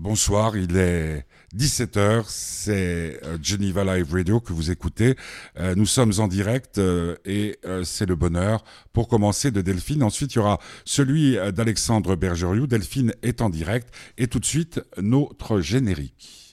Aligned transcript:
Bonsoir, 0.00 0.56
il 0.56 0.76
est 0.76 1.26
17h, 1.56 2.22
c'est 2.28 3.18
euh, 3.24 3.36
Geneva 3.42 3.82
Live 3.82 4.12
Radio 4.12 4.38
que 4.38 4.52
vous 4.52 4.70
écoutez. 4.70 5.16
Euh, 5.58 5.74
nous 5.74 5.86
sommes 5.86 6.12
en 6.18 6.28
direct 6.28 6.78
euh, 6.78 7.16
et 7.24 7.58
c'est 7.82 8.06
le 8.06 8.14
bonheur 8.14 8.62
pour 8.92 9.08
commencer 9.08 9.50
de 9.50 9.60
Delphine. 9.60 10.04
Ensuite, 10.04 10.34
il 10.34 10.36
y 10.36 10.38
aura 10.38 10.60
celui 10.84 11.36
d'Alexandre 11.52 12.14
Bergeriou. 12.14 12.68
Delphine 12.68 13.12
est 13.22 13.42
en 13.42 13.50
direct 13.50 13.92
et 14.18 14.28
tout 14.28 14.38
de 14.38 14.44
suite 14.44 14.80
notre 14.98 15.60
générique. 15.60 16.47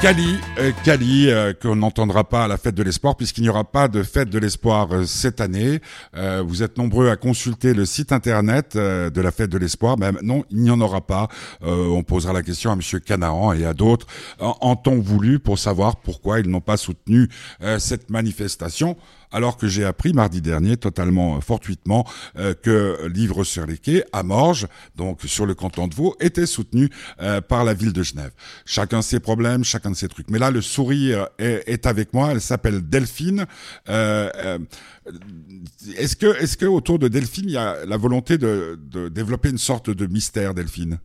Cali, 0.00 0.36
euh, 0.60 0.70
Cali, 0.84 1.28
euh, 1.28 1.52
qu'on 1.60 1.74
n'entendra 1.74 2.22
pas 2.22 2.44
à 2.44 2.48
la 2.48 2.56
fête 2.56 2.76
de 2.76 2.84
l'espoir 2.84 3.16
puisqu'il 3.16 3.42
n'y 3.42 3.48
aura 3.48 3.64
pas 3.64 3.88
de 3.88 4.04
fête 4.04 4.30
de 4.30 4.38
l'espoir 4.38 4.92
euh, 4.92 5.04
cette 5.04 5.40
année. 5.40 5.80
vous 6.44 6.62
êtes 6.62 6.78
nombreux 6.78 7.10
à 7.10 7.16
consulter 7.16 7.74
le 7.74 7.84
site 7.84 8.12
internet 8.12 8.76
de 8.76 9.20
la 9.20 9.30
fête 9.32 9.50
de 9.50 9.58
l'espoir, 9.58 9.96
mais 9.98 10.12
non, 10.22 10.44
il 10.50 10.58
n'y 10.58 10.70
en 10.70 10.80
aura 10.80 11.00
pas. 11.00 11.28
on 11.62 12.02
posera 12.02 12.32
la 12.32 12.42
question 12.42 12.70
à 12.70 12.76
Monsieur 12.76 13.00
Canaan 13.00 13.52
et 13.52 13.64
à 13.64 13.74
d'autres 13.74 14.06
en, 14.40 14.56
en 14.60 14.76
temps 14.76 14.96
voulu 14.96 15.40
pour 15.40 15.58
savoir 15.58 15.96
pourquoi 15.96 16.40
ils 16.40 16.48
n'ont 16.48 16.60
pas 16.60 16.76
soutenu 16.76 17.28
cette 17.78 18.10
manifestation 18.10 18.96
alors 19.32 19.56
que 19.56 19.68
j'ai 19.68 19.84
appris 19.84 20.12
mardi 20.12 20.40
dernier, 20.40 20.76
totalement 20.76 21.36
euh, 21.36 21.40
fortuitement, 21.40 22.06
euh, 22.38 22.54
que 22.54 23.06
Livre 23.08 23.44
sur 23.44 23.66
les 23.66 23.78
quais, 23.78 24.04
à 24.12 24.22
Morges, 24.22 24.66
donc 24.96 25.22
sur 25.24 25.46
le 25.46 25.54
canton 25.54 25.88
de 25.88 25.94
Vaud, 25.94 26.16
était 26.20 26.46
soutenu 26.46 26.90
euh, 27.20 27.40
par 27.40 27.64
la 27.64 27.74
ville 27.74 27.92
de 27.92 28.02
Genève. 28.02 28.32
Chacun 28.64 29.02
ses 29.02 29.20
problèmes, 29.20 29.64
chacun 29.64 29.90
de 29.90 29.96
ses 29.96 30.08
trucs. 30.08 30.30
Mais 30.30 30.38
là, 30.38 30.50
le 30.50 30.62
sourire 30.62 31.28
est, 31.38 31.86
avec 31.86 32.12
moi. 32.12 32.32
Elle 32.32 32.40
s'appelle 32.40 32.88
Delphine. 32.88 33.46
est-ce 33.86 34.56
que, 36.16 36.40
est-ce 36.42 36.56
que 36.56 36.66
autour 36.66 36.98
de 36.98 37.08
Delphine, 37.08 37.44
il 37.46 37.52
y 37.52 37.56
a 37.56 37.84
la 37.86 37.96
volonté 37.96 38.36
de, 38.38 38.78
de 38.90 39.08
développer 39.08 39.50
une 39.50 39.58
sorte 39.58 39.90
de 39.90 40.06
mystère, 40.06 40.54
Delphine? 40.54 40.98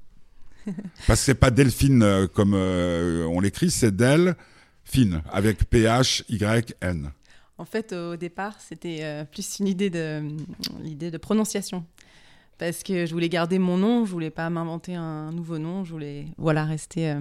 Parce 1.08 1.20
que 1.20 1.26
c'est 1.26 1.36
pas 1.36 1.52
Delphine 1.52 2.28
comme 2.34 2.54
on 2.54 3.40
l'écrit, 3.40 3.70
c'est 3.70 3.96
Delphine 3.96 5.22
avec 5.32 5.70
P 5.70 5.84
H 5.84 6.24
Y 6.30 6.74
N. 6.82 7.12
En 7.58 7.66
fait, 7.66 7.94
au 7.94 8.16
départ, 8.16 8.56
c'était 8.60 9.00
euh, 9.02 9.26
plus 9.26 9.60
une 9.60 9.68
idée 9.68 9.90
de, 9.90 10.24
l'idée 10.82 11.12
de 11.12 11.18
prononciation. 11.18 11.86
Parce 12.58 12.84
que 12.84 13.06
je 13.06 13.14
voulais 13.14 13.30
garder 13.30 13.60
mon 13.60 13.78
nom, 13.78 14.06
je 14.06 14.12
voulais 14.12 14.32
pas 14.32 14.50
m'inventer 14.50 14.96
un 14.96 15.32
nouveau 15.32 15.58
nom, 15.58 15.84
je 15.84 15.92
voulais 15.92 16.26
voilà, 16.38 16.66
rester 16.66 17.10
euh, 17.10 17.20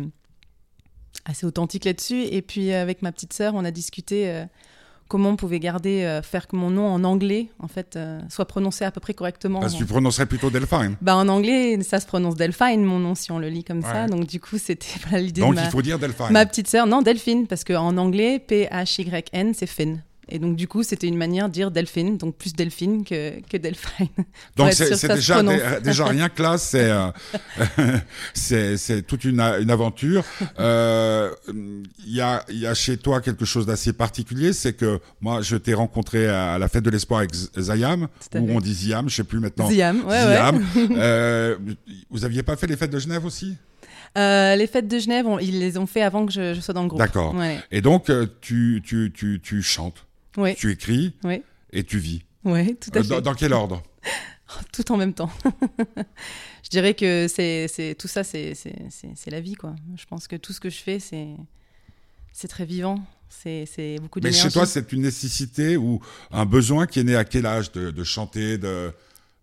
assez 1.25 1.47
authentique 1.47 1.85
là-dessus. 1.85 2.23
Et 2.25 2.41
puis, 2.41 2.73
avec 2.73 3.03
ma 3.03 3.13
petite 3.13 3.33
sœur, 3.33 3.55
on 3.55 3.65
a 3.65 3.71
discuté 3.71 4.31
euh, 4.31 4.45
comment 5.09 5.31
on 5.31 5.37
pouvait 5.37 5.59
garder, 5.61 6.21
faire 6.23 6.47
que 6.47 6.57
mon 6.57 6.71
nom 6.71 6.87
en 6.87 7.05
anglais, 7.05 7.49
en 7.59 7.69
fait, 7.69 7.99
soit 8.31 8.47
prononcé 8.47 8.87
à 8.87 8.91
peu 8.91 9.01
près 9.01 9.13
correctement. 9.13 9.61
Parce 9.61 9.75
que 9.75 9.79
tu 9.79 9.85
prononcerais 9.85 10.25
plutôt 10.25 10.49
Delphine. 10.49 10.97
Bah, 11.03 11.17
en 11.17 11.29
anglais, 11.29 11.83
ça 11.83 12.01
se 12.01 12.07
prononce 12.07 12.37
Delphine, 12.37 12.85
mon 12.85 12.99
nom, 12.99 13.15
si 13.15 13.31
on 13.33 13.39
le 13.39 13.49
lit 13.49 13.65
comme 13.65 13.83
ça. 13.83 14.07
Donc, 14.07 14.27
du 14.27 14.41
coup, 14.41 14.57
c'était 14.57 14.87
l'idée 15.19 15.43
de 15.43 15.47
ma, 15.47 15.65
il 15.65 15.71
faut 15.71 15.83
dire 15.83 15.99
Delphine. 15.99 16.31
ma 16.31 16.47
petite 16.47 16.69
sœur. 16.69 16.87
Non, 16.87 17.03
Delphine, 17.03 17.47
parce 17.47 17.65
qu'en 17.65 17.99
anglais, 17.99 18.39
P-H-Y-N, 18.39 19.53
c'est 19.55 19.67
Finn. 19.67 20.03
Et 20.35 20.39
donc, 20.39 20.57
du 20.57 20.67
coup, 20.67 20.83
c'était 20.83 21.09
une 21.09 21.19
manière 21.19 21.49
de 21.49 21.53
dire 21.53 21.71
Delphine, 21.71 22.17
donc 22.17 22.37
plus 22.37 22.55
Delphine 22.55 23.05
que, 23.05 23.39
que 23.43 23.59
Delphine. 23.59 24.09
Donc, 24.57 24.73
c'est 24.73 25.07
déjà, 25.07 25.43
déjà 25.81 26.07
rien 26.07 26.31
que 26.31 26.43
là, 26.43 26.57
c'est 26.57 26.91
euh, 26.91 29.03
toute 29.07 29.25
une, 29.25 29.41
une 29.41 29.71
aventure. 29.71 30.25
Euh, 30.59 31.31
il 31.49 32.15
y, 32.15 32.23
a, 32.23 32.43
y 32.49 32.67
a 32.67 32.73
chez 32.73 32.97
toi 32.97 33.21
quelque 33.21 33.45
chose 33.45 33.67
d'assez 33.67 33.93
particulier, 33.93 34.55
c'est 34.55 34.73
que 34.73 35.01
moi, 35.21 35.43
je 35.43 35.57
t'ai 35.57 35.75
rencontré 35.75 36.27
à 36.27 36.59
la 36.59 36.69
fête 36.69 36.85
de 36.85 36.91
l'espoir 36.91 37.21
avec 37.21 37.35
Zayam, 37.35 38.09
ou 38.35 38.51
on 38.53 38.61
dit 38.61 38.73
Ziam, 38.73 39.11
je 39.11 39.17
sais 39.17 39.25
plus 39.25 39.39
maintenant. 39.39 39.69
Ziam, 39.69 40.03
ouais, 40.07 40.19
Ziam. 40.19 40.65
Euh, 41.03 41.59
vous 42.11 42.25
aviez 42.25 42.43
pas 42.43 42.57
fait 42.57 42.67
les 42.67 42.77
fêtes 42.77 42.91
de 42.91 42.99
Genève 42.99 43.27
aussi? 43.27 43.57
Euh, 44.17 44.57
les 44.57 44.67
fêtes 44.67 44.89
de 44.89 44.99
Genève, 44.99 45.27
ils 45.43 45.59
les 45.59 45.77
ont 45.77 45.87
fait 45.87 46.03
avant 46.03 46.25
que 46.25 46.33
je, 46.33 46.55
je 46.55 46.61
sois 46.61 46.73
dans 46.73 46.83
le 46.83 46.89
groupe. 46.89 47.01
D'accord. 47.01 47.35
Et 47.71 47.83
donc, 47.83 48.09
euh, 48.09 48.27
tu, 48.41 48.81
tu, 48.85 49.13
tu, 49.15 49.41
tu 49.43 49.63
chantes 49.63 50.07
oui. 50.37 50.55
Tu 50.55 50.71
écris 50.71 51.15
oui. 51.25 51.43
et 51.73 51.85
tu 51.85 51.99
vis. 51.99 52.23
Oui, 52.45 52.77
tout 52.77 52.91
à 52.95 52.99
euh, 52.99 53.03
fait. 53.03 53.21
Dans, 53.21 53.35
quel 53.35 53.53
ordre? 53.53 53.83
Tout 54.73 54.93
en 54.93 54.97
même 54.97 55.15
temps. 55.15 55.31
je 56.63 56.69
dirais 56.69 56.95
que 56.95 57.27
c'est 57.29 57.97
tout 57.99 58.09
ça, 58.09 58.23
c'est 58.23 58.55
la 59.27 59.41
vie. 59.41 59.55
quoi. 59.55 59.75
Je 59.97 60.05
pense 60.05 60.29
que 60.29 60.37
tout 60.37 60.53
ce 60.53 60.61
que 60.61 60.69
je 60.69 60.79
fais, 60.79 60.99
c'est 60.99 62.49
très 62.49 62.67
vivant. 62.67 63.03
C'est 63.29 63.97
beaucoup 64.01 64.21
d'énergie. 64.21 64.45
Mais 64.45 64.51
chez 64.51 64.53
toi, 64.53 64.67
c'est 64.67 64.93
une 64.93 65.03
nécessité 65.03 65.79
ou 65.79 66.01
un 66.31 66.45
besoin 66.45 66.87
qui 66.87 67.01
est 67.01 67.05
né 67.05 67.17
à 67.17 67.25
quel 67.25 67.47
âge 67.47 67.73
de, 67.73 67.91
de 67.91 68.05
chanter, 68.05 68.59
de, 68.59 68.93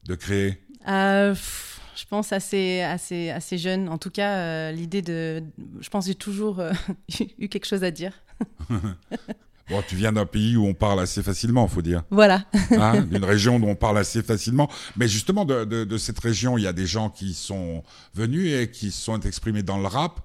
de 0.06 0.16
créer? 0.16 0.62
Euh, 0.88 1.34
Je 1.96 2.06
pense 2.06 2.32
assez, 2.32 2.82
assez, 2.82 3.32
assez 3.32 3.58
jeune. 3.58 3.90
En 3.90 3.98
tout 3.98 4.12
cas, 4.12 4.36
euh, 4.36 4.72
l'idée 4.72 5.02
de... 5.02 5.42
Je 5.82 5.90
pense 5.90 6.06
que 6.06 6.12
j'ai 6.12 6.16
toujours 6.16 6.62
eu 7.40 7.50
quelque 7.50 7.66
chose 7.66 7.84
à 7.84 7.90
dire. 7.90 8.14
Bon, 9.70 9.84
tu 9.88 9.96
viens 9.96 10.12
d'un 10.12 10.26
pays 10.26 10.58
où 10.58 10.66
on 10.66 10.74
parle 10.74 11.00
assez 11.00 11.22
facilement, 11.22 11.68
faut 11.68 11.84
dire. 11.84 12.04
Voilà. 12.10 12.44
hein, 12.72 13.02
D'une 13.12 13.24
région 13.24 13.58
où 13.58 13.68
on 13.68 13.76
parle 13.76 14.00
assez 14.00 14.24
facilement. 14.24 14.68
Mais 14.98 15.08
justement, 15.08 15.46
de, 15.46 15.64
de, 15.64 15.84
de, 15.84 15.98
cette 15.98 16.20
région, 16.20 16.58
il 16.58 16.64
y 16.64 16.68
a 16.68 16.74
des 16.74 16.88
gens 16.88 17.10
qui 17.12 17.36
sont 17.36 17.84
venus 18.16 18.52
et 18.52 18.72
qui 18.72 18.90
sont 18.90 19.20
exprimés 19.20 19.62
dans 19.62 19.78
le 19.78 19.86
rap. 19.86 20.22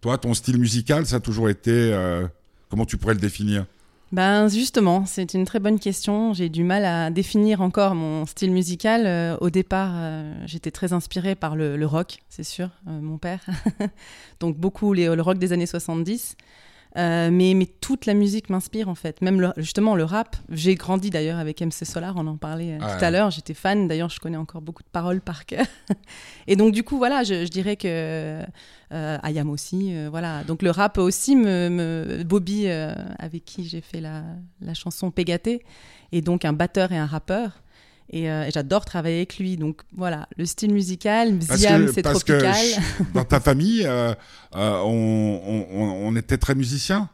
Toi, 0.00 0.18
ton 0.18 0.34
style 0.34 0.58
musical, 0.58 1.06
ça 1.06 1.16
a 1.16 1.20
toujours 1.20 1.48
été... 1.48 1.70
Euh, 1.70 2.26
comment 2.70 2.84
tu 2.84 2.96
pourrais 2.96 3.14
le 3.14 3.20
définir? 3.20 3.66
Ben 4.10 4.48
justement, 4.48 5.04
c'est 5.06 5.34
une 5.34 5.44
très 5.44 5.60
bonne 5.60 5.78
question. 5.78 6.32
J'ai 6.32 6.48
du 6.48 6.64
mal 6.64 6.84
à 6.84 7.10
définir 7.10 7.60
encore 7.60 7.94
mon 7.94 8.26
style 8.26 8.50
musical. 8.50 9.06
Euh, 9.06 9.36
au 9.40 9.50
départ, 9.50 9.92
euh, 9.94 10.32
j'étais 10.46 10.70
très 10.70 10.92
inspirée 10.92 11.34
par 11.34 11.56
le, 11.56 11.76
le 11.76 11.86
rock, 11.86 12.18
c'est 12.30 12.42
sûr, 12.42 12.70
mon 12.86 13.18
père. 13.18 13.44
Donc 14.40 14.56
beaucoup 14.56 14.92
les, 14.92 15.14
le 15.14 15.22
rock 15.22 15.38
des 15.38 15.52
années 15.52 15.66
70. 15.66 16.36
Euh, 16.98 17.30
mais, 17.30 17.54
mais, 17.54 17.66
toute 17.66 18.06
la 18.06 18.14
musique 18.14 18.50
m'inspire 18.50 18.88
en 18.88 18.94
fait, 18.96 19.22
même 19.22 19.52
justement 19.56 19.94
le 19.94 20.02
rap. 20.02 20.36
J'ai 20.50 20.74
grandi 20.74 21.10
d'ailleurs 21.10 21.38
avec 21.38 21.60
MC 21.60 21.84
Solar, 21.84 22.14
on 22.16 22.26
en 22.26 22.36
parlait 22.36 22.72
euh, 22.74 22.78
tout 22.78 23.04
à 23.04 23.10
l'heure. 23.10 23.30
J'étais 23.30 23.54
fan, 23.54 23.86
d'ailleurs 23.86 24.08
je 24.08 24.18
connais 24.18 24.36
encore 24.36 24.62
beaucoup 24.62 24.82
de 24.82 24.88
paroles 24.88 25.20
par 25.20 25.46
cœur. 25.46 25.64
et 26.48 26.56
donc 26.56 26.72
du 26.72 26.82
coup 26.82 26.98
voilà, 26.98 27.22
je, 27.22 27.46
dirais 27.46 27.76
que 27.76 28.42
euh, 28.92 29.18
Ayam 29.22 29.48
aussi, 29.48 29.94
voilà. 30.08 30.42
Donc 30.42 30.62
le 30.62 30.70
rap 30.70 30.98
aussi 30.98 31.36
me, 31.36 31.68
me 31.68 32.24
Bobby 32.24 32.68
avec 32.68 33.44
qui 33.44 33.64
j'ai 33.64 33.80
fait 33.80 34.00
la, 34.00 34.24
la 34.60 34.74
chanson 34.74 35.12
Pégaté, 35.12 35.62
et 36.10 36.20
donc 36.20 36.44
un 36.44 36.52
batteur 36.52 36.90
et 36.90 36.98
un 36.98 37.06
rappeur. 37.06 37.62
Euh, 38.14 38.44
et, 38.44 38.50
j'adore 38.50 38.84
travailler 38.84 39.16
avec 39.16 39.38
lui. 39.38 39.56
Donc 39.56 39.82
voilà, 39.96 40.28
le 40.36 40.46
style 40.46 40.72
musical, 40.72 41.40
Ziam, 41.40 41.88
c'est 41.92 42.02
tropical. 42.02 42.40
Que 42.42 43.14
dans 43.14 43.24
ta 43.24 43.40
famille, 43.40 43.84
euh, 43.84 44.14
euh, 44.56 44.80
on, 44.84 45.66
on, 45.70 46.06
on, 46.06 46.16
était 46.16 46.38
très 46.38 46.54
musiciens 46.54 47.08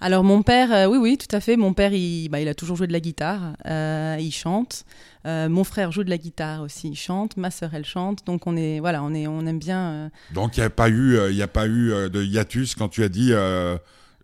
alors 0.00 0.22
mon 0.22 0.42
père, 0.42 0.90
oui, 0.90 0.98
oui, 0.98 1.16
tout 1.16 1.34
à 1.34 1.40
fait. 1.40 1.56
Mon 1.56 1.72
père, 1.72 1.94
il, 1.94 2.28
bah, 2.28 2.38
il 2.38 2.48
a 2.48 2.54
toujours 2.54 2.76
joué 2.76 2.86
de 2.86 2.92
la 2.92 3.00
guitare, 3.00 3.54
il 3.64 4.32
chante. 4.32 4.84
mon 5.24 5.64
frère 5.64 5.92
joue 5.92 6.04
de 6.04 6.10
la 6.10 6.18
guitare 6.18 6.60
aussi, 6.60 6.88
il 6.88 6.96
chante. 6.96 7.38
Ma 7.38 7.50
sœur, 7.50 7.70
elle 7.72 7.86
chante. 7.86 8.26
Donc 8.26 8.46
on 8.46 8.54
est, 8.54 8.80
voilà, 8.80 9.02
on 9.02 9.14
est, 9.14 9.26
on 9.26 9.46
aime 9.46 9.60
bien. 9.60 10.10
Donc 10.34 10.58
il 10.58 10.60
n'y 10.60 10.66
a 10.66 10.68
pas 10.68 10.90
eu, 10.90 11.16
il 11.30 11.40
a 11.40 11.48
pas 11.48 11.66
eu 11.66 12.10
de 12.10 12.22
hiatus 12.22 12.74
quand 12.74 12.88
tu 12.88 13.02
as 13.02 13.08
dit, 13.08 13.32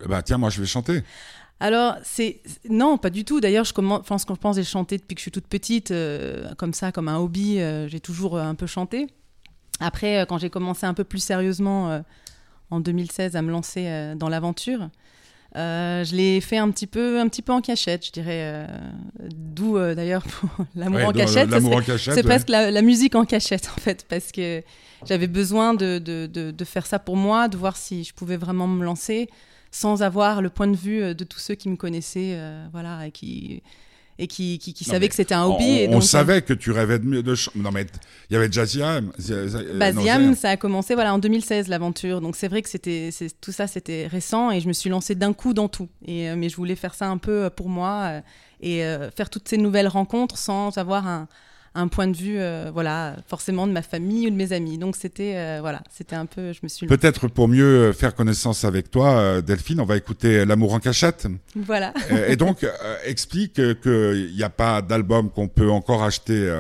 bah 0.06 0.20
tiens, 0.20 0.36
moi 0.36 0.50
je 0.50 0.60
vais 0.60 0.66
chanter. 0.66 1.02
Alors, 1.60 1.96
c'est 2.02 2.40
non, 2.68 2.96
pas 2.96 3.10
du 3.10 3.24
tout. 3.24 3.40
D'ailleurs, 3.40 3.66
je 3.66 3.74
commence, 3.74 4.06
pense 4.06 4.24
je 4.26 4.34
pense 4.34 4.56
j'ai 4.56 4.64
chanté 4.64 4.96
depuis 4.96 5.14
que 5.14 5.20
je 5.20 5.24
suis 5.24 5.30
toute 5.30 5.46
petite, 5.46 5.90
euh, 5.90 6.54
comme 6.56 6.72
ça, 6.72 6.90
comme 6.90 7.06
un 7.06 7.18
hobby. 7.18 7.60
Euh, 7.60 7.86
j'ai 7.86 8.00
toujours 8.00 8.36
euh, 8.36 8.42
un 8.42 8.54
peu 8.54 8.66
chanté. 8.66 9.08
Après, 9.78 10.24
quand 10.28 10.38
j'ai 10.38 10.48
commencé 10.50 10.86
un 10.86 10.94
peu 10.94 11.04
plus 11.04 11.22
sérieusement 11.22 12.02
en 12.70 12.80
2016 12.80 13.34
à 13.34 13.40
me 13.40 13.50
lancer 13.50 14.12
dans 14.14 14.28
l'aventure, 14.28 14.90
je 15.54 16.14
l'ai 16.14 16.42
fait 16.42 16.58
un 16.58 16.70
petit 16.70 16.86
peu, 16.86 17.18
un 17.18 17.26
petit 17.28 17.40
peu 17.40 17.54
en 17.54 17.62
cachette, 17.62 18.04
je 18.04 18.12
dirais. 18.12 18.66
D'où 19.34 19.78
d'ailleurs 19.78 20.22
l'amour 20.74 21.08
en, 21.08 21.12
cachette. 21.12 21.48
C'est 21.96 22.22
presque 22.22 22.50
la, 22.50 22.82
musique 22.82 23.14
en 23.14 23.24
cachette 23.24 23.70
en 23.74 23.80
fait, 23.80 24.04
parce 24.06 24.32
que 24.32 24.62
j'avais 25.06 25.28
besoin 25.28 25.72
de, 25.72 25.98
de, 25.98 26.26
de, 26.26 26.64
faire 26.66 26.84
ça 26.84 26.98
pour 26.98 27.16
moi, 27.16 27.48
de 27.48 27.56
voir 27.56 27.78
si 27.78 28.04
je 28.04 28.12
pouvais 28.12 28.36
vraiment 28.36 28.66
me 28.66 28.84
lancer 28.84 29.30
sans 29.70 30.02
avoir 30.02 30.42
le 30.42 30.50
point 30.50 30.66
de 30.66 30.76
vue 30.76 31.02
euh, 31.02 31.14
de 31.14 31.24
tous 31.24 31.38
ceux 31.38 31.54
qui 31.54 31.68
me 31.68 31.76
connaissaient, 31.76 32.34
euh, 32.34 32.66
voilà, 32.72 33.06
et 33.06 33.10
qui 33.10 33.62
et 34.22 34.26
qui, 34.26 34.58
qui, 34.58 34.84
savaient 34.84 35.08
que 35.08 35.14
c'était 35.14 35.32
un 35.32 35.44
hobby. 35.44 35.64
On, 35.64 35.76
et 35.76 35.86
donc, 35.86 35.96
on 35.96 36.00
savait 36.02 36.42
que 36.42 36.52
tu 36.52 36.72
rêvais 36.72 36.98
de, 36.98 37.22
de 37.22 37.34
non 37.54 37.70
mais 37.72 37.86
il 38.28 38.34
y 38.34 38.36
avait 38.36 38.48
déjà 38.48 38.66
Ziam. 38.66 39.10
Bah, 39.76 39.92
Ziam, 39.92 40.34
ça 40.34 40.50
a 40.50 40.56
commencé 40.58 40.94
voilà 40.94 41.14
en 41.14 41.18
2016 41.18 41.68
l'aventure. 41.68 42.20
Donc 42.20 42.36
c'est 42.36 42.48
vrai 42.48 42.60
que 42.60 42.68
c'était 42.68 43.08
tout 43.40 43.50
ça 43.50 43.66
c'était 43.66 44.06
récent 44.08 44.50
et 44.50 44.60
je 44.60 44.68
me 44.68 44.74
suis 44.74 44.90
lancée 44.90 45.14
d'un 45.14 45.32
coup 45.32 45.54
dans 45.54 45.68
tout. 45.68 45.88
Et 46.04 46.28
euh, 46.28 46.36
mais 46.36 46.50
je 46.50 46.56
voulais 46.56 46.76
faire 46.76 46.92
ça 46.92 47.08
un 47.08 47.16
peu 47.16 47.48
pour 47.48 47.70
moi 47.70 48.20
et 48.60 48.82
faire 49.16 49.30
toutes 49.30 49.48
ces 49.48 49.56
nouvelles 49.56 49.88
rencontres 49.88 50.36
sans 50.36 50.76
avoir 50.76 51.06
un, 51.06 51.26
un 51.74 51.88
point 51.88 52.08
de 52.08 52.16
vue, 52.16 52.38
euh, 52.38 52.70
voilà, 52.72 53.16
forcément 53.28 53.66
de 53.66 53.72
ma 53.72 53.82
famille 53.82 54.26
ou 54.26 54.30
de 54.30 54.34
mes 54.36 54.52
amis. 54.52 54.78
Donc 54.78 54.96
c'était, 54.96 55.34
euh, 55.36 55.58
voilà, 55.60 55.82
c'était 55.90 56.16
un 56.16 56.26
peu, 56.26 56.52
je 56.52 56.60
me 56.62 56.68
suis. 56.68 56.86
Peut-être 56.86 57.28
pour 57.28 57.48
mieux 57.48 57.92
faire 57.92 58.14
connaissance 58.14 58.64
avec 58.64 58.90
toi, 58.90 59.40
Delphine, 59.42 59.80
on 59.80 59.84
va 59.84 59.96
écouter 59.96 60.44
L'amour 60.44 60.74
en 60.74 60.80
cachette. 60.80 61.26
Voilà. 61.54 61.92
et 62.28 62.36
donc 62.36 62.66
explique 63.04 63.54
qu'il 63.54 64.32
n'y 64.34 64.42
a 64.42 64.50
pas 64.50 64.82
d'album 64.82 65.30
qu'on 65.30 65.48
peut 65.48 65.70
encore 65.70 66.02
acheter 66.02 66.50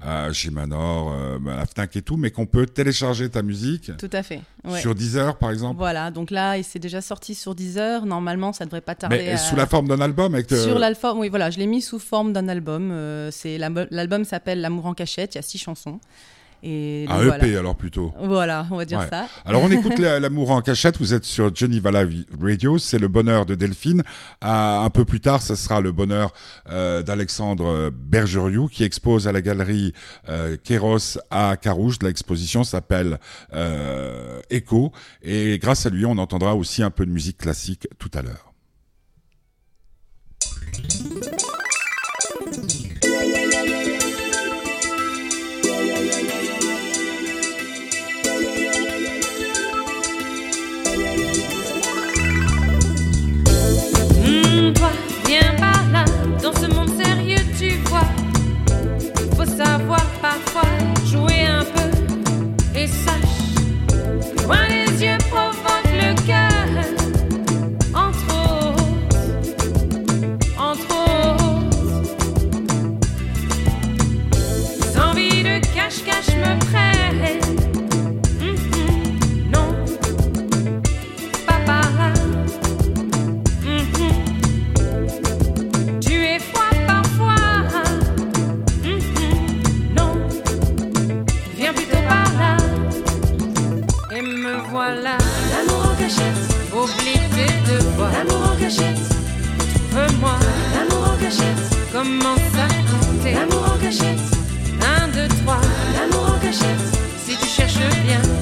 à 0.00 0.32
chez 0.32 0.50
Manor, 0.50 1.12
euh, 1.12 1.38
à 1.50 1.56
la 1.56 1.66
Fnac 1.66 1.96
et 1.96 2.02
tout, 2.02 2.16
mais 2.16 2.30
qu'on 2.30 2.46
peut 2.46 2.66
télécharger 2.66 3.28
ta 3.28 3.42
musique. 3.42 3.90
Tout 3.96 4.10
à 4.12 4.22
fait. 4.22 4.40
Sur 4.80 4.94
Deezer, 4.94 5.36
par 5.36 5.50
exemple. 5.50 5.78
Voilà, 5.78 6.10
donc 6.10 6.30
là, 6.30 6.56
il 6.56 6.64
s'est 6.64 6.78
déjà 6.78 7.00
sorti 7.00 7.34
sur 7.34 7.54
Deezer. 7.54 8.06
Normalement, 8.06 8.52
ça 8.52 8.64
devrait 8.64 8.80
pas 8.80 8.94
tarder. 8.94 9.16
Mais 9.18 9.36
sous 9.36 9.56
la 9.56 9.66
forme 9.66 9.88
d'un 9.88 10.00
album 10.00 10.34
avec 10.34 10.48
Sur 10.50 10.78
l'album, 10.78 11.18
oui, 11.18 11.28
voilà, 11.28 11.50
je 11.50 11.58
l'ai 11.58 11.66
mis 11.66 11.82
sous 11.82 11.98
forme 11.98 12.32
d'un 12.32 12.48
album. 12.48 12.90
Euh, 12.92 13.30
c'est 13.32 13.58
l'album 13.58 14.24
s'appelle 14.24 14.60
L'amour 14.60 14.86
en 14.86 14.94
cachette. 14.94 15.34
Il 15.34 15.38
y 15.38 15.40
a 15.40 15.42
six 15.42 15.58
chansons. 15.58 16.00
Et 16.62 17.06
un 17.08 17.22
EP 17.22 17.56
alors 17.56 17.76
plutôt. 17.76 18.12
Voilà, 18.20 18.66
on 18.70 18.76
va 18.76 18.84
dire 18.84 19.06
ça. 19.08 19.26
Alors 19.44 19.62
on 19.62 19.70
écoute 19.70 19.98
l'amour 19.98 20.50
en 20.50 20.60
cachette, 20.60 20.98
vous 20.98 21.14
êtes 21.14 21.24
sur 21.24 21.54
Johnny 21.54 21.80
Valla 21.80 22.04
Radio, 22.40 22.78
c'est 22.78 22.98
le 22.98 23.08
bonheur 23.08 23.46
de 23.46 23.54
Delphine. 23.54 24.02
un 24.42 24.90
peu 24.90 25.04
plus 25.04 25.20
tard, 25.20 25.42
ce 25.42 25.54
sera 25.54 25.80
le 25.80 25.92
bonheur 25.92 26.32
euh, 26.70 27.02
d'Alexandre 27.02 27.90
Bergeriou 27.90 28.68
qui 28.68 28.84
expose 28.84 29.28
à 29.28 29.32
la 29.32 29.40
galerie 29.40 29.92
euh, 30.28 30.56
Kéros 30.62 31.18
à 31.30 31.56
Carouge. 31.56 31.98
L'exposition 32.02 32.64
s'appelle 32.64 33.18
euh, 33.54 34.40
Echo 34.50 34.92
et 35.22 35.58
grâce 35.58 35.86
à 35.86 35.90
lui, 35.90 36.06
on 36.06 36.18
entendra 36.18 36.54
aussi 36.54 36.82
un 36.82 36.90
peu 36.90 37.06
de 37.06 37.10
musique 37.10 37.38
classique 37.38 37.88
tout 37.98 38.10
à 38.14 38.22
l'heure. 38.22 38.47
Commence 101.98 102.38
à 102.54 102.68
compter. 102.92 103.32
L'amour 103.34 103.74
en 103.74 103.78
cachette. 103.82 104.20
Un, 104.80 105.08
deux, 105.08 105.26
trois. 105.42 105.60
L'amour 105.96 106.32
en 106.32 106.38
cachette. 106.38 106.78
Si 107.26 107.36
tu 107.36 107.46
cherches 107.46 107.74
bien. 108.04 108.37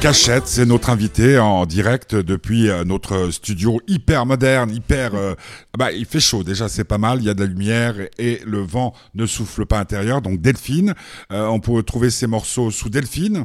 Cachette, 0.00 0.46
c'est 0.46 0.64
notre 0.64 0.90
invité 0.90 1.38
en 1.38 1.66
direct 1.66 2.14
depuis 2.14 2.70
euh, 2.70 2.84
notre 2.84 3.30
studio 3.30 3.80
hyper 3.88 4.26
moderne, 4.26 4.70
hyper... 4.70 5.14
Euh, 5.14 5.34
bah, 5.76 5.90
il 5.90 6.06
fait 6.06 6.20
chaud 6.20 6.44
déjà, 6.44 6.68
c'est 6.68 6.84
pas 6.84 6.98
mal, 6.98 7.18
il 7.18 7.24
y 7.24 7.30
a 7.30 7.34
de 7.34 7.40
la 7.40 7.46
lumière 7.46 7.94
et 8.16 8.40
le 8.46 8.60
vent 8.60 8.94
ne 9.14 9.26
souffle 9.26 9.66
pas 9.66 9.80
intérieur. 9.80 10.22
Donc 10.22 10.40
Delphine, 10.40 10.94
euh, 11.32 11.46
on 11.46 11.58
peut 11.58 11.82
trouver 11.82 12.10
ces 12.10 12.28
morceaux 12.28 12.70
sous 12.70 12.90
Delphine 12.90 13.44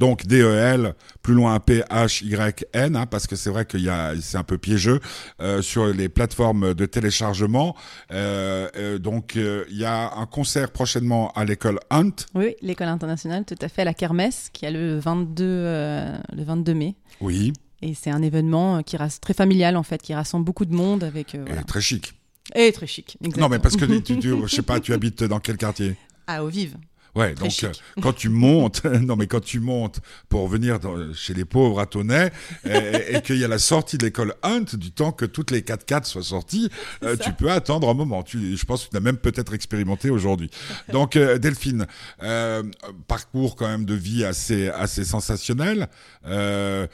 Donc 0.00 0.26
DEL, 0.26 0.94
plus 1.22 1.34
loin 1.34 1.60
P-H-Y-N, 1.60 2.96
hein, 2.96 3.04
parce 3.04 3.26
que 3.26 3.36
c'est 3.36 3.50
vrai 3.50 3.66
qu'il 3.66 3.82
y 3.82 3.90
a, 3.90 4.14
c'est 4.18 4.38
un 4.38 4.42
peu 4.44 4.56
piégeux 4.56 4.98
euh, 5.42 5.60
sur 5.60 5.86
les 5.88 6.08
plateformes 6.08 6.72
de 6.72 6.86
téléchargement. 6.86 7.76
Euh, 8.10 8.66
euh, 8.76 8.98
donc 8.98 9.34
il 9.36 9.76
y 9.76 9.84
a 9.84 10.14
un 10.16 10.24
concert 10.24 10.70
prochainement 10.72 11.30
à 11.32 11.44
l'école 11.44 11.78
Hunt. 11.90 12.12
Oui, 12.34 12.54
l'école 12.62 12.88
internationale, 12.88 13.44
tout 13.44 13.54
à 13.60 13.68
fait, 13.68 13.82
à 13.82 13.84
la 13.84 13.92
Kermesse, 13.94 14.48
qui 14.54 14.64
a 14.64 14.70
le 14.70 14.98
22, 14.98 15.44
euh, 15.44 16.16
le 16.34 16.44
22 16.44 16.72
mai. 16.74 16.94
Oui, 17.20 17.52
Et 17.82 17.92
c'est 17.94 18.10
un 18.10 18.22
événement 18.22 18.82
qui 18.82 18.96
reste 18.96 19.22
très 19.22 19.34
familial, 19.34 19.76
en 19.76 19.82
fait, 19.82 20.00
qui 20.00 20.14
rassemble 20.14 20.46
beaucoup 20.46 20.64
de 20.64 20.74
monde 20.74 21.04
avec. 21.04 21.34
euh, 21.34 21.44
voilà. 21.46 21.60
et 21.60 21.64
très 21.64 21.82
chic. 21.82 22.14
Et 22.54 22.72
très 22.72 22.86
chic. 22.86 23.18
Non, 23.36 23.50
mais 23.50 23.58
parce 23.58 23.76
que 23.76 23.84
tu, 23.84 24.18
tu, 24.18 24.32
je 24.46 24.54
sais 24.56 24.62
pas, 24.62 24.80
tu 24.80 24.94
habites 24.94 25.22
dans 25.24 25.40
quel 25.40 25.58
quartier? 25.58 25.94
Ah, 26.26 26.42
au 26.42 26.48
vive. 26.48 26.76
Ouais, 27.14 27.34
Très 27.34 27.44
donc 27.48 27.64
euh, 27.64 27.72
quand 28.02 28.12
tu 28.12 28.28
montes, 28.28 28.84
non 29.02 29.16
mais 29.16 29.26
quand 29.26 29.40
tu 29.44 29.58
montes 29.60 30.00
pour 30.28 30.46
venir 30.48 30.78
dans- 30.78 31.12
chez 31.12 31.34
les 31.34 31.44
pauvres 31.44 31.80
à 31.80 31.86
Tonnet 31.86 32.30
et, 32.64 33.16
et 33.16 33.22
qu'il 33.22 33.36
y 33.38 33.44
a 33.44 33.48
la 33.48 33.58
sortie 33.58 33.98
de 33.98 34.04
l'école 34.04 34.34
Hunt, 34.42 34.64
du 34.74 34.92
temps 34.92 35.10
que 35.12 35.24
toutes 35.24 35.50
les 35.50 35.62
4x4 35.62 36.04
soient 36.04 36.22
sorties, 36.22 36.70
euh, 37.02 37.16
tu 37.16 37.32
peux 37.32 37.50
attendre 37.50 37.88
un 37.88 37.94
moment. 37.94 38.22
Tu, 38.22 38.56
je 38.56 38.64
pense 38.64 38.84
que 38.84 38.90
tu 38.90 38.94
l'as 38.94 39.00
même 39.00 39.16
peut-être 39.16 39.54
expérimenté 39.54 40.10
aujourd'hui. 40.10 40.50
Donc 40.92 41.16
euh, 41.16 41.38
Delphine, 41.38 41.86
euh, 42.22 42.62
parcours 43.08 43.56
quand 43.56 43.68
même 43.68 43.84
de 43.84 43.94
vie 43.94 44.24
assez 44.24 44.68
assez 44.68 45.04
sensationnel. 45.04 45.88
Euh, 46.26 46.86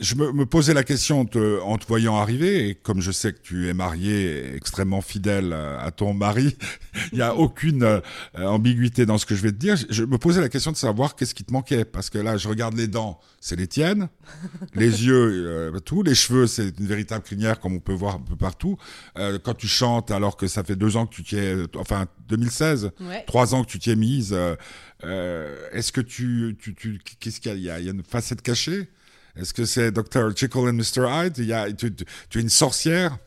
je 0.00 0.14
me, 0.16 0.32
me 0.32 0.46
posais 0.46 0.74
la 0.74 0.82
question 0.82 1.20
en 1.20 1.24
te, 1.24 1.60
en 1.60 1.78
te 1.78 1.86
voyant 1.86 2.16
arriver, 2.16 2.68
et 2.68 2.74
comme 2.74 3.00
je 3.00 3.12
sais 3.12 3.32
que 3.32 3.38
tu 3.40 3.68
es 3.68 3.74
marié 3.74 4.54
extrêmement 4.56 5.00
fidèle 5.00 5.52
à 5.52 5.90
ton 5.92 6.12
mari, 6.12 6.56
il 7.12 7.16
n'y 7.16 7.22
a 7.22 7.34
aucune 7.36 7.84
euh, 7.84 8.00
ambiguïté 8.36 9.06
dans 9.06 9.18
ce 9.18 9.26
que 9.26 9.34
je 9.34 9.42
vais 9.42 9.52
te 9.52 9.56
dire. 9.56 9.76
Je, 9.90 10.04
me 10.04 10.18
posais 10.18 10.40
la 10.40 10.48
question 10.48 10.72
de 10.72 10.76
savoir 10.76 11.14
qu'est-ce 11.14 11.34
qui 11.34 11.44
te 11.44 11.52
manquait, 11.52 11.84
parce 11.84 12.10
que 12.10 12.18
là, 12.18 12.36
je 12.36 12.48
regarde 12.48 12.76
les 12.76 12.88
dents, 12.88 13.20
c'est 13.40 13.56
les 13.56 13.68
tiennes, 13.68 14.08
les 14.74 15.04
yeux, 15.06 15.46
euh, 15.46 15.78
tout, 15.78 16.02
les 16.02 16.14
cheveux, 16.14 16.46
c'est 16.46 16.78
une 16.78 16.86
véritable 16.86 17.22
crinière 17.22 17.60
comme 17.60 17.74
on 17.74 17.80
peut 17.80 17.92
voir 17.92 18.16
un 18.16 18.20
peu 18.20 18.36
partout. 18.36 18.76
Euh, 19.18 19.38
quand 19.42 19.54
tu 19.54 19.68
chantes, 19.68 20.10
alors 20.10 20.36
que 20.36 20.48
ça 20.48 20.64
fait 20.64 20.76
deux 20.76 20.96
ans 20.96 21.06
que 21.06 21.14
tu 21.14 21.22
t'y 21.22 21.36
es, 21.36 21.56
enfin 21.76 22.06
2016, 22.28 22.90
Ouais. 23.00 23.24
trois 23.26 23.54
ans 23.54 23.62
que 23.64 23.70
tu 23.70 23.78
t'y 23.78 23.90
es 23.90 23.96
mise, 23.96 24.32
euh, 24.32 24.56
euh, 25.04 25.68
est-ce 25.72 25.92
que 25.92 26.00
tu, 26.00 26.56
tu, 26.60 26.74
tu 26.74 26.98
qu'est-ce 27.20 27.40
qu'il 27.40 27.60
y 27.60 27.70
a, 27.70 27.78
il 27.78 27.84
y 27.84 27.88
a 27.88 27.92
une 27.92 28.02
facette 28.02 28.42
cachée? 28.42 28.88
Est-ce 29.36 29.52
que 29.52 29.64
c'est 29.64 29.90
Dr. 29.90 30.36
Jekyll 30.36 30.68
and 30.68 30.74
Mr. 30.74 31.06
Hyde? 31.08 31.38
Il 31.38 31.46
y 31.46 31.52
a, 31.52 31.70
tu, 31.72 31.94
tu- 31.94 32.04
tu 32.28 32.38
es 32.38 32.42
une 32.42 32.48
sorcière? 32.48 33.18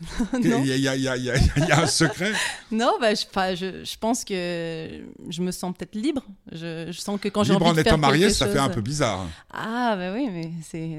Il 0.42 0.48
y 0.48 0.88
a, 0.88 0.96
y, 0.96 1.00
y, 1.00 1.22
y 1.22 1.72
un 1.72 1.86
secret? 1.86 2.32
Non 2.70 2.94
bah, 3.00 3.14
je, 3.14 3.24
enfin, 3.28 3.54
je, 3.54 3.84
je 3.84 3.96
pense 3.98 4.24
que 4.24 4.88
je 5.28 5.42
me 5.42 5.50
sens 5.50 5.74
peut-être 5.76 5.94
libre. 5.94 6.24
Je, 6.52 6.86
je 6.90 6.98
sens 7.00 7.20
que 7.20 7.28
quand 7.28 7.44
j'ai 7.44 7.52
Libre 7.52 7.66
envie 7.66 7.72
en 7.72 7.76
de 7.76 7.82
faire 7.82 7.92
étant 7.94 7.98
marié, 8.00 8.26
quelque 8.26 8.34
ça 8.36 8.48
fait 8.48 8.58
un 8.58 8.70
peu 8.70 8.80
bizarre. 8.80 9.26
Ah, 9.52 9.94
bah 9.98 10.12
oui, 10.14 10.28
mais 10.32 10.50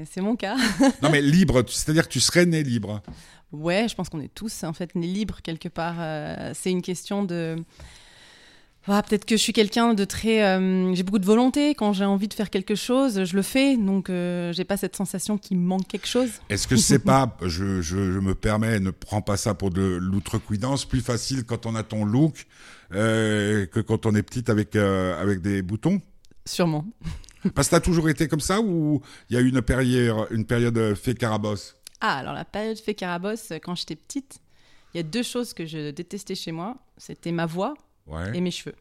c'est 0.04 0.20
mon 0.20 0.36
cas. 0.36 0.56
Non, 1.02 1.10
mais 1.10 1.20
libre, 1.36 1.64
c'est-à-dire 1.68 2.04
que 2.06 2.12
tu 2.12 2.20
serais 2.20 2.46
né 2.46 2.62
libre. 2.62 3.02
Ouais, 3.50 3.86
je 3.88 3.94
pense 3.96 4.08
qu'on 4.08 4.20
est 4.20 4.32
tous 4.32 4.62
en 4.64 4.72
fait 4.72 4.94
nés 4.94 5.06
libres 5.08 5.38
quelque 5.42 5.68
part. 5.68 5.96
Euh, 5.98 6.52
c'est 6.54 6.70
une 6.70 6.82
question 6.82 7.24
de. 7.24 7.56
Ah, 8.88 9.00
peut-être 9.02 9.24
que 9.24 9.36
je 9.36 9.42
suis 9.42 9.52
quelqu'un 9.52 9.94
de 9.94 10.04
très. 10.04 10.42
euh, 10.42 10.92
j'ai 10.94 11.04
beaucoup 11.04 11.20
de 11.20 11.24
volonté. 11.26 11.74
Quand 11.74 11.92
j'ai 11.92 12.04
envie 12.04 12.26
de 12.26 12.34
faire 12.34 12.50
quelque 12.50 12.74
chose, 12.74 13.24
je 13.24 13.36
le 13.36 13.42
fais. 13.42 13.76
Donc, 13.76 14.10
euh, 14.10 14.52
j'ai 14.52 14.64
pas 14.64 14.76
cette 14.76 14.96
sensation 14.96 15.38
qu'il 15.38 15.58
me 15.58 15.66
manque 15.66 15.86
quelque 15.86 16.08
chose. 16.08 16.30
Est-ce 16.48 16.66
que 16.66 16.76
c'est 16.76 16.98
pas, 17.04 17.36
je, 17.42 17.80
je, 17.80 18.12
je 18.12 18.18
me 18.18 18.34
permets, 18.34 18.80
ne 18.80 18.90
prends 18.90 19.22
pas 19.22 19.36
ça 19.36 19.54
pour 19.54 19.70
de 19.70 19.82
l'outrecuidance, 19.82 20.84
plus 20.84 21.00
facile 21.00 21.44
quand 21.44 21.64
on 21.66 21.76
a 21.76 21.84
ton 21.84 22.04
look 22.04 22.46
euh, 22.92 23.66
que 23.66 23.78
quand 23.78 24.04
on 24.04 24.14
est 24.16 24.22
petite 24.22 24.50
avec, 24.50 24.74
euh, 24.74 25.20
avec 25.20 25.42
des 25.42 25.62
boutons? 25.62 26.00
Sûrement. 26.44 26.84
Parce 27.54 27.68
que 27.68 27.76
t'as 27.76 27.80
toujours 27.80 28.08
été 28.08 28.26
comme 28.26 28.40
ça 28.40 28.60
ou 28.60 29.00
il 29.30 29.34
y 29.34 29.38
a 29.38 29.42
eu 29.42 29.48
une 29.48 29.62
période, 29.62 30.26
une 30.32 30.44
période 30.44 30.94
fait 30.96 31.14
carabosse? 31.14 31.76
Ah, 32.00 32.18
alors 32.18 32.34
la 32.34 32.44
période 32.44 32.78
fait 32.78 32.94
carabosse, 32.94 33.52
quand 33.62 33.76
j'étais 33.76 33.96
petite, 33.96 34.40
il 34.92 34.96
y 34.96 35.00
a 35.00 35.04
deux 35.04 35.22
choses 35.22 35.54
que 35.54 35.66
je 35.66 35.90
détestais 35.90 36.34
chez 36.34 36.50
moi. 36.52 36.76
C'était 36.98 37.32
ma 37.32 37.46
voix 37.46 37.74
Ouais. 38.06 38.36
et 38.36 38.40
mes 38.40 38.50
cheveux. 38.50 38.74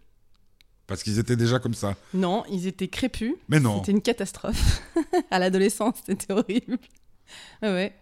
Parce 0.87 1.03
qu'ils 1.03 1.19
étaient 1.19 1.35
déjà 1.37 1.59
comme 1.59 1.73
ça. 1.73 1.95
Non, 2.13 2.43
ils 2.51 2.67
étaient 2.67 2.89
crépus. 2.89 3.35
Mais 3.47 3.59
non. 3.59 3.77
C'était 3.79 3.93
une 3.93 4.01
catastrophe. 4.01 4.81
à 5.31 5.39
l'adolescence, 5.39 5.95
c'était 6.05 6.33
horrible. 6.33 6.77
Ouais, 7.61 7.93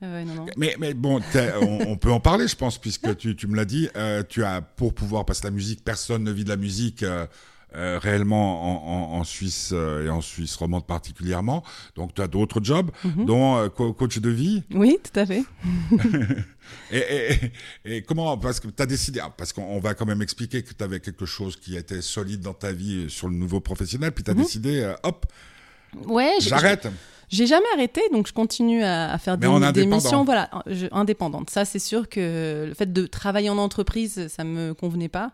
ouais, 0.00 0.24
non, 0.24 0.34
non. 0.34 0.46
Mais, 0.56 0.76
mais 0.78 0.94
bon, 0.94 1.20
on 1.60 1.96
peut 1.96 2.12
en 2.12 2.20
parler, 2.20 2.46
je 2.46 2.54
pense, 2.54 2.78
puisque 2.78 3.16
tu, 3.16 3.34
tu 3.34 3.46
me 3.48 3.56
l'as 3.56 3.64
dit. 3.64 3.88
euh, 3.96 4.22
tu 4.28 4.44
as, 4.44 4.60
pour 4.60 4.94
pouvoir, 4.94 5.24
parce 5.24 5.40
que 5.40 5.46
la 5.46 5.50
musique, 5.52 5.84
personne 5.84 6.22
ne 6.22 6.30
vit 6.30 6.44
de 6.44 6.48
la 6.48 6.56
musique 6.56 7.02
euh, 7.02 7.26
euh, 7.74 7.98
réellement 7.98 9.12
en, 9.12 9.14
en, 9.14 9.18
en 9.20 9.24
Suisse 9.24 9.70
euh, 9.72 10.06
et 10.06 10.10
en 10.10 10.20
Suisse 10.20 10.54
romande 10.56 10.86
particulièrement. 10.86 11.62
Donc, 11.96 12.14
tu 12.14 12.22
as 12.22 12.28
d'autres 12.28 12.60
jobs, 12.62 12.90
Mhm. 13.04 13.24
dont 13.26 13.56
euh, 13.56 13.68
co- 13.68 13.92
coach 13.92 14.18
de 14.18 14.30
vie. 14.30 14.62
Oui, 14.74 14.98
tout 15.02 15.18
à 15.18 15.26
fait. 15.26 15.42
Et, 16.90 16.98
et, 16.98 17.96
et- 17.96 18.02
comment 18.02 18.36
Parce 18.38 18.60
que 18.60 18.68
tu 18.68 18.82
as 18.82 18.86
décidé, 18.86 19.20
ah, 19.22 19.32
parce 19.36 19.52
qu'on 19.52 19.62
on 19.64 19.80
va 19.80 19.94
quand 19.94 20.06
même 20.06 20.22
expliquer 20.22 20.62
que 20.62 20.72
tu 20.72 20.84
avais 20.84 21.00
quelque 21.00 21.26
chose 21.26 21.56
qui 21.56 21.76
était 21.76 22.00
solide 22.02 22.40
dans 22.40 22.54
ta 22.54 22.72
vie 22.72 23.10
sur 23.10 23.28
le 23.28 23.34
nouveau 23.34 23.60
professionnel, 23.60 24.12
puis 24.12 24.22
tu 24.24 24.30
as 24.30 24.34
Mhm. 24.34 24.40
décidé, 24.42 24.80
euh, 24.80 24.94
hop, 25.02 25.26
Ouais, 26.06 26.32
j'arrête. 26.40 26.88
J'ai 27.28 27.46
jamais 27.46 27.66
arrêté, 27.74 28.00
donc 28.12 28.26
je 28.26 28.32
continue 28.32 28.82
à, 28.82 29.12
à 29.12 29.18
faire 29.18 29.36
des, 29.36 29.46
des 29.72 29.86
missions 29.86 30.24
voilà, 30.24 30.48
je- 30.66 30.86
indépendantes. 30.92 31.50
Ça, 31.50 31.64
c'est 31.66 31.78
sûr 31.78 32.08
que 32.08 32.64
le 32.68 32.74
fait 32.74 32.90
de 32.92 33.06
travailler 33.06 33.50
en 33.50 33.58
entreprise, 33.58 34.28
ça 34.28 34.44
me 34.44 34.72
convenait 34.74 35.08
pas. 35.10 35.32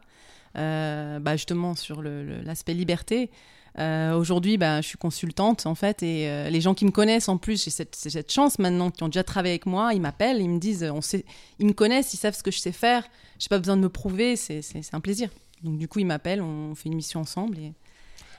Euh, 0.59 1.21
bah, 1.21 1.37
justement, 1.37 1.75
sur 1.75 2.03
l'aspect 2.03 2.75
liberté. 2.75 3.31
Euh, 3.79 4.17
Aujourd'hui, 4.17 4.59
bah, 4.59 4.81
je 4.81 4.89
suis 4.89 4.99
consultante, 4.99 5.67
en 5.67 5.77
fait, 5.77 6.03
et 6.03 6.29
euh, 6.29 6.51
les 6.51 6.61
gens 6.61 6.75
qui 6.75 6.85
me 6.85 6.91
connaissent, 6.91 7.29
en 7.29 7.39
plus, 7.39 7.63
j'ai 7.65 7.71
cette, 7.71 8.33
chance 8.33 8.59
maintenant, 8.59 8.91
qui 8.91 9.05
ont 9.05 9.09
déjà 9.09 9.23
travaillé 9.23 9.53
avec 9.53 9.67
moi, 9.67 9.95
ils 9.95 10.01
m'appellent, 10.01 10.41
ils 10.41 10.51
me 10.51 10.59
disent, 10.59 10.91
on 10.93 11.01
sait, 11.01 11.25
ils 11.61 11.67
me 11.67 11.73
connaissent, 11.73 12.13
ils 12.13 12.17
savent 12.17 12.35
ce 12.35 12.43
que 12.43 12.51
je 12.51 12.59
sais 12.59 12.73
faire, 12.73 13.05
j'ai 13.39 13.49
pas 13.49 13.59
besoin 13.59 13.77
de 13.77 13.83
me 13.83 13.89
prouver, 13.89 14.35
c'est 14.35 14.63
un 14.93 15.01
plaisir. 15.01 15.29
Donc, 15.63 15.79
du 15.79 15.87
coup, 15.87 16.01
ils 16.01 16.07
m'appellent, 16.07 16.43
on 16.43 16.75
fait 16.75 16.89
une 16.89 16.97
mission 16.97 17.21
ensemble. 17.21 17.59
Et... 17.59 17.73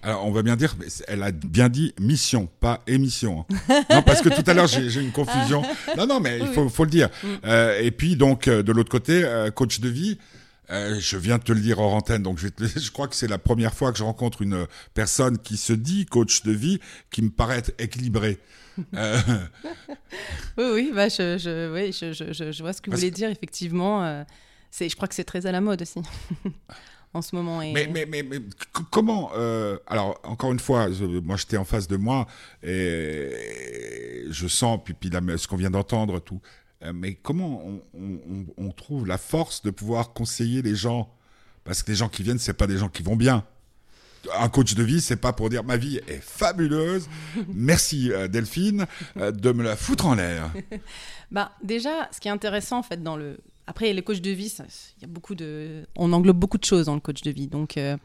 Alors, 0.02 0.26
on 0.26 0.32
va 0.32 0.42
bien 0.42 0.58
dire, 0.58 0.76
elle 1.08 1.24
a 1.24 1.32
bien 1.32 1.70
dit 1.70 1.94
mission, 2.02 2.50
pas 2.60 2.82
émission. 2.88 3.46
hein. 3.50 3.84
non, 3.90 4.02
parce 4.02 4.22
que 4.22 4.30
tout 4.30 4.44
à 4.46 4.54
l'heure, 4.54 4.68
j'ai 4.68 5.02
une 5.02 5.12
confusion. 5.12 5.62
Non, 5.98 6.06
non, 6.06 6.20
mais 6.20 6.40
il 6.40 6.48
faut, 6.48 6.68
faut 6.68 6.84
le 6.84 6.90
dire. 6.90 7.10
Mm. 7.24 7.28
Euh, 7.46 7.80
et 7.82 7.92
puis, 7.92 8.18
donc, 8.18 8.50
de 8.50 8.72
l'autre 8.74 8.92
côté, 8.92 9.24
coach 9.56 9.80
de 9.80 9.88
vie, 9.88 10.18
euh, 10.72 11.00
je 11.00 11.18
viens 11.18 11.38
de 11.38 11.44
te 11.44 11.52
le 11.52 11.60
dire 11.62 11.80
hors 11.80 11.94
antenne, 11.94 12.24
donc 12.24 12.38
je, 12.38 12.44
vais 12.46 12.52
te- 12.52 12.80
je 12.80 12.92
crois 12.92 13.08
que 13.08 13.16
c'est 13.16 13.28
la 13.28 13.38
première 13.38 13.74
fois 13.74 13.92
que 13.92 13.98
je 13.98 14.04
rencontre 14.04 14.42
une 14.42 14.68
personne 14.94 15.38
qui 15.38 15.58
se 15.58 15.74
dit 15.74 16.06
coach 16.06 16.44
de 16.44 16.52
vie, 16.52 16.80
qui 17.12 17.22
me 17.22 17.30
paraît 17.30 17.58
être 17.60 17.74
équilibrée. 17.80 18.40
Euh, 18.96 19.18
Oui, 20.58 20.66
oui, 20.74 20.92
bah, 20.96 21.10
je, 21.10 21.38
je, 21.38 21.74
oui, 21.74 21.92
je, 21.92 22.14
je, 22.14 22.32
je, 22.32 22.52
je 22.54 22.64
vois 22.64 22.72
ce 22.74 22.82
que 22.82 22.90
vous 22.90 22.96
voulez 22.96 23.12
dire, 23.12 23.30
effectivement. 23.30 24.04
euh, 24.06 24.24
je 24.80 24.96
crois 24.96 25.08
que 25.10 25.16
c'est 25.16 25.26
très 25.26 25.46
à 25.46 25.52
la 25.52 25.60
mode 25.60 25.82
aussi, 25.82 26.00
en 27.14 27.22
ce 27.22 27.36
moment. 27.36 27.62
Et... 27.62 27.74
Mais, 27.74 27.88
mais, 27.88 28.06
mais, 28.24 28.40
comment 28.92 29.32
euh, 29.36 29.78
Alors, 29.88 30.20
encore 30.24 30.54
une 30.54 30.60
fois, 30.60 30.90
je- 30.92 31.04
moi, 31.04 31.36
j'étais 31.36 31.58
en 31.58 31.66
face 31.66 31.88
de 31.90 31.98
moi 31.98 32.26
et 32.64 34.26
je 34.30 34.48
sens, 34.48 34.80
puis, 34.84 34.94
puis 34.94 35.10
là, 35.10 35.20
ce 35.38 35.48
qu'on 35.48 35.58
vient 35.58 35.72
d'entendre, 35.72 36.20
tout. 36.20 36.40
Euh, 36.84 36.94
mais 36.94 37.16
comment 37.16 37.62
on, 37.66 37.82
on- 37.94 38.20
on- 38.58 38.66
on 38.68 38.72
trouve 38.72 39.06
la 39.06 39.18
force 39.18 39.62
de 39.62 39.70
pouvoir 39.70 40.14
conseiller 40.14 40.62
les 40.62 40.76
gens? 40.76 41.10
Parce 41.64 41.84
que 41.84 41.92
les 41.92 41.98
gens 41.98 42.10
qui 42.10 42.24
viennent, 42.24 42.40
c'est 42.40 42.54
pas 42.54 42.68
des 42.68 42.78
gens 42.78 42.90
qui 42.90 43.04
vont 43.04 43.16
bien. 43.18 43.44
Un 44.38 44.50
coach 44.50 44.76
de 44.76 44.84
vie, 44.84 45.00
c'est 45.02 45.16
pas 45.16 45.32
pour 45.34 45.50
dire 45.50 45.64
ma 45.64 45.78
vie 45.78 45.98
est 46.08 46.22
fabuleuse. 46.22 47.08
Merci 47.54 48.12
euh, 48.12 48.28
Delphine 48.28 48.86
euh, 49.18 49.32
de 49.32 49.52
me 49.52 49.64
la 49.64 49.76
foutre 49.76 50.06
en 50.08 50.16
l'air. 50.16 50.52
Bah, 51.32 51.52
déjà, 51.64 52.10
ce 52.12 52.20
qui 52.20 52.28
est 52.28 52.32
intéressant, 52.32 52.80
en 52.80 52.84
fait, 52.84 53.04
dans 53.04 53.16
le... 53.16 53.38
Après, 53.68 53.94
les 53.94 54.02
coachs 54.02 54.20
de 54.20 54.32
vie, 54.32 54.50
ça- 54.50 54.64
il 54.98 55.02
y 55.04 55.06
a 55.06 55.08
beaucoup 55.08 55.36
de... 55.36 55.86
On 55.96 56.12
englobe 56.12 56.40
beaucoup 56.40 56.58
de 56.58 56.64
choses 56.66 56.88
dans 56.88 56.96
le 56.96 57.00
coach 57.02 57.22
de 57.22 57.30
vie. 57.30 57.46
Donc, 57.48 57.78
euh, 57.78 57.98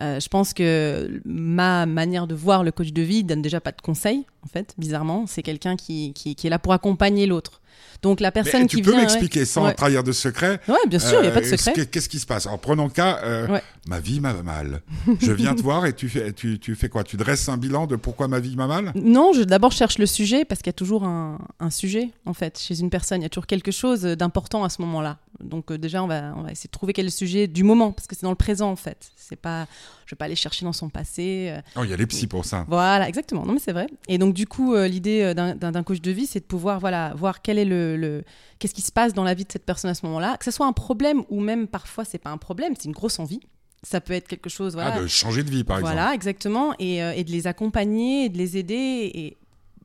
euh, 0.00 0.18
je 0.18 0.28
pense 0.28 0.52
que 0.54 1.20
ma 1.24 1.86
manière 1.86 2.26
de 2.26 2.34
voir 2.34 2.64
le 2.64 2.72
coach 2.72 2.92
de 2.92 3.00
vie 3.02 3.22
donne 3.22 3.42
déjà 3.42 3.60
pas 3.60 3.70
de 3.70 3.80
conseils, 3.80 4.26
en 4.42 4.48
fait, 4.48 4.74
bizarrement. 4.76 5.28
C'est 5.28 5.44
quelqu'un 5.44 5.76
qui, 5.76 6.12
qui, 6.14 6.34
qui 6.34 6.48
est 6.48 6.50
là 6.50 6.58
pour 6.58 6.72
accompagner 6.72 7.26
l'autre. 7.26 7.60
Donc, 8.02 8.20
la 8.20 8.30
personne 8.30 8.62
Mais 8.62 8.66
qui 8.68 8.76
tu 8.76 8.82
peux 8.82 8.90
vient... 8.90 9.00
ouais. 9.00 9.04
m'expliquer 9.06 9.44
sans 9.44 9.64
Ouais. 9.64 9.74
trahir 9.74 10.04
de 10.04 10.12
secret 10.12 10.60
Ouais, 10.68 10.76
bien 10.88 10.98
sûr, 10.98 11.18
il 11.18 11.22
n'y 11.22 11.28
a 11.28 11.30
pas 11.32 11.40
de 11.40 11.46
Euh, 11.46 11.50
secret. 11.56 11.72
ce 11.74 11.80
que- 11.80 11.84
Qu'est-ce 11.84 12.08
qui 12.08 12.18
se 12.18 12.26
passe? 12.26 12.46
Alors 12.46 12.60
prenons 12.60 12.84
le 12.84 12.90
cas, 12.90 13.18
euh, 13.24 13.46
Ouais. 13.48 13.62
ma 13.86 13.98
vie 14.00 14.20
m'a 14.20 14.32
mal. 14.34 14.82
Je 15.20 15.32
viens 15.32 15.54
te 15.54 15.62
voir 15.62 15.84
et 15.86 15.92
tu 15.94 16.08
fais, 16.08 16.32
tu, 16.32 16.58
tu 16.58 16.74
fais 16.74 16.88
quoi? 16.88 17.02
Tu 17.04 17.16
dresses 17.16 17.48
un 17.48 17.56
bilan 17.56 17.86
de 17.86 17.96
pourquoi 17.96 18.28
ma 18.28 18.38
vie 18.40 18.54
m'a 18.56 18.66
mal? 18.66 18.92
Non, 18.94 19.32
je 19.32 19.42
d'abord 19.42 19.72
cherche 19.72 19.98
le 19.98 20.06
sujet 20.06 20.44
parce 20.44 20.60
qu'il 20.60 20.68
y 20.68 20.70
a 20.70 20.74
toujours 20.74 21.04
un, 21.04 21.38
un 21.60 21.70
sujet 21.70 22.10
en 22.26 22.34
fait 22.34 22.58
chez 22.58 22.78
une 22.80 22.90
personne. 22.90 23.20
Il 23.20 23.24
y 23.24 23.26
a 23.26 23.30
toujours 23.30 23.46
quelque 23.46 23.72
chose 23.72 24.02
d'important 24.02 24.62
à 24.64 24.68
ce 24.68 24.80
moment-là. 24.82 25.18
Donc 25.40 25.70
euh, 25.70 25.78
déjà, 25.78 26.02
on 26.02 26.06
va, 26.08 26.34
on 26.36 26.42
va 26.42 26.52
essayer 26.52 26.68
de 26.68 26.72
trouver 26.72 26.92
quel 26.92 27.04
est 27.04 27.08
le 27.08 27.12
sujet 27.12 27.46
du 27.46 27.62
moment 27.64 27.92
parce 27.92 28.06
que 28.06 28.14
c'est 28.16 28.24
dans 28.24 28.30
le 28.30 28.36
présent 28.36 28.70
en 28.70 28.76
fait. 28.76 29.10
C'est 29.16 29.36
pas, 29.36 29.66
je 30.06 30.14
vais 30.14 30.16
pas 30.16 30.24
aller 30.24 30.34
chercher 30.36 30.64
dans 30.64 30.72
son 30.72 30.88
passé. 30.88 31.48
euh, 31.50 31.60
Oh, 31.76 31.84
il 31.84 31.90
y 31.90 31.92
a 31.92 31.96
les 31.96 32.06
psys 32.06 32.26
pour 32.26 32.44
ça. 32.44 32.64
voilà, 32.68 33.08
exactement. 33.08 33.44
Non 33.46 33.52
mais 33.52 33.60
c'est 33.64 33.72
vrai. 33.72 33.86
Et 34.08 34.18
donc 34.18 34.34
du 34.34 34.46
coup, 34.46 34.74
euh, 34.74 34.88
l'idée 34.88 35.22
euh, 35.22 35.34
d'un 35.34 35.82
coach 35.82 36.00
de 36.00 36.10
vie, 36.10 36.26
c'est 36.26 36.40
de 36.40 36.44
pouvoir 36.44 36.80
voilà 36.80 37.12
voir 37.16 37.40
quel 37.42 37.58
est 37.58 37.64
le, 37.68 37.96
le- 37.96 38.24
qu'est-ce 38.58 38.74
qui 38.74 38.82
se 38.82 38.90
passe 38.92 39.14
dans 39.14 39.24
la 39.24 39.34
vie 39.34 39.44
de 39.44 39.52
cette 39.52 39.64
personne 39.66 39.90
à 39.90 39.94
ce 39.94 40.04
moment-là, 40.06 40.36
que 40.38 40.44
ce 40.44 40.50
soit 40.50 40.66
un 40.66 40.72
problème 40.72 41.22
ou 41.28 41.40
même 41.40 41.68
parfois 41.68 42.04
c'est 42.04 42.18
pas 42.18 42.30
un 42.30 42.38
problème, 42.38 42.74
c'est 42.76 42.86
une 42.86 42.92
grosse 42.92 43.18
envie. 43.18 43.40
Ça 43.84 44.00
peut 44.00 44.12
être 44.14 44.26
quelque 44.26 44.50
chose, 44.50 44.74
voilà. 44.74 44.94
Ah, 44.94 45.00
de 45.02 45.06
changer 45.06 45.44
de 45.44 45.50
vie, 45.50 45.62
par 45.62 45.78
exemple. 45.78 45.94
Voilà, 45.94 46.12
exactement. 46.14 46.74
Et, 46.80 47.00
euh, 47.00 47.12
et 47.12 47.22
de 47.22 47.30
les 47.30 47.46
accompagner, 47.46 48.24
et 48.24 48.28
de 48.28 48.36
les 48.36 48.56
aider. 48.56 49.08
Et 49.14 49.36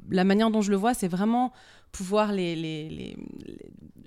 la 0.10 0.24
manière 0.24 0.50
dont 0.50 0.62
je 0.64 0.72
le 0.72 0.78
vois, 0.78 0.96
c'est 0.96 1.08
vraiment 1.08 1.54
pouvoir 1.92 2.32
les, 2.32 2.56
les- 2.56 2.90
les- 2.90 3.16
les- 3.46 3.60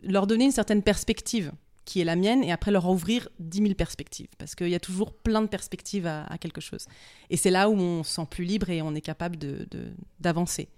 leur 0.02 0.26
donner 0.26 0.47
une 0.47 0.50
certaine 0.50 0.83
perspective 0.83 1.52
qui 1.85 2.00
est 2.00 2.04
la 2.04 2.16
mienne 2.16 2.42
et 2.42 2.50
après 2.50 2.73
leur 2.73 2.88
ouvrir 2.90 3.28
10 3.38 3.59
000 3.62 3.75
perspectives. 3.75 4.26
Parce 4.38 4.56
qu'il 4.56 4.68
y 4.71 4.75
a 4.75 4.80
toujours 4.80 5.12
plein 5.12 5.40
de 5.40 5.47
perspectives 5.47 6.09
à, 6.09 6.25
à 6.25 6.37
quelque 6.37 6.61
chose. 6.61 6.87
Et 7.30 7.37
c'est 7.37 7.50
là 7.50 7.71
où 7.71 7.75
on 7.78 8.02
se 8.02 8.12
sent 8.12 8.26
plus 8.28 8.45
libre 8.45 8.71
et 8.71 8.83
on 8.83 8.92
est 8.97 9.00
capable 9.00 9.37
de- 9.37 9.68
de- 9.71 9.92
d'avancer. 10.18 10.68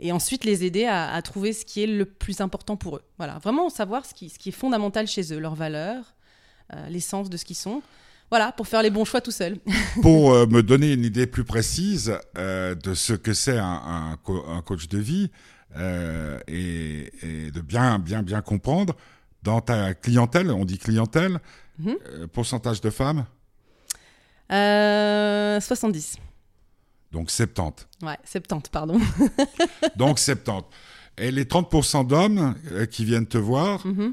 Et 0.00 0.12
ensuite, 0.12 0.44
les 0.44 0.64
aider 0.64 0.84
à, 0.84 1.12
à 1.12 1.22
trouver 1.22 1.52
ce 1.52 1.64
qui 1.64 1.82
est 1.82 1.86
le 1.86 2.04
plus 2.04 2.40
important 2.40 2.76
pour 2.76 2.96
eux. 2.96 3.02
Voilà, 3.18 3.38
vraiment 3.38 3.70
savoir 3.70 4.04
ce 4.04 4.12
qui, 4.14 4.28
ce 4.28 4.38
qui 4.38 4.50
est 4.50 4.52
fondamental 4.52 5.06
chez 5.06 5.32
eux, 5.32 5.38
leurs 5.38 5.54
valeurs, 5.54 6.14
euh, 6.74 6.88
l'essence 6.88 7.30
de 7.30 7.36
ce 7.36 7.44
qu'ils 7.44 7.56
sont. 7.56 7.82
Voilà, 8.30 8.50
pour 8.52 8.66
faire 8.66 8.82
les 8.82 8.90
bons 8.90 9.04
choix 9.04 9.20
tout 9.20 9.30
seul. 9.30 9.56
Pour 10.02 10.32
euh, 10.34 10.46
me 10.46 10.60
donner 10.62 10.92
une 10.92 11.04
idée 11.04 11.26
plus 11.28 11.44
précise 11.44 12.12
euh, 12.36 12.74
de 12.74 12.92
ce 12.92 13.12
que 13.12 13.32
c'est 13.32 13.56
un, 13.56 13.64
un 14.12 14.16
co- 14.22 14.44
un 14.48 14.60
coach 14.62 14.88
de 14.88 14.98
vie 14.98 15.30
et, 16.48 17.12
et 17.22 17.50
de 17.50 17.60
bien, 17.60 17.98
bien, 17.98 18.22
bien 18.22 18.40
comprendre, 18.42 18.96
dans 19.42 19.60
ta 19.60 19.94
clientèle, 19.94 20.50
on 20.50 20.64
dit 20.64 20.78
clientèle, 20.78 21.38
Mhm. 21.78 21.96
pourcentage 22.32 22.80
de 22.80 22.88
femmes, 22.90 23.26
Euh, 24.50 25.60
70. 25.60 26.16
Donc 27.12 27.30
70. 27.30 27.86
Ouais, 28.02 28.16
70, 28.24 28.68
pardon. 28.70 28.98
Donc 29.96 30.18
70. 30.18 30.64
Et 31.18 31.30
les 31.30 31.44
30% 31.44 32.06
d'hommes 32.06 32.54
euh, 32.72 32.84
qui 32.86 33.04
viennent 33.04 33.26
te 33.26 33.38
voir, 33.38 33.86
Mhm. 33.86 34.12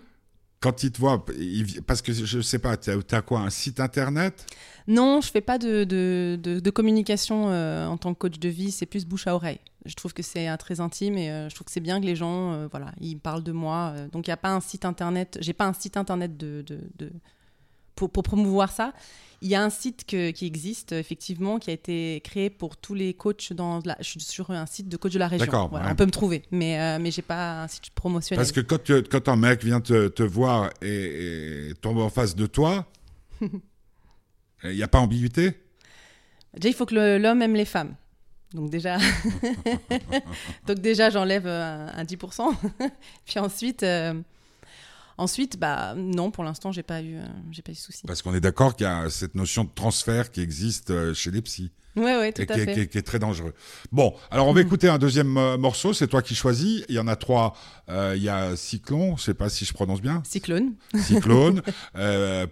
quand 0.61 0.83
ils 0.83 0.91
te 0.91 0.99
voient, 0.99 1.25
ils 1.37 1.81
parce 1.81 2.01
que 2.01 2.13
je 2.13 2.39
sais 2.41 2.59
pas, 2.59 2.77
tu 2.77 2.91
as, 2.91 3.21
quoi, 3.21 3.41
un 3.41 3.49
site 3.49 3.79
internet? 3.81 4.45
Non, 4.87 5.19
je 5.21 5.29
fais 5.29 5.41
pas 5.41 5.57
de, 5.57 5.83
de, 5.83 6.39
de- 6.41 6.59
de 6.59 6.69
communication 6.69 7.49
euh, 7.49 7.85
en 7.87 7.97
tant 7.97 8.13
que 8.13 8.19
coach 8.19 8.39
de 8.39 8.49
vie, 8.49 8.71
c'est 8.71 8.85
plus 8.85 9.05
bouche 9.05 9.27
à 9.27 9.35
oreille. 9.35 9.59
Je 9.85 9.95
trouve 9.95 10.13
que 10.13 10.23
c'est 10.23 10.47
euh, 10.49 10.55
très 10.55 10.79
intime 10.79 11.17
et 11.17 11.29
euh, 11.29 11.49
je 11.49 11.55
trouve 11.55 11.65
que 11.65 11.71
c'est 11.71 11.81
bien 11.81 11.99
que 11.99 12.05
les 12.05 12.15
gens, 12.15 12.53
euh, 12.53 12.67
voilà, 12.71 12.93
ils 13.01 13.17
parlent 13.17 13.43
de 13.43 13.51
moi. 13.51 13.93
donc 14.13 14.27
il 14.27 14.29
n'y 14.29 14.33
a 14.33 14.37
pas 14.37 14.51
un 14.53 14.61
site 14.61 14.85
internet, 14.85 15.37
j'ai 15.41 15.53
pas 15.53 15.65
un 15.65 15.73
site 15.73 15.97
internet 15.97 16.37
de- 16.37 16.63
pour, 17.95 18.09
pour 18.09 18.23
promouvoir 18.23 18.71
ça. 18.71 18.93
Il 19.41 19.49
y 19.49 19.55
a 19.55 19.61
un 19.63 19.69
site 19.69 20.05
que- 20.05 20.31
qui 20.31 20.45
existe 20.45 20.93
effectivement, 20.93 21.59
qui 21.59 21.69
a 21.69 21.73
été 21.73 22.21
créé 22.23 22.49
pour 22.49 22.77
tous 22.77 22.93
les 22.93 23.13
coachs 23.13 23.51
dans 23.51 23.79
la. 23.83 23.97
Je 23.99 24.05
suis 24.07 24.21
sur 24.21 24.51
un 24.51 24.65
site 24.65 24.87
de 24.87 24.95
coach 24.95 25.11
de 25.13 25.19
la 25.19 25.27
région. 25.27 25.45
D'accord, 25.45 25.67
Voilà, 25.69 25.87
ouais. 25.87 25.91
On 25.91 25.95
peut 25.95 26.05
me 26.05 26.11
trouver, 26.11 26.43
mais 26.49 26.79
euh, 26.79 26.97
mais 26.99 27.11
j'ai 27.11 27.21
pas 27.23 27.63
un 27.63 27.67
site 27.67 27.89
promotionnel. 27.89 28.39
Parce 28.41 28.53
que 28.53 28.61
quand, 28.61 28.81
tu- 28.81 29.03
quand 29.03 29.27
un 29.27 29.35
mec 29.35 29.63
vient 29.65 29.81
te, 29.81 30.07
te 30.07 30.23
voir 30.23 30.69
et, 30.81 31.69
et 31.69 31.73
tombe 31.81 31.97
en 31.97 32.09
face 32.09 32.35
de 32.37 32.45
toi, 32.45 32.85
il 34.63 34.69
n'y 34.71 34.83
a 34.83 34.87
pas 34.87 34.99
ambiguïté? 34.99 35.59
Déjà, 36.53 36.69
il 36.69 36.73
faut 36.75 36.85
que 36.85 36.95
le- 36.95 37.17
l'homme 37.17 37.41
aime 37.41 37.55
les 37.55 37.65
femmes. 37.65 37.95
Donc 38.53 38.69
déjà, 38.69 38.97
donc 40.67 40.79
déjà 40.79 41.09
j'enlève 41.09 41.47
euh, 41.47 41.87
un, 41.93 41.97
un 41.99 42.03
10%. 42.03 42.53
Puis 43.25 43.39
ensuite, 43.39 43.83
euh, 43.83 44.13
ensuite, 45.17 45.57
bah 45.59 45.93
non, 45.95 46.31
pour 46.31 46.43
l'instant, 46.43 46.71
j'ai 46.71 46.83
pas 46.83 47.01
eu, 47.01 47.15
euh, 47.17 47.25
j'ai 47.51 47.61
pas 47.61 47.71
eu 47.71 47.75
de 47.75 47.79
souci. 47.79 48.01
Parce 48.07 48.21
qu'on 48.21 48.33
est 48.33 48.39
d'accord 48.41 48.75
qu'il 48.75 48.85
y 48.85 48.89
a 48.89 49.09
cette 49.09 49.35
notion 49.35 49.63
de 49.63 49.69
transfert 49.73 50.31
qui 50.31 50.41
existe 50.41 50.91
euh, 50.91 51.13
chez 51.13 51.31
les 51.31 51.41
psys 51.41 51.71
Ouais, 51.95 52.17
ouais, 52.17 52.31
tout 52.33 52.41
et 52.41 52.49
à 52.51 52.55
qui 52.55 52.59
est, 52.61 52.65
fait. 52.65 52.73
qui 52.73 52.79
est- 52.79 52.87
qui 52.87 52.97
est 52.97 53.03
très 53.03 53.19
dangereux. 53.19 53.53
Bon, 53.91 54.15
alors 54.31 54.47
on 54.47 54.53
va 54.53 54.61
écouter 54.61 54.89
un 54.89 54.97
deuxième 54.97 55.37
euh, 55.37 55.57
morceau, 55.59 55.93
c'est 55.93 56.07
toi 56.07 56.23
qui 56.23 56.33
choisis. 56.33 56.83
Il 56.89 56.95
y 56.95 56.99
en 56.99 57.07
a 57.07 57.15
trois. 57.15 57.55
Euh, 57.89 58.13
il 58.17 58.23
y 58.23 58.29
a 58.29 58.55
Cyclone, 58.55 59.15
je 59.17 59.21
sais 59.23 59.33
pas 59.35 59.47
si 59.49 59.63
je 59.63 59.73
prononce 59.73 60.01
bien. 60.01 60.23
Cyclone. 60.25 60.73
Cyclone, 60.95 61.61
euh, 61.95 62.47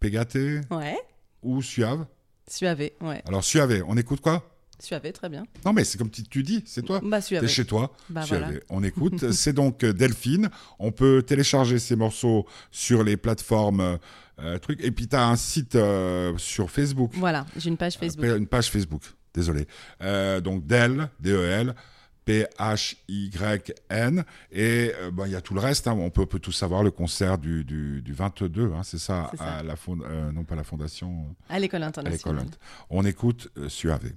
Pégaté 0.00 0.60
Ouais. 0.70 0.96
ou 1.42 1.60
Suave. 1.62 2.06
Suave, 2.48 2.78
ouais. 3.02 3.22
Alors 3.26 3.44
Suave, 3.44 3.82
on 3.86 3.96
écoute 3.98 4.20
quoi? 4.20 4.53
Suave, 4.84 5.10
très 5.12 5.28
bien. 5.28 5.44
Non 5.64 5.72
mais 5.72 5.82
c'est 5.84 5.98
comme 5.98 6.10
tu, 6.10 6.22
tu 6.22 6.42
dis, 6.42 6.62
c'est 6.66 6.82
toi. 6.82 7.00
Bah 7.02 7.20
Suave. 7.20 7.40
T'es 7.42 7.48
chez 7.48 7.64
toi. 7.64 7.92
Bah 8.10 8.22
voilà. 8.28 8.50
On 8.70 8.82
écoute. 8.84 9.30
c'est 9.32 9.52
donc 9.52 9.82
euh, 9.82 9.92
Delphine. 9.92 10.50
On 10.78 10.92
peut 10.92 11.22
télécharger 11.26 11.78
ces 11.78 11.96
morceaux 11.96 12.46
sur 12.70 13.02
les 13.02 13.16
plateformes 13.16 13.98
euh, 14.40 14.58
trucs. 14.58 14.80
Et 14.84 14.90
puis 14.90 15.08
tu 15.08 15.16
as 15.16 15.26
un 15.26 15.36
site 15.36 15.74
euh, 15.74 16.36
sur 16.38 16.70
Facebook. 16.70 17.10
Voilà, 17.14 17.46
j'ai 17.56 17.68
une 17.70 17.76
page 17.76 17.96
Facebook. 17.98 18.24
Une 18.24 18.46
page 18.46 18.70
Facebook. 18.70 19.02
Désolé. 19.34 19.66
Donc 20.42 20.64
Del, 20.66 21.08
D-E-L, 21.20 21.74
P-H-Y-N. 23.04 24.24
Et 24.52 24.92
euh, 25.00 25.10
bon, 25.10 25.24
il 25.26 25.32
y 25.32 25.36
a 25.36 25.40
tout 25.40 25.54
le 25.54 25.60
reste. 25.60 25.88
hein. 25.88 25.96
On, 25.98 26.10
peut, 26.10 26.22
on 26.22 26.26
peut 26.26 26.38
tout 26.38 26.52
savoir. 26.52 26.82
Le 26.82 26.90
concert 26.90 27.38
du, 27.38 27.64
du, 27.64 28.02
du 28.02 28.12
22, 28.12 28.72
hein, 28.72 28.82
c'est 28.82 28.98
ça. 28.98 29.30
À 29.38 29.62
la 29.62 29.76
fond, 29.76 29.98
euh, 30.04 30.32
non 30.32 30.44
pas 30.44 30.54
la 30.54 30.64
fondation, 30.64 31.34
À 31.48 31.58
l'école 31.58 31.82
à 31.82 31.86
internationale. 31.86 32.46
On 32.90 33.04
écoute 33.04 33.48
euh, 33.58 33.68
Suave. 33.68 34.10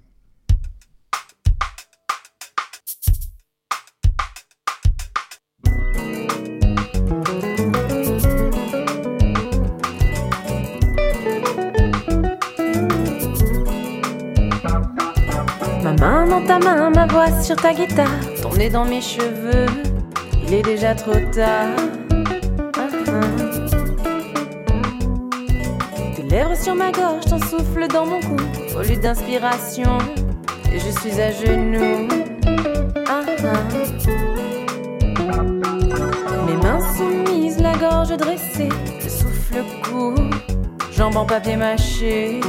Sur 17.48 17.56
ta 17.56 17.74
guitare, 17.74 18.10
ton 18.42 18.52
nez 18.58 18.70
dans 18.70 18.84
mes 18.84 19.00
cheveux, 19.00 19.68
il 20.46 20.54
est 20.54 20.64
déjà 20.64 20.94
trop 20.94 21.14
tard. 21.34 21.70
Ah, 22.78 22.90
ah. 23.08 23.22
Tes 26.14 26.24
lèvres 26.24 26.58
sur 26.58 26.76
ma 26.76 26.92
gorge, 26.92 27.24
ton 27.24 27.40
souffle 27.40 27.88
dans 27.88 28.06
mon 28.06 28.20
cou, 28.20 28.36
volé 28.74 28.98
d'inspiration, 28.98 29.98
et 30.74 30.78
je 30.78 31.00
suis 31.00 31.22
à 31.22 31.32
genoux. 31.32 32.10
Ah. 33.08 33.22
Mes 36.46 36.58
mains 36.58 36.82
soumises, 36.98 37.60
la 37.62 37.78
gorge 37.78 38.18
dressée, 38.18 38.68
le 39.02 39.10
souffle 39.10 39.64
court, 39.90 40.16
jambes 40.92 41.16
en 41.16 41.26
papier 41.26 41.56
mâché. 41.56 42.42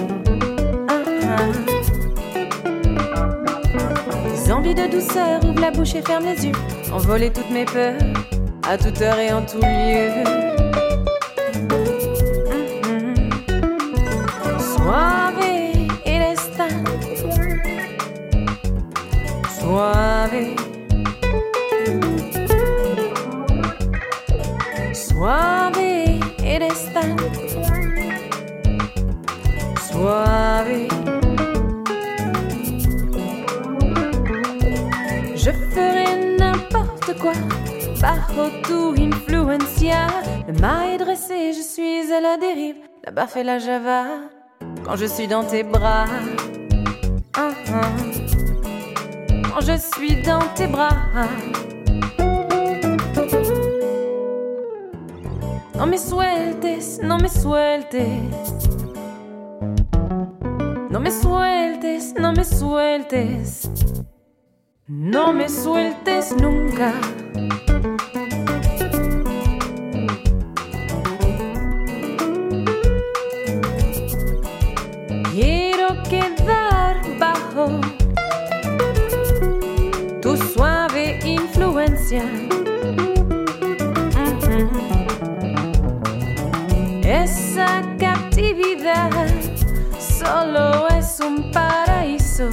Des 4.48 4.54
envies 4.54 4.74
de 4.74 4.90
douceur, 4.90 5.44
ouvre 5.44 5.60
la 5.60 5.70
bouche 5.70 5.94
et 5.94 6.00
ferme 6.00 6.24
les 6.24 6.46
yeux. 6.46 6.52
Envoler 6.90 7.30
toutes 7.30 7.50
mes 7.50 7.66
peurs, 7.66 8.00
à 8.66 8.78
toute 8.78 8.98
heure 9.02 9.18
et 9.18 9.30
en 9.30 9.42
tout 9.42 9.58
lieu. 9.58 10.67
Dérive. 43.18 43.44
La 43.44 43.58
java, 43.58 44.04
quand 44.84 44.96
je 44.96 45.06
suis 45.06 45.26
dans 45.26 45.44
tes 45.44 45.62
bras. 45.62 46.06
Ah. 47.36 47.50
Quand 49.52 49.60
je 49.60 49.76
suis 49.76 50.22
dans 50.22 50.42
tes 50.54 50.66
bras. 50.66 50.88
Non 55.76 55.86
me 55.86 55.96
sueltes, 55.96 57.00
no 57.02 57.18
me 57.18 57.28
sueltes. 57.28 57.96
No 60.90 61.00
me 61.00 61.10
sueltes, 61.10 62.14
no 62.18 62.32
me 62.32 62.44
sueltes. 62.44 63.68
No 64.88 65.32
me 65.32 65.48
sueltes 65.48 66.34
nunca. 66.36 66.92
Esa 87.04 87.82
captividad 87.98 89.10
solo 89.98 90.88
es 90.88 91.20
un 91.20 91.50
paraíso. 91.52 92.48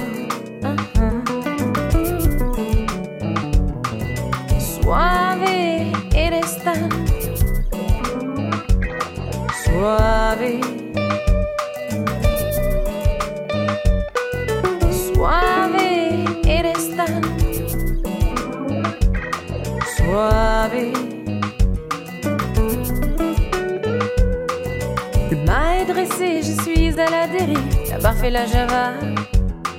La 27.10 27.28
dérive. 27.28 27.90
La 27.90 28.00
barre 28.00 28.16
fait 28.16 28.30
la 28.30 28.46
java 28.46 28.94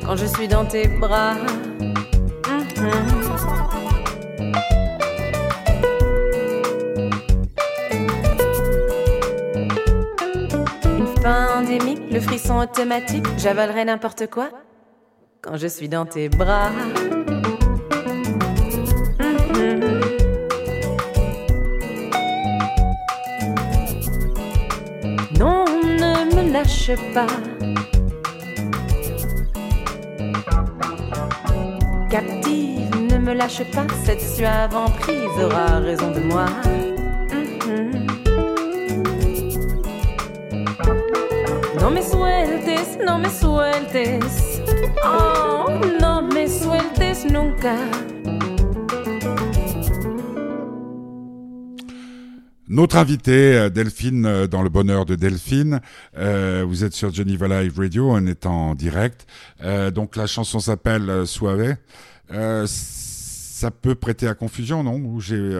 quand 0.04 0.16
je 0.16 0.26
suis 0.26 0.48
dans 0.48 0.64
tes 0.64 0.88
bras. 0.88 1.34
Mhm. 2.48 2.90
Une 10.98 11.06
fin 11.22 11.58
endémique, 11.58 12.02
le 12.10 12.20
frisson 12.20 12.58
automatique, 12.58 13.26
j'avalerai 13.38 13.84
n'importe 13.84 14.28
quoi 14.28 14.50
quand 15.42 15.56
je 15.56 15.66
suis 15.66 15.88
dans 15.88 16.06
tes 16.06 16.28
bras. 16.28 16.70
Lâche 26.56 26.92
pas. 27.12 27.26
Captive, 32.10 32.90
ne 33.10 33.18
me 33.18 33.34
lâche 33.34 33.62
pas, 33.72 33.86
cette 34.04 34.22
suave 34.22 34.74
emprise 34.74 35.36
aura 35.44 35.80
raison 35.80 36.10
de 36.12 36.20
moi. 36.20 36.46
Mhm. 37.30 38.06
No 41.80 41.90
me 41.90 42.00
sueltes, 42.00 42.98
no 43.06 43.18
me 43.18 43.28
sueltes. 43.28 44.62
Oh, 45.04 45.68
no 46.00 46.22
me 46.22 46.46
sueltes 46.48 47.26
nunca. 47.30 47.76
Notre 52.76 52.98
invité, 52.98 53.56
euh, 53.56 53.70
Delphine, 53.70 54.26
euh, 54.26 54.46
dans 54.46 54.60
le 54.60 54.68
bonheur 54.68 55.06
de 55.06 55.14
Delphine. 55.14 55.80
Euh, 56.18 56.62
vous 56.68 56.84
êtes 56.84 56.92
sur 56.92 57.10
Geneva 57.10 57.48
Live 57.48 57.78
Radio, 57.78 58.10
on 58.10 58.26
est 58.26 58.44
en 58.44 58.74
direct. 58.74 59.26
Euh, 59.62 59.90
donc 59.90 60.14
la 60.14 60.26
chanson 60.26 60.60
s'appelle. 60.60 61.08
Euh, 61.08 62.66
ça 62.68 63.70
peut 63.70 63.94
prêter 63.94 64.28
à 64.28 64.34
confusion, 64.34 64.82
non? 64.82 65.18
J'ai, 65.18 65.58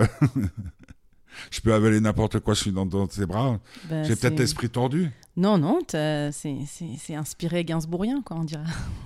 je 1.50 1.60
peux 1.62 1.72
avaler 1.72 2.00
n'importe 2.02 2.40
quoi, 2.40 2.52
je 2.52 2.60
suis 2.60 2.72
dans, 2.72 2.84
dans 2.84 3.06
tes 3.06 3.24
bras. 3.24 3.60
Bah, 3.88 4.02
J'ai 4.02 4.14
peut-être 4.14 4.38
l'esprit 4.38 4.68
tordu. 4.68 5.10
Non, 5.38 5.56
non, 5.56 5.78
c'est 5.88 7.14
inspiré 7.14 7.64
gainsbourgien, 7.64 8.20
quoi, 8.20 8.36
on 8.36 8.44
dirait. 8.44 8.62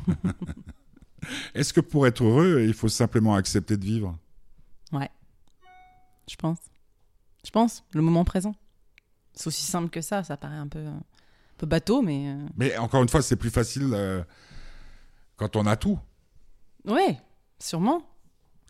Est-ce 1.55 1.73
que 1.73 1.81
pour 1.81 2.09
être 2.09 2.25
heureux, 2.25 2.65
il 2.67 2.75
faut 2.75 2.89
simplement 2.89 3.37
accepter 3.37 3.77
de 3.77 3.85
vivre? 3.85 4.19
Je 6.29 6.37
pense. 6.37 6.59
Je 7.45 7.51
pense, 7.51 7.85
le 7.93 8.03
moment 8.03 8.25
présent. 8.25 8.55
C'est 9.35 9.47
aussi 9.47 9.63
simple 9.65 9.89
que 9.91 10.01
ça, 10.01 10.23
ça 10.25 10.37
paraît 10.37 10.57
un 10.57 10.69
peu, 10.69 10.85
un 10.87 11.03
peu 11.57 11.67
bateau, 11.67 12.03
mais... 12.03 12.29
euh, 12.33 12.47
Mais 12.57 12.77
encore 12.77 13.03
une 13.03 13.09
fois, 13.09 13.23
c'est 13.23 13.37
plus 13.37 13.51
facile 13.51 13.91
euh, 13.95 14.23
quand 15.37 15.57
on 15.57 15.67
a 15.67 15.77
tout. 15.77 15.99
Ouais, 16.85 17.19
sûrement. 17.59 18.03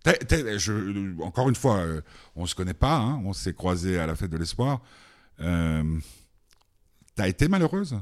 T'es- 0.04 0.18
t'es- 0.18 0.59
je- 0.59 1.20
encore 1.22 1.48
une 1.48 1.54
fois, 1.54 1.78
euh, 1.78 2.00
on 2.37 2.46
se 2.46 2.54
connaît 2.54 2.74
pas, 2.74 2.96
hein, 2.96 3.20
on 3.24 3.33
s'est 3.33 3.52
croisés 3.54 3.98
à 3.98 4.06
la 4.06 4.14
fête 4.16 4.30
de 4.30 4.37
l'espoir. 4.38 4.80
Euh, 5.40 5.98
T'as 7.16 7.28
été 7.28 7.48
malheureuse? 7.48 7.98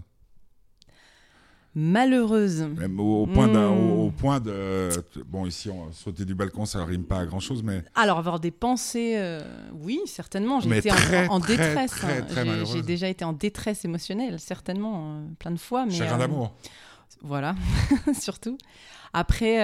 Malheureuse. 1.79 2.63
Même 2.77 2.99
au, 2.99 3.23
au 3.23 3.27
point 3.27 3.49
au, 3.55 4.07
au 4.07 4.11
point 4.11 4.41
de 4.41 4.91
bon 5.27 5.47
ici 5.47 5.71
on, 5.71 5.93
sauter 5.93 6.25
du 6.25 6.35
balcon 6.35 6.67
ça 6.67 6.85
rime 6.85 7.05
pas 7.05 7.21
à 7.21 7.27
grand 7.27 7.39
chose 7.39 7.63
mais 7.63 7.85
Alors, 7.95 8.19
avoir 8.19 8.41
des 8.41 8.51
pensées, 8.51 9.15
euh, 9.17 9.41
oui, 9.81 10.01
certainement. 10.07 10.59
J'ai 10.61 10.77
été 10.79 10.91
en- 10.91 10.97
très, 10.97 11.29
en, 11.29 11.35
en 11.37 11.41
très, 11.41 11.57
détresse. 11.57 11.91
très, 11.93 12.49
hein. 12.49 12.65
J'ai- 12.65 12.83
déjà 12.83 13.09
été 13.09 13.25
en 13.25 13.33
détresse 13.33 13.85
émotionnelle, 13.85 14.41
certainement, 14.41 15.19
euh, 15.19 15.27
plein 15.39 15.53
de 15.53 15.57
fois. 15.59 15.87
Mais, 15.87 15.93
chagrin 15.93 16.17
euh, 16.17 16.19
d'amour. 16.19 16.53
Voilà, 17.23 17.55
surtout. 18.21 18.59
Après, 19.13 19.59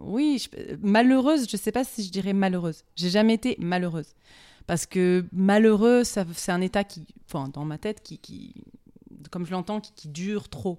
oui, 0.00 0.42
je- 0.42 0.76
malheureuse, 0.82 1.46
je 1.48 1.56
sais 1.56 1.72
pas 1.72 1.84
si 1.84 2.02
je 2.02 2.10
dirais 2.10 2.32
malheureuse. 2.32 2.82
J'ai 2.96 3.10
jamais 3.10 3.34
été 3.34 3.56
malheureuse. 3.60 4.08
Parce 4.66 4.86
que 4.86 5.24
malheureux, 5.32 6.02
c'est 6.04 6.50
un 6.52 6.60
état 6.60 6.82
qui, 6.82 7.06
enfin, 7.28 7.48
dans 7.52 7.64
ma 7.64 7.78
tête, 7.78 8.02
qui, 8.02 8.18
qui 8.18 8.54
comme 9.30 9.46
je 9.46 9.50
l'entends, 9.52 9.80
qui, 9.80 9.92
qui 9.94 10.08
dure 10.08 10.48
trop. 10.48 10.78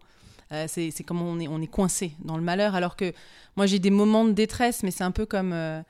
Euh, 0.53 0.65
c'est 0.67 0.91
c'est 0.91 1.03
comme 1.03 1.21
on 1.21 1.61
est, 1.61 1.67
coincé 1.67 2.13
dans 2.19 2.37
le 2.37 2.43
malheur. 2.43 2.75
Alors 2.75 2.95
que 2.95 3.13
moi, 3.55 3.65
j'ai 3.65 3.79
des 3.79 3.89
moments 3.89 4.25
de 4.25 4.31
détresse, 4.31 4.83
mais 4.83 4.91
c'est 4.91 5.03
un 5.03 5.11
peu 5.11 5.25
comme. 5.25 5.53
euh, 5.53 5.81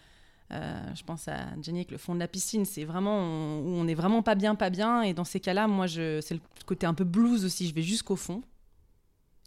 euh, 0.54 0.80
je 0.96 1.04
pense 1.04 1.28
à 1.28 1.36
Jenny 1.62 1.80
avec 1.80 1.92
le 1.92 1.98
fond 1.98 2.16
de 2.16 2.20
la 2.20 2.28
piscine. 2.28 2.66
C'est 2.66 2.86
vraiment 2.86 3.20
où 3.60 3.70
on 3.70 3.88
est 3.88 3.94
vraiment 3.94 4.24
pas 4.24 4.36
bien, 4.36 4.56
pas 4.56 4.70
bien. 4.70 5.02
Et 5.02 5.14
dans 5.14 5.26
ces 5.26 5.40
cas-là, 5.40 5.68
moi, 5.68 5.88
c'est 5.88 6.32
le 6.32 6.40
côté 6.66 6.86
un 6.86 6.94
peu 6.94 7.04
blues 7.04 7.46
aussi. 7.46 7.68
Je 7.68 7.74
vais 7.74 7.82
jusqu'au 7.82 8.16
fond. 8.16 8.42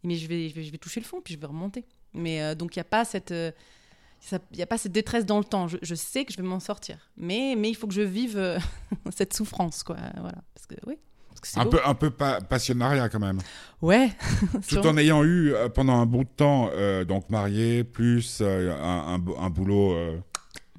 Mais 0.02 0.16
je 0.16 0.26
vais, 0.28 0.78
toucher 0.78 1.00
le 1.00 1.04
fond, 1.04 1.20
puis 1.20 1.34
je 1.34 1.38
vais 1.38 1.46
remonter. 1.46 1.84
Mais 2.14 2.54
donc, 2.54 2.76
il 2.76 2.78
n'y 2.78 2.82
a 2.82 2.84
pas 2.84 3.04
cette. 3.04 3.32
Il 3.32 4.56
n'y 4.56 4.62
a 4.62 4.66
pas 4.66 4.76
cette 4.76 4.92
détresse 4.92 5.24
dans 5.24 5.38
le 5.38 5.44
temps. 5.44 5.66
Je, 5.66 5.78
je 5.80 5.94
sais 5.94 6.26
que 6.26 6.32
je 6.32 6.36
vais 6.36 6.46
m'en 6.46 6.60
sortir. 6.60 7.10
Mais, 7.16 7.54
mais 7.56 7.70
il 7.70 7.74
faut 7.74 7.86
que 7.86 7.94
je 7.94 8.02
vive 8.02 8.60
cette 9.10 9.32
souffrance, 9.32 9.82
quoi. 9.82 9.96
Voilà. 10.16 10.42
Parce 10.54 10.66
que, 10.66 10.74
oui. 10.86 10.98
Parce 11.40 11.52
que 11.52 11.54
c'est 11.54 11.60
Un 11.60 11.64
beau. 11.64 11.70
peu 11.70 11.80
un 11.86 11.94
peu 11.94 12.10
pa- 12.10 12.40
passionnariat 12.40 13.08
quand 13.08 13.18
même. 13.20 13.38
Ouais. 13.80 14.10
Tout 14.68 14.86
en 14.86 14.96
ayant 14.98 15.24
eu 15.24 15.54
euh, 15.54 15.68
pendant 15.68 15.98
un 15.98 16.06
bout 16.06 16.24
de 16.24 16.28
temps 16.28 16.70
euh, 16.74 17.04
donc 17.04 17.30
marié 17.30 17.82
plus 17.84 18.38
euh, 18.42 18.74
un, 18.78 19.14
un 19.14 19.18
bo- 19.18 19.36
un 19.38 19.48
boulot. 19.50 19.92
euh, 19.94 20.18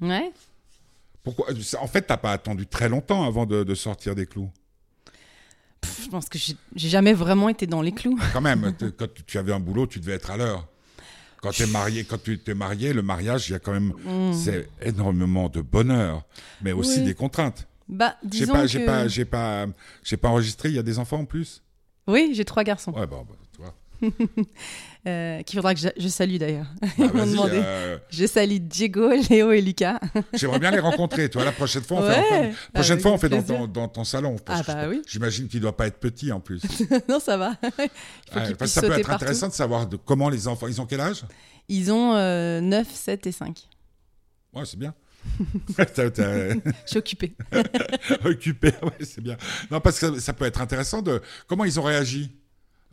Ouais. 0.00 0.32
pourquoi 1.24 1.46
En 1.80 1.86
fait, 1.86 2.02
t'as 2.02 2.16
pas 2.16 2.32
attendu 2.32 2.66
très 2.66 2.88
longtemps 2.88 3.24
avant 3.24 3.44
de, 3.46 3.64
de 3.64 3.74
sortir 3.74 4.14
des 4.14 4.26
clous? 4.26 4.50
Pff, 5.80 6.04
je 6.04 6.08
pense 6.10 6.28
que 6.28 6.38
j'ai 6.38 6.56
jamais 6.88 7.12
vraiment 7.12 7.48
été 7.48 7.66
dans 7.66 7.82
les 7.82 7.92
clous. 7.92 8.18
Quand 8.32 8.40
même, 8.40 8.72
quand 8.98 9.06
tu- 9.26 9.38
avais 9.38 9.52
un 9.52 9.60
boulot, 9.60 9.86
tu 9.86 9.98
devais 10.00 10.12
être 10.14 10.30
à 10.30 10.36
l'heure. 10.36 10.66
Quand 11.40 11.50
tu 11.50 11.64
es 11.64 11.66
marié, 11.66 12.04
quand 12.04 12.22
tu 12.22 12.38
t'es 12.38 12.54
marié, 12.54 12.92
le 12.92 13.02
mariage, 13.02 13.48
il 13.48 13.52
y 13.52 13.54
a 13.56 13.58
quand 13.58 13.72
même 13.72 13.92
Mm. 14.04 14.32
c'est 14.32 14.68
énormément 14.80 15.48
de 15.48 15.60
bonheur, 15.60 16.22
mais 16.62 16.70
aussi 16.70 17.00
Oui. 17.00 17.04
des 17.06 17.14
contraintes. 17.14 17.66
Bah, 17.88 18.16
J'ai 18.22 18.28
disons 18.28 18.52
pas, 18.54 18.62
que... 18.62 18.66
j'ai 18.68 18.84
pas, 18.86 19.08
j'ai 19.08 19.24
pas, 19.24 19.66
j'ai 20.02 20.16
pas 20.16 20.28
enregistré. 20.28 20.68
Il 20.70 20.74
y 20.74 20.78
a 20.78 20.82
des 20.82 20.98
enfants 20.98 21.18
en 21.20 21.24
plus. 21.24 21.62
Oui, 22.06 22.30
j'ai 22.34 22.44
trois 22.44 22.64
garçons. 22.64 22.92
Ouais, 22.92 23.06
bon, 23.06 23.24
bah, 23.28 23.36
tu 23.54 23.60
vois. 23.60 23.74
Euh, 25.04 25.42
qu'il 25.42 25.56
faudra 25.56 25.74
que 25.74 25.80
je, 25.80 25.88
je 25.96 26.06
salue 26.06 26.36
d'ailleurs. 26.36 26.68
Bah, 26.96 27.24
euh, 27.26 27.98
Je 28.08 28.24
salue 28.24 28.58
Diego, 28.60 29.10
Léo 29.28 29.50
et 29.50 29.60
Lucas. 29.60 29.98
J'aimerais 30.32 30.60
bien 30.60 30.70
les 30.70 30.78
rencontrer. 30.78 31.28
Tu 31.28 31.38
vois, 31.38 31.44
la 31.44 31.50
prochaine 31.50 31.82
fois, 31.82 31.98
on 31.98 32.06
Ouais, 32.06 32.14
fait, 32.22 32.42
la 32.50 32.54
prochaine 32.72 32.92
avec 32.92 33.02
fois, 33.02 33.10
on 33.10 33.18
fait 33.18 33.28
dans 33.28 33.42
ton, 33.42 33.66
dans 33.66 33.88
ton 33.88 34.04
salon. 34.04 34.36
Ah 34.46 34.62
bah 34.64 34.84
oui. 34.88 35.02
J'imagine 35.08 35.48
qu'il 35.48 35.58
doit 35.58 35.76
pas 35.76 35.88
être 35.88 35.98
petit 35.98 36.30
en 36.30 36.38
plus. 36.38 36.62
non, 37.08 37.18
ça 37.18 37.36
va. 37.36 37.54
Il 37.64 37.70
faut 37.72 37.82
Ouais, 37.82 37.88
qu'ils 37.88 37.90
parce 38.30 38.46
que 38.52 38.54
puissent 38.58 38.72
ça 38.74 38.80
peut 38.82 38.92
être 38.92 38.98
partout. 39.08 39.14
intéressant 39.24 39.48
de 39.48 39.54
savoir 39.54 39.88
de 39.88 39.96
comment 39.96 40.28
les 40.28 40.46
enfants. 40.46 40.68
Ils 40.68 40.80
ont 40.80 40.86
quel 40.86 41.00
âge? 41.00 41.24
Ils 41.68 41.90
ont 41.90 42.14
euh, 42.14 42.60
9, 42.60 42.88
7 42.88 43.26
et 43.26 43.32
5. 43.32 43.68
Ouais, 44.54 44.64
c'est 44.66 44.78
bien. 44.78 44.94
Je 45.78 46.64
suis 46.86 46.98
occupée. 46.98 47.32
occupé, 48.24 48.68
ouais, 48.82 49.04
c'est 49.04 49.20
bien. 49.20 49.36
Non, 49.70 49.80
parce 49.80 49.98
que 49.98 50.14
ça, 50.14 50.20
ça 50.20 50.32
peut 50.32 50.44
être 50.44 50.60
intéressant 50.60 51.02
de 51.02 51.20
comment 51.46 51.64
ils 51.64 51.78
ont 51.80 51.84
réagi 51.84 52.32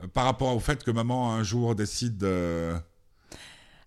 euh, 0.04 0.08
par 0.08 0.26
rapport 0.26 0.56
au 0.56 0.60
fait 0.60 0.84
que 0.84 0.92
maman 0.92 1.34
un 1.34 1.44
jour 1.44 1.76
décide 1.76 2.18
de. 2.18 2.74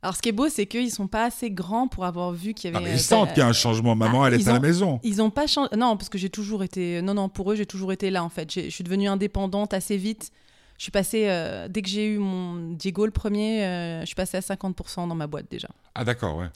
Alors, 0.05 0.17
ce 0.17 0.23
qui 0.23 0.31
est 0.31 0.33
beau, 0.33 0.49
c'est 0.49 0.67
qu'ils 0.67 0.91
sont 0.91 1.07
pas 1.07 1.27
assez 1.27 1.51
grands 1.51 1.87
pour 1.87 2.05
avoir 2.05 2.33
vu 2.33 2.55
qu'il 2.55 2.71
y 2.71 2.75
Ah, 2.75 2.79
avait. 2.79 2.87
mais 2.87 2.93
euh, 2.93 2.97
ils 2.97 3.01
sentent 3.01 3.29
ta- 3.29 3.35
qu'il 3.35 3.41
y 3.43 3.47
a 3.47 3.49
un 3.49 3.53
changement. 3.53 3.95
Maman, 3.95 4.25
Ah, 4.25 4.29
elle 4.29 4.41
est 4.41 4.49
à 4.49 4.53
la 4.55 4.61
maison. 4.61 4.99
Ils 5.05 5.23
ont 5.23 5.31
pas 5.31 5.47
changé. 5.47 5.69
Non, 5.77 5.97
parce 5.97 6.09
que 6.09 6.19
j'ai 6.19 6.31
toujours 6.31 6.65
été. 6.65 7.01
Non, 7.03 7.15
non, 7.15 7.29
pour 7.29 7.53
eux, 7.53 7.55
j'ai 7.55 7.67
toujours 7.67 7.93
été 7.93 8.11
là, 8.11 8.25
en 8.25 8.29
fait. 8.29 8.53
Je 8.53 8.69
suis 8.71 8.83
devenue 8.85 9.07
indépendante 9.09 9.73
assez 9.75 9.97
vite. 9.97 10.33
Je 10.79 10.83
suis 10.85 10.91
passée. 10.91 11.27
euh, 11.29 11.69
dès 11.69 11.83
que 11.83 11.89
j'ai 11.89 12.07
eu 12.09 12.19
mon 12.19 12.73
Diego 12.73 13.07
le 13.07 13.13
premier, 13.13 13.65
euh, 13.65 14.01
je 14.01 14.07
suis 14.07 14.17
passée 14.17 14.37
à 14.39 14.41
50% 14.41 15.07
dans 15.07 15.15
ma 15.15 15.29
boîte 15.29 15.47
déjà. 15.49 15.69
Ah, 15.95 16.05
d'accord, 16.05 16.37
ouais. 16.37 16.49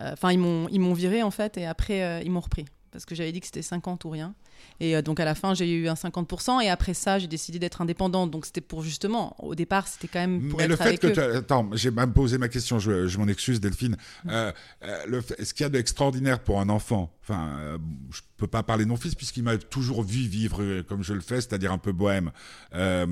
Euh, 0.00 0.10
Enfin, 0.12 0.32
ils 0.32 0.38
m'ont 0.38 0.68
ils 0.70 0.80
m'ont 0.80 0.94
viré, 0.94 1.22
en 1.22 1.30
fait, 1.30 1.56
et 1.56 1.66
après, 1.66 2.02
euh, 2.02 2.20
ils 2.24 2.30
m'ont 2.30 2.40
repris. 2.40 2.64
Parce 2.90 3.06
que 3.06 3.16
j'avais 3.16 3.32
dit 3.32 3.40
que 3.40 3.46
c'était 3.46 3.60
50 3.62 4.04
ou 4.04 4.10
rien. 4.10 4.34
Et 4.78 4.94
euh, 4.94 5.02
donc, 5.02 5.18
à 5.18 5.24
la 5.24 5.34
fin, 5.34 5.52
j'ai 5.52 5.68
eu 5.72 5.88
un 5.88 5.94
50%. 5.94 6.62
Et 6.62 6.68
après 6.68 6.94
ça, 6.94 7.18
j'ai 7.18 7.26
décidé 7.26 7.58
d'être 7.58 7.82
indépendante. 7.82 8.30
Donc, 8.30 8.46
c'était 8.46 8.60
pour 8.60 8.82
justement. 8.84 9.34
Au 9.44 9.56
départ, 9.56 9.88
c'était 9.88 10.06
quand 10.06 10.20
même 10.20 10.48
pour 10.48 10.58
Mais 10.58 10.64
être 10.66 10.70
le 10.70 10.76
fait 10.76 10.84
avec 10.84 11.00
que 11.00 11.08
eux. 11.08 11.36
attends, 11.36 11.68
j'ai 11.72 11.90
même 11.90 12.12
posé 12.12 12.38
ma 12.38 12.46
question, 12.48 12.78
je, 12.78 13.08
je 13.08 13.18
m'en 13.18 13.26
excuse 13.26 13.58
Delphine. 13.60 13.96
Mm. 14.24 14.28
Euh, 14.30 14.52
euh, 14.84 15.06
le 15.08 15.20
fait- 15.22 15.44
ce 15.44 15.52
qu'il 15.52 15.64
y 15.64 15.66
a 15.66 15.70
d'extraordinaire 15.70 16.38
pour 16.38 16.60
un 16.60 16.68
enfant, 16.68 17.12
enfin, 17.22 17.48
euh, 17.58 17.78
je 18.12 18.20
peux 18.36 18.46
pas 18.46 18.62
parler 18.62 18.84
de 18.84 18.90
mon 18.90 18.96
fils 18.96 19.16
puisqu'il 19.16 19.42
m'a 19.42 19.58
toujours 19.58 20.04
vu 20.04 20.28
vivre 20.28 20.82
comme 20.82 21.02
je 21.02 21.14
le 21.14 21.20
fais, 21.20 21.40
c'est-à-dire 21.40 21.72
un 21.72 21.78
peu 21.78 21.90
bohème. 21.90 22.30
Euh, 22.76 23.08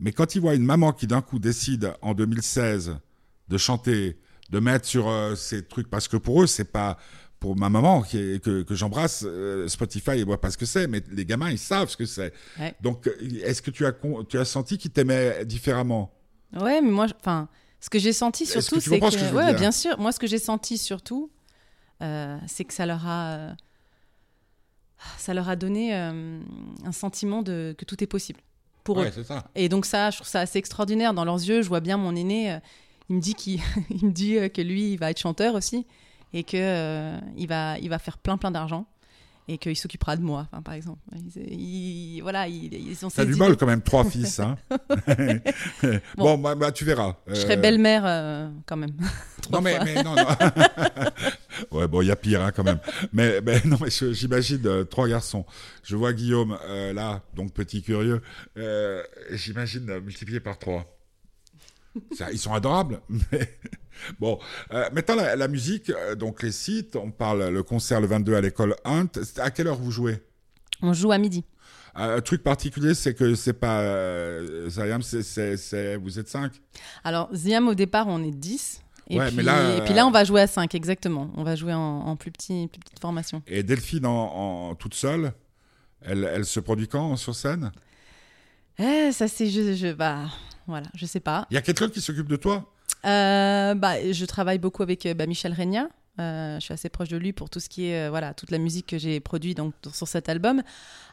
mais 0.00 0.12
quand 0.12 0.34
il 0.34 0.40
voit 0.40 0.54
une 0.54 0.64
maman 0.64 0.92
qui 0.94 1.06
d'un 1.06 1.20
coup 1.20 1.38
décide 1.38 1.92
en 2.00 2.14
2016 2.14 2.96
de 3.48 3.58
chanter, 3.58 4.16
de 4.50 4.58
mettre 4.60 4.86
sur 4.86 5.08
euh, 5.08 5.34
ces 5.34 5.64
trucs, 5.64 5.88
parce 5.90 6.08
que 6.08 6.16
pour 6.16 6.42
eux 6.42 6.46
c'est 6.46 6.70
pas 6.72 6.96
pour 7.38 7.54
ma 7.56 7.68
maman 7.68 8.00
qui 8.02 8.16
est- 8.18 8.42
que, 8.42 8.62
que 8.62 8.74
j'embrasse, 8.74 9.22
euh, 9.26 9.68
Spotify, 9.68 10.12
ils 10.16 10.24
voient 10.24 10.40
pas 10.40 10.50
ce 10.50 10.56
que 10.56 10.64
c'est, 10.64 10.86
mais 10.86 11.02
les 11.12 11.26
gamins, 11.26 11.50
ils 11.50 11.58
savent 11.58 11.90
ce 11.90 11.96
que 11.96 12.06
c'est. 12.06 12.32
Ouais. 12.58 12.74
Donc, 12.80 13.06
euh, 13.06 13.14
est-ce 13.44 13.60
que 13.60 13.70
tu 13.70 13.84
as, 13.84 13.92
tu 14.28 14.38
as 14.38 14.44
senti 14.46 14.78
qu'ils 14.78 14.90
t'aimaient 14.90 15.44
différemment? 15.44 16.12
Ouais, 16.54 16.80
mais 16.80 16.90
moi, 16.90 17.06
enfin, 17.20 17.48
ce 17.78 17.90
que 17.90 17.98
j'ai 17.98 18.14
senti 18.14 18.44
que 18.44 18.50
surtout, 18.52 18.80
c'est 18.80 18.98
que, 18.98 19.10
ce 19.10 19.16
que 19.16 19.18
je 19.18 19.24
veux 19.26 19.36
ouais, 19.36 19.54
bien 19.54 19.70
sûr. 19.70 19.98
Moi, 20.00 20.12
ce 20.12 20.18
que 20.18 20.26
j'ai 20.26 20.38
senti 20.38 20.78
surtout, 20.78 21.30
euh, 22.02 22.38
c'est 22.46 22.64
que 22.64 22.72
ça 22.72 22.86
leur 22.86 23.06
a, 23.06 23.54
ça 25.18 25.34
leur 25.34 25.48
a 25.50 25.56
donné 25.56 25.92
un 25.92 26.92
sentiment 26.92 27.42
de 27.42 27.74
que 27.76 27.84
tout 27.84 28.02
est 28.02 28.06
possible 28.06 28.40
pour 28.82 28.96
Ouais, 28.96 29.12
eux. 29.16 29.24
ça. 29.24 29.44
Et 29.54 29.68
donc 29.68 29.84
ça, 29.84 30.10
je 30.10 30.16
trouve 30.16 30.28
ça 30.28 30.40
assez 30.40 30.58
extraordinaire. 30.58 31.12
Dans 31.12 31.24
leurs 31.26 31.36
yeux, 31.42 31.60
je 31.60 31.68
vois 31.68 31.80
bien 31.80 31.98
mon 31.98 32.16
aîné. 32.16 32.58
Il 33.08 33.16
me 33.16 33.20
dit 33.20 33.34
qu'il, 33.34 33.60
il 33.90 34.06
me 34.06 34.12
dit 34.12 34.36
euh, 34.38 34.48
que 34.48 34.60
lui, 34.62 34.92
il 34.92 34.98
va 34.98 35.10
être 35.10 35.20
chanteur 35.20 35.54
aussi 35.54 35.86
et 36.32 36.42
que 36.44 36.56
euh, 36.56 37.18
il 37.36 37.46
va, 37.48 37.78
il 37.78 37.88
va 37.88 37.98
faire 37.98 38.18
plein 38.18 38.36
plein 38.36 38.50
d'argent 38.50 38.86
et 39.48 39.58
qu'il 39.58 39.76
s'occupera 39.76 40.16
de 40.16 40.22
moi, 40.22 40.48
par 40.64 40.74
exemple. 40.74 40.98
Il- 41.14 42.16
il- 42.16 42.20
voilà, 42.20 42.48
ils, 42.48 42.74
ils 42.74 43.06
ont 43.06 43.10
T'as 43.10 43.24
du 43.24 43.36
bol 43.36 43.56
quand 43.56 43.66
même, 43.66 43.80
trois 43.80 44.04
fils. 44.10 44.40
Hein. 44.40 44.56
bon, 46.16 46.36
bah, 46.36 46.56
bah, 46.56 46.72
tu 46.72 46.84
verras. 46.84 47.14
Je 47.28 47.34
serais 47.36 47.56
Euh, 47.56 47.60
belle-mère 47.60 48.02
euh, 48.04 48.48
quand 48.66 48.76
même. 48.76 48.90
Non 49.52 49.60
mais, 49.60 49.78
non, 50.02 50.16
non. 50.16 50.26
ouais 51.70 51.86
bon 51.86 52.02
il 52.02 52.08
y 52.08 52.10
a 52.10 52.16
pire 52.16 52.42
hein, 52.42 52.50
quand 52.50 52.64
même. 52.64 52.80
Mais, 53.12 53.40
mais 53.40 53.60
non 53.64 53.76
mais 53.80 53.90
j'imagine 54.12 54.84
trois 54.86 55.06
garçons. 55.06 55.44
Je 55.84 55.94
vois 55.94 56.12
Guillaume 56.12 56.58
là 56.92 57.22
donc 57.36 57.52
petit 57.52 57.80
curieux. 57.82 58.20
J'imagine 59.30 60.00
multiplié 60.00 60.40
par 60.40 60.58
trois. 60.58 60.95
Ils 62.32 62.38
sont 62.38 62.52
adorables. 62.54 63.00
Mais 63.32 63.48
bon 64.20 64.38
euh, 64.72 64.88
maintenant 64.92 65.14
la, 65.14 65.36
la 65.36 65.48
musique 65.48 65.88
euh, 65.88 66.14
donc 66.14 66.42
les 66.42 66.52
sites 66.52 66.96
on 66.96 67.10
parle 67.10 67.48
le 67.48 67.62
concert 67.62 67.98
le 68.00 68.06
22 68.06 68.34
à 68.34 68.40
l'école 68.40 68.76
Hunt. 68.84 69.08
À 69.38 69.50
quelle 69.50 69.68
heure 69.68 69.78
vous 69.78 69.90
jouez? 69.90 70.22
On 70.82 70.92
joue 70.92 71.12
à 71.12 71.18
midi. 71.18 71.44
Euh, 71.98 72.18
Un 72.18 72.20
truc 72.20 72.42
particulier 72.42 72.94
c'est 72.94 73.14
que 73.14 73.34
c'est 73.34 73.54
pas 73.54 73.80
euh, 73.80 74.68
Zayam 74.68 75.00
c'est 75.02 75.96
vous 75.96 76.18
êtes 76.18 76.28
cinq? 76.28 76.52
Alors, 77.04 77.30
Ziam, 77.34 77.68
au 77.68 77.74
départ, 77.74 78.06
on 78.08 78.22
est 78.22 78.30
10. 78.30 78.82
Et, 79.08 79.18
Ouais, 79.18 79.28
puis, 79.28 79.36
mais 79.36 79.42
là, 79.44 79.76
et 79.76 79.80
puis 79.82 79.94
là, 79.94 80.06
on 80.06 80.10
va 80.10 80.24
jouer 80.24 80.40
à 80.42 80.46
5, 80.48 80.74
exactement. 80.74 81.30
On 81.36 81.44
va 81.44 81.54
jouer 81.56 81.72
en, 81.72 81.78
en 81.80 82.16
plus, 82.16 82.30
petit, 82.32 82.68
plus 82.70 82.80
petite 82.80 82.98
formation. 83.00 83.40
Et 83.46 83.62
Delphine 83.62 84.04
en, 84.04 84.68
en 84.70 84.74
toute 84.74 84.94
seule. 84.94 85.32
Elle, 86.02 86.28
elle 86.30 86.44
se 86.44 86.58
produit 86.60 86.88
quand 86.88 87.16
sur 87.16 87.34
scène? 87.34 87.70
Eh, 88.78 89.10
ça, 89.12 89.28
c'est. 89.28 89.48
Je, 89.48 89.74
je, 89.74 89.92
bah, 89.92 90.24
voilà, 90.66 90.86
je 90.94 91.06
sais 91.06 91.20
pas. 91.20 91.46
Il 91.50 91.54
y 91.54 91.58
a 91.58 91.62
quelqu'un 91.62 91.88
qui 91.88 92.00
s'occupe 92.00 92.28
de 92.28 92.36
toi? 92.36 92.72
Euh, 93.04 93.74
bah, 93.74 94.12
je 94.12 94.24
travaille 94.24 94.58
beaucoup 94.58 94.82
avec 94.82 95.06
euh, 95.06 95.14
bah, 95.14 95.26
Michel 95.26 95.52
Regna. 95.52 95.88
Euh, 96.18 96.58
je 96.58 96.64
suis 96.64 96.72
assez 96.72 96.88
proche 96.88 97.08
de 97.08 97.18
lui 97.18 97.32
pour 97.34 97.50
tout 97.50 97.60
ce 97.60 97.68
qui 97.68 97.88
est 97.88 98.06
euh, 98.06 98.08
voilà 98.08 98.32
toute 98.32 98.50
la 98.50 98.56
musique 98.56 98.86
que 98.86 98.96
j'ai 98.96 99.20
produite 99.20 99.58
donc 99.58 99.74
sur 99.92 100.08
cet 100.08 100.30
album. 100.30 100.62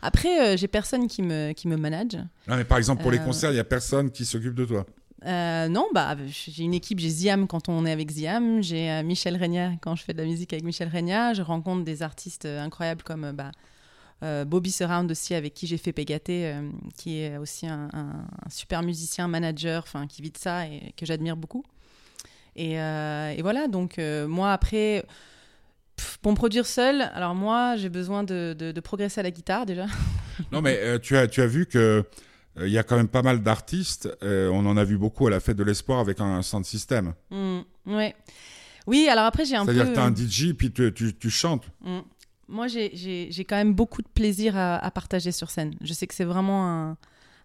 Après, 0.02 0.58
j'ai 0.58 0.68
personne 0.68 1.08
qui 1.08 1.22
me 1.22 1.52
qui 1.52 1.68
me 1.68 1.76
manage. 1.76 2.16
Non, 2.48 2.56
mais 2.56 2.63
par 2.63 2.78
exemple, 2.78 3.02
pour 3.02 3.12
les 3.12 3.20
concerts, 3.20 3.52
il 3.52 3.56
n'y 3.56 3.60
a 3.60 3.66
personne 3.66 4.12
qui 4.12 4.26
s'occupe 4.26 4.56
de 4.56 4.66
toi? 4.66 4.86
Euh, 5.26 5.68
non, 5.70 5.88
bah 5.94 6.18
j'ai 6.28 6.63
une 6.63 6.74
équipe. 6.74 7.00
J'ai 7.00 7.10
Ziam 7.10 7.48
quand 7.48 7.70
on 7.70 7.86
est 7.86 7.92
avec 7.92 8.12
Ziam. 8.12 8.62
J'ai 8.62 8.92
euh, 8.92 9.04
Michel 9.04 9.38
Regna 9.42 9.72
quand 9.82 9.96
je 9.96 10.04
fais 10.04 10.13
de 10.13 10.18
la 10.18 10.26
musique 10.26 10.52
avec 10.54 10.66
Michel 10.66 10.89
Regna. 10.94 11.34
Je 11.34 11.42
rencontre 11.42 11.84
des 11.84 12.04
artistes 12.04 12.46
incroyables 12.46 13.04
comme 13.04 13.26
euh, 13.26 13.34
bah, 13.34 13.52
Bobby 14.21 14.71
Surround 14.71 15.12
aussi 15.12 15.34
avec 15.34 15.54
qui 15.54 15.67
j'ai 15.67 15.78
fait 15.78 15.91
Pégaté, 15.91 16.45
euh, 16.47 16.69
qui 16.97 17.19
est 17.19 17.38
aussi 17.38 17.67
un, 17.67 17.89
un- 17.93 18.26
un 18.45 18.49
super 18.49 18.82
musicien, 18.84 19.28
manager, 19.28 19.84
enfin 19.86 20.08
qui 20.08 20.21
vit 20.21 20.32
de 20.32 20.38
ça 20.38 20.65
et 20.67 20.93
que 20.95 21.06
j'admire 21.06 21.36
beaucoup. 21.36 21.63
Et, 22.56 22.80
euh, 22.80 23.32
et 23.36 23.41
voilà, 23.41 23.67
donc 23.67 23.99
euh, 23.99 24.28
moi 24.28 24.54
après, 24.54 25.04
pour 26.21 26.32
me 26.32 26.38
produire 26.38 26.65
seul, 26.65 27.02
alors 27.13 27.36
moi 27.36 27.76
j'ai 27.78 27.89
besoin 27.89 28.23
de, 28.23 28.56
de- 28.58 28.71
de 28.71 28.80
progresser 28.80 29.19
à 29.19 29.23
la 29.23 29.32
guitare 29.32 29.65
déjà. 29.65 29.86
Non, 30.52 30.62
mais 30.62 30.78
euh, 30.80 30.97
tu, 30.97 31.15
as, 31.15 31.28
tu 31.28 31.41
as 31.41 31.47
vu 31.47 31.67
que 31.67 32.04
euh, 32.58 32.67
il 32.67 32.71
y 32.73 32.78
a 32.80 32.84
quand 32.84 32.95
même 32.97 33.08
pas 33.08 33.21
mal 33.21 33.43
d'artistes. 33.43 34.10
euh, 34.23 34.49
on 34.49 34.65
en 34.65 34.78
a 34.78 34.84
vu 34.84 34.97
beaucoup 34.97 35.28
à 35.28 35.30
la 35.30 35.39
fête 35.39 35.58
de 35.58 35.63
l'espoir 35.63 35.99
avec 35.99 36.19
un 36.21 36.41
sound 36.41 36.65
system. 36.65 37.13
Ouais. 37.86 38.15
Oui, 38.88 39.08
alors 39.10 39.26
après 39.26 39.45
j'ai 39.45 39.56
un 39.56 39.65
peu. 39.65 39.73
C'est-à-dire 39.73 39.91
que 39.93 39.97
tu 39.97 40.02
as 40.02 40.06
un 40.06 40.13
DJ 40.52 40.54
puis 40.58 40.71
tu, 40.71 40.91
tu, 40.93 41.15
tu 41.15 41.30
chantes. 41.30 41.65
Mm. 41.82 41.99
Moi, 42.47 42.67
j'ai- 42.67 43.32
quand 43.47 43.56
même 43.56 43.73
beaucoup 43.73 44.01
de 44.01 44.08
plaisir 44.08 44.58
à, 44.58 44.77
à 44.77 44.91
partager 44.91 45.32
sur 45.32 45.49
scène. 45.49 45.75
Je 45.82 45.93
sais 45.93 46.08
que 46.08 46.13
c'est 46.13 46.23
vraiment 46.25 46.67
un, 46.67 46.97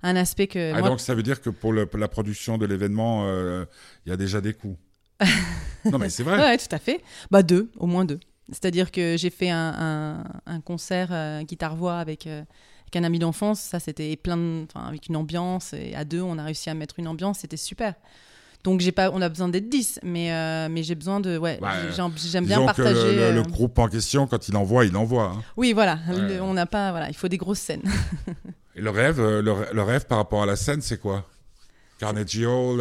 un 0.02 0.16
aspect 0.16 0.46
que. 0.46 0.72
Ah, 0.74 0.80
moi- 0.80 0.88
donc 0.90 1.00
ça 1.00 1.14
veut 1.14 1.22
dire 1.22 1.40
que 1.40 1.50
pour, 1.50 1.72
le- 1.72 1.86
pour 1.86 1.98
la 1.98 2.08
production 2.08 2.58
de 2.58 2.66
l'événement, 2.66 3.24
euh, 3.26 3.64
il 4.06 4.10
y 4.10 4.12
a 4.12 4.16
déjà 4.16 4.40
des 4.40 4.54
coûts. 4.54 4.76
non, 5.84 5.98
mais 5.98 6.10
c'est 6.10 6.22
vrai. 6.22 6.38
Ouais, 6.38 6.58
tout 6.58 6.66
à 6.72 6.78
fait. 6.78 7.02
Bah, 7.30 7.42
deux, 7.42 7.70
au 7.76 7.86
moins 7.86 8.04
deux. 8.04 8.20
C'est-à-dire 8.50 8.90
que 8.92 9.16
j'ai 9.18 9.30
fait 9.30 9.50
un, 9.50 9.74
un- 9.78 10.24
un 10.46 10.60
concert 10.60 11.08
euh, 11.12 11.42
guitare-voix 11.42 11.98
avec, 11.98 12.26
euh, 12.26 12.42
avec 12.82 12.96
un 12.96 13.04
ami 13.04 13.18
d'enfance. 13.18 13.60
Ça, 13.60 13.78
c'était 13.80 14.16
plein 14.16 14.36
de. 14.36 14.66
Avec 14.74 15.08
une 15.08 15.16
ambiance. 15.16 15.72
Et 15.74 15.94
à 15.94 16.04
deux, 16.04 16.22
on 16.22 16.38
a 16.38 16.44
réussi 16.44 16.70
à 16.70 16.74
mettre 16.74 16.98
une 16.98 17.08
ambiance. 17.08 17.40
C'était 17.40 17.56
super. 17.56 17.94
Donc, 18.68 18.80
j'ai 18.80 18.92
pas, 18.92 19.10
on 19.14 19.22
a 19.22 19.30
besoin 19.30 19.48
d'être 19.48 19.70
10, 19.70 20.00
mais, 20.02 20.30
euh, 20.30 20.68
mais 20.70 20.82
j'ai 20.82 20.94
besoin 20.94 21.20
de. 21.20 21.38
Ouais, 21.38 21.56
Bah, 21.58 21.70
j'ai- 21.90 21.96
j'ai- 21.96 22.28
j'aime 22.30 22.44
bien 22.44 22.62
partager. 22.66 22.92
que 22.92 22.98
le, 22.98 23.12
le- 23.12 23.32
le 23.32 23.38
euh, 23.40 23.42
groupe 23.42 23.78
en 23.78 23.88
question, 23.88 24.26
quand 24.26 24.46
il 24.46 24.56
envoie, 24.58 24.84
il 24.84 24.94
envoie. 24.94 25.32
hein. 25.34 25.42
Oui, 25.56 25.72
voilà. 25.72 25.98
Ouais. 26.08 26.16
Le- 26.36 26.42
on 26.42 26.52
n'a 26.52 26.66
pas. 26.66 26.90
Voilà, 26.90 27.08
il 27.08 27.14
faut 27.14 27.28
des 27.28 27.38
grosses 27.38 27.60
scènes. 27.60 27.82
Et 28.76 28.82
le 28.82 28.90
rêve, 28.90 29.20
euh, 29.20 29.40
le, 29.40 29.82
rêve 29.82 30.04
par 30.06 30.18
rapport 30.18 30.42
à 30.42 30.46
la 30.46 30.56
scène, 30.56 30.82
c'est 30.82 31.00
quoi? 31.00 31.24
Carnegie 31.98 32.44
Hall, 32.44 32.80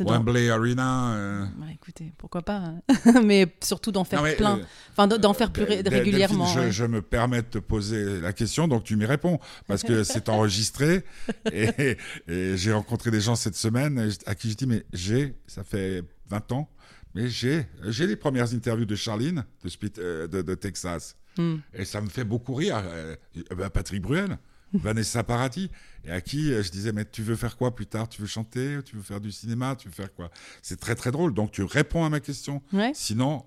Wembley 0.00 0.50
Arena. 0.50 1.14
euh, 1.14 1.44
Bah, 1.58 1.66
écoutez, 1.72 2.12
pourquoi 2.18 2.42
pas. 2.42 2.56
hein. 2.56 2.80
mais 3.24 3.54
surtout 3.62 3.92
d'en 3.92 4.04
faire 4.04 4.20
non, 4.20 4.24
mais, 4.28 4.36
plein. 4.36 4.58
euh, 4.58 4.62
Enfin, 4.92 5.06
d'en- 5.08 5.34
faire 5.34 5.52
plus 5.52 5.64
ré- 5.64 5.82
Del- 5.82 5.92
régulièrement. 5.94 6.44
Delphine, 6.44 6.60
je, 6.62 6.66
ouais. 6.66 6.72
je 6.72 6.84
me 6.84 7.02
permets 7.02 7.42
de 7.42 7.46
te 7.48 7.58
poser 7.58 8.20
la 8.20 8.32
question, 8.32 8.68
donc 8.68 8.84
tu 8.84 8.96
m'y 8.96 9.04
réponds, 9.06 9.38
parce 9.66 9.82
que 9.82 10.04
c'est 10.04 10.28
enregistré. 10.28 11.04
et 11.52 11.96
et 12.28 12.56
j'ai 12.56 12.72
rencontré 12.72 13.10
des 13.10 13.20
gens 13.20 13.34
cette 13.36 13.56
semaine 13.56 14.10
à 14.26 14.34
qui 14.34 14.50
je 14.50 14.56
dis, 14.56 14.66
mais 14.66 14.84
j'ai, 14.92 15.34
ça 15.46 15.64
fait 15.64 16.02
20 16.28 16.52
ans, 16.52 16.70
mais 17.14 17.28
j'ai 17.28 17.66
les 18.06 18.16
premières 18.16 18.54
interviews 18.54 18.84
de 18.86 18.94
Charline 18.94 19.44
de, 19.64 19.68
Spit- 19.68 19.98
euh, 19.98 20.26
de, 20.28 20.42
de 20.42 20.54
Texas. 20.54 21.16
Hmm. 21.38 21.56
Et 21.74 21.84
ça 21.84 22.00
me 22.00 22.08
fait 22.08 22.24
beaucoup 22.24 22.54
rire. 22.54 22.80
Euh, 22.84 23.16
bah, 23.56 23.70
Patrick 23.70 24.02
Bruel, 24.02 24.38
Vanessa 24.74 25.22
Paradis, 25.24 25.70
et 26.04 26.10
à 26.10 26.20
qui 26.20 26.52
euh, 26.52 26.62
je 26.62 26.70
disais, 26.70 26.92
mais 26.92 27.04
tu 27.04 27.22
veux 27.22 27.36
faire 27.36 27.56
quoi 27.56 27.74
plus 27.74 27.86
tard? 27.86 28.08
Tu 28.08 28.20
veux 28.20 28.26
chanter? 28.28 28.78
Tu 28.84 28.96
veux 28.96 29.02
faire 29.02 29.20
du 29.20 29.32
cinéma? 29.32 29.76
Tu 29.76 29.88
veux 29.88 29.94
faire 29.94 30.12
quoi? 30.14 30.30
C'est 30.62 30.78
très 30.78 30.94
très 30.94 31.10
drôle. 31.10 31.34
Donc 31.34 31.50
tu 31.52 31.62
réponds 31.62 32.04
à 32.04 32.08
ma 32.08 32.20
question. 32.20 32.62
Ouais. 32.72 32.92
Sinon, 32.94 33.44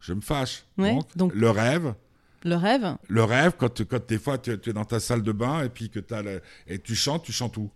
je 0.00 0.12
me 0.14 0.20
fâche. 0.20 0.64
Ouais, 0.78 0.94
Donc, 0.94 1.16
donc- 1.16 1.34
le 1.34 1.50
rêve, 1.50 1.94
Le 2.44 2.56
rêve, 2.56 2.96
le 3.08 3.22
rêve, 3.24 3.52
quand, 3.58 3.84
quand 3.84 4.04
des 4.08 4.18
fois 4.18 4.36
tu, 4.38 4.58
tu 4.58 4.70
es 4.70 4.72
dans 4.72 4.84
ta 4.84 4.98
salle 4.98 5.22
de 5.22 5.30
bain 5.32 5.62
et 5.62 5.68
puis 5.68 5.90
que 5.90 6.00
as 6.12 6.22
le- 6.22 6.42
et 6.66 6.78
tu 6.78 6.94
chantes, 6.96 7.22
tu 7.24 7.32
chantes 7.32 7.56
où? 7.56 7.70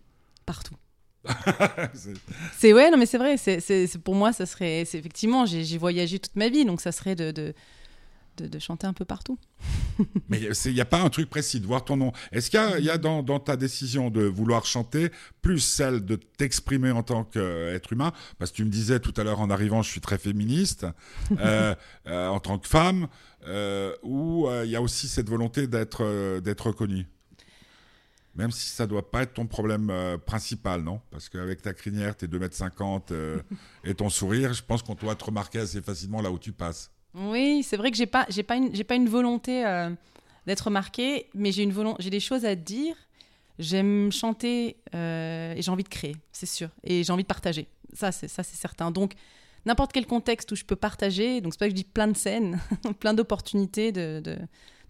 Partout. 0.45 0.75
C'est- 2.57 2.73
ouais, 2.73 2.91
non 2.91 2.97
mais 2.97 3.07
c'est 3.07 3.19
vrai. 3.19 3.37
C'est 3.37 3.99
pour 3.99 4.15
moi, 4.15 4.33
ça 4.33 4.47
serait. 4.47 4.85
c'est 4.85 4.99
Effectivement, 4.99 5.45
j'ai 5.47 5.65
j'ai 5.65 5.79
voyagé 5.79 6.19
toute 6.19 6.37
ma 6.37 6.49
vie, 6.49 6.65
donc 6.65 6.81
ça 6.81 6.93
serait 6.93 7.15
de 7.15 7.31
de, 7.31 7.55
de, 8.37 8.47
de 8.47 8.59
chanter 8.59 8.87
un 8.87 8.93
peu 8.93 9.05
partout. 9.05 9.39
Mais 10.29 10.41
il 10.41 10.73
n'y 10.75 10.81
a 10.81 10.85
pas 10.85 11.01
un 11.01 11.09
truc 11.11 11.29
précis 11.31 11.61
de 11.61 11.67
voir 11.67 11.85
ton 11.85 11.97
nom. 11.97 12.13
Est-ce 12.33 12.51
qu'il 12.51 12.61
y 12.61 12.63
a, 12.63 12.79
il 12.79 12.85
y 12.85 12.91
a 12.91 12.99
dans, 12.99 13.23
dans 13.23 13.41
ta 13.41 13.57
décision 13.57 14.11
de 14.11 14.23
vouloir 14.23 14.67
chanter 14.67 15.11
plus 15.43 15.61
celle 15.61 16.05
de 16.05 16.17
t'exprimer 16.17 16.91
en 16.91 17.03
tant 17.03 17.25
qu'être 17.25 17.93
humain? 17.93 18.13
Parce 18.39 18.51
que 18.51 18.57
tu 18.57 18.65
me 18.65 18.71
disais 18.71 19.01
tout 19.01 19.15
à 19.17 19.25
l'heure 19.25 19.41
en 19.41 19.51
arrivant, 19.51 19.83
je 19.83 19.91
suis 19.91 20.01
très 20.01 20.19
féministe, 20.19 20.87
euh, 21.39 21.75
euh, 22.07 22.29
en 22.29 22.41
tant 22.41 22.59
que 22.59 22.69
femme, 22.69 23.09
euh, 23.47 23.95
ou 24.03 24.49
euh, 24.49 24.65
il 24.65 24.71
y 24.71 24.77
a 24.77 24.83
aussi 24.83 25.09
cette 25.09 25.29
volonté 25.29 25.67
d'être 25.67 26.41
d'être 26.41 26.67
reconnue? 26.69 27.07
Même 28.37 28.51
si 28.51 28.69
ça 28.69 28.87
doit 28.87 29.11
pas 29.11 29.23
être 29.23 29.33
ton 29.33 29.47
problème 29.47 29.89
euh, 29.91 30.19
principal, 30.19 30.83
non? 30.83 31.01
Parce 31.11 31.31
qu'avec 31.31 31.63
ta 31.63 31.73
crinière, 31.73 32.15
tes 32.15 32.27
2m50 32.27 33.05
euh, 33.13 33.41
et 33.85 33.95
ton 33.95 34.11
sourire, 34.11 34.53
je 34.53 34.63
pense 34.63 34.83
qu'on 34.83 34.95
doit 34.95 35.15
te 35.15 35.25
remarquer 35.25 35.61
assez 35.61 35.81
facilement 35.81 36.21
là 36.21 36.31
où 36.31 36.39
tu 36.39 36.53
passes. 36.53 36.91
Oui, 37.17 37.63
c'est 37.63 37.77
vrai 37.77 37.91
que 37.91 37.97
j'ai 37.97 38.07
pas 38.07 38.27
j'ai 38.29 38.43
pas 38.43 38.57
une 38.57 38.75
j'ai 38.75 38.85
pas 38.85 38.95
une 38.95 39.09
volonté 39.09 39.65
euh, 39.65 39.91
d'être 40.47 40.71
marquée, 40.71 41.29
mais 41.35 41.51
j'ai 41.51 41.63
une 41.63 41.73
volonté, 41.73 42.03
j'ai 42.03 42.11
des 42.11 42.21
choses 42.21 42.45
à 42.45 42.55
dire. 42.55 42.95
J'aime 43.59 44.13
chanter 44.13 44.77
euh, 44.95 45.55
et 45.57 45.63
j'ai 45.63 45.71
envie 45.71 45.83
de 45.83 45.89
créer, 45.89 46.15
c'est 46.31 46.45
sûr, 46.45 46.69
et 46.85 47.05
j'ai 47.05 47.13
envie 47.13 47.23
de 47.23 47.29
partager. 47.29 47.69
Ça 47.95 48.13
c'est 48.13 48.29
ça 48.29 48.43
c'est 48.43 48.57
certain. 48.57 48.91
Donc 48.91 49.15
n'importe 49.65 49.93
quel 49.93 50.07
contexte 50.07 50.53
où 50.53 50.57
je 50.57 50.65
peux 50.65 50.77
partager, 50.77 51.41
donc 51.41 51.55
c'est 51.55 51.59
pas 51.59 51.65
que 51.67 51.71
je 51.71 51.77
dis 51.77 51.85
plein 51.85 52.07
de 52.07 52.17
scènes, 52.17 52.61
plein 53.01 53.15
d'opportunités 53.15 53.93
de, 53.93 54.21
de 54.23 54.37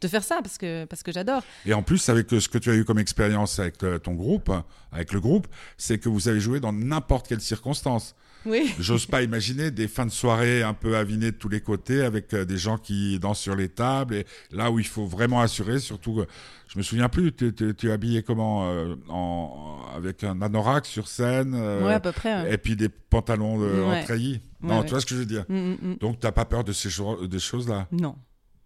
de 0.01 0.09
faire 0.09 0.25
ça 0.25 0.41
parce 0.43 0.59
que 0.59 0.85
parce 0.85 1.05
que 1.05 1.13
j'adore. 1.13 1.43
Et 1.65 1.75
en 1.75 1.83
plus, 1.85 2.09
avec 2.09 2.33
euh, 2.33 2.41
ce 2.41 2.49
que 2.49 2.59
tu 2.59 2.71
as 2.71 2.75
eu 2.75 2.85
comme 2.85 2.99
expérience 2.99 3.61
avec 3.61 3.79
ton 4.03 4.15
groupe, 4.15 4.51
avec 4.91 5.13
le 5.13 5.21
groupe, 5.21 5.47
c'est 5.79 5.99
que 5.99 6.09
vous 6.09 6.27
avez 6.27 6.41
joué 6.41 6.59
dans 6.59 6.73
n'importe 6.73 7.29
quelle 7.29 7.41
circonstance. 7.41 8.17
Oui. 8.47 8.73
J'ose 8.79 9.07
pas 9.07 9.23
imaginer 9.23 9.71
des 9.71 9.89
fins 9.89 10.07
de 10.07 10.11
soirée 10.13 10.63
un 10.63 10.73
peu 10.75 10.97
avinées 10.97 11.33
de 11.33 11.37
tous 11.37 11.49
les 11.49 11.61
côtés 11.61 12.03
avec 12.03 12.33
euh, 12.33 12.45
des 12.45 12.57
gens 12.59 12.79
qui 12.79 13.19
dansent 13.19 13.41
sur 13.41 13.57
les 13.57 13.69
tables 13.69 14.15
et 14.15 14.27
là 14.53 14.71
où 14.71 14.79
il 14.79 14.87
faut 14.87 15.07
vraiment 15.07 15.41
assurer, 15.41 15.81
surtout, 15.81 16.21
euh, 16.21 16.27
je 16.69 16.79
me 16.79 16.83
souviens 16.83 17.09
plus, 17.09 17.33
tu, 17.33 17.53
tu- 17.55 17.75
tu 17.75 17.89
es 17.89 17.93
habillé 17.93 18.23
comment 18.23 18.71
euh, 18.71 18.95
en, 19.09 19.81
avec 19.95 20.23
un 20.25 20.41
anorak 20.43 20.87
sur 20.87 21.09
scène 21.09 21.55
euh, 21.55 21.85
ouais, 21.87 21.95
à 21.95 22.01
peu 22.01 22.13
près. 22.13 22.43
ouais. 22.43 22.55
et 22.55 22.59
puis 22.59 22.77
des 22.77 22.89
pantalons 22.89 23.59
de, 23.61 23.83
en 23.83 23.91
Ouais. 23.91 24.05
treillis. 24.05 24.41
Non, 24.63 24.83
tu 24.83 24.91
vois 24.91 25.01
ce 25.01 25.07
que 25.07 25.15
je 25.15 25.21
veux 25.21 25.27
dire. 25.27 25.45
Mm, 25.49 25.55
mm, 25.57 25.77
mm. 25.83 25.97
Donc 25.99 26.19
t'as 26.21 26.33
pas 26.33 26.45
peur 26.45 26.65
de 26.65 26.73
ces 26.73 26.91
cho- 26.91 27.27
des 27.27 27.39
choses 27.39 27.69
là. 27.69 27.87
Non, 27.93 28.17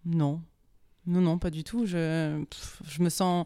non, 0.05 0.41
non, 1.07 1.21
non, 1.21 1.37
pas 1.37 1.49
du 1.49 1.63
tout. 1.63 1.85
Je, 1.85 2.43
pff, 2.45 2.81
je 2.87 3.01
me 3.03 3.09
sens 3.09 3.45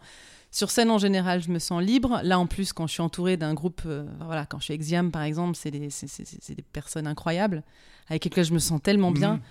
sur 0.56 0.72
scène 0.72 0.90
en 0.90 0.98
général, 0.98 1.42
je 1.42 1.50
me 1.52 1.60
sens 1.60 1.84
libre. 1.84 2.22
Là, 2.24 2.40
en 2.40 2.48
plus, 2.48 2.72
quand 2.72 2.88
je 2.88 2.94
suis 2.94 3.02
entourée 3.02 3.36
d'un 3.36 3.54
groupe, 3.54 3.82
euh, 3.86 4.06
voilà, 4.22 4.46
quand 4.46 4.58
je 4.60 4.64
suis 4.66 4.74
Exiam 4.74 5.12
par 5.12 5.24
exemple, 5.24 5.58
c'est 5.58 5.70
des, 5.70 5.80
des 5.90 6.62
personnes 6.72 7.08
incroyables 7.08 7.62
avec 8.08 8.24
lesquelles 8.24 8.46
je 8.46 8.54
me 8.54 8.60
sens 8.60 8.82
tellement 8.82 9.12
bien. 9.12 9.34
Mhm. 9.34 9.42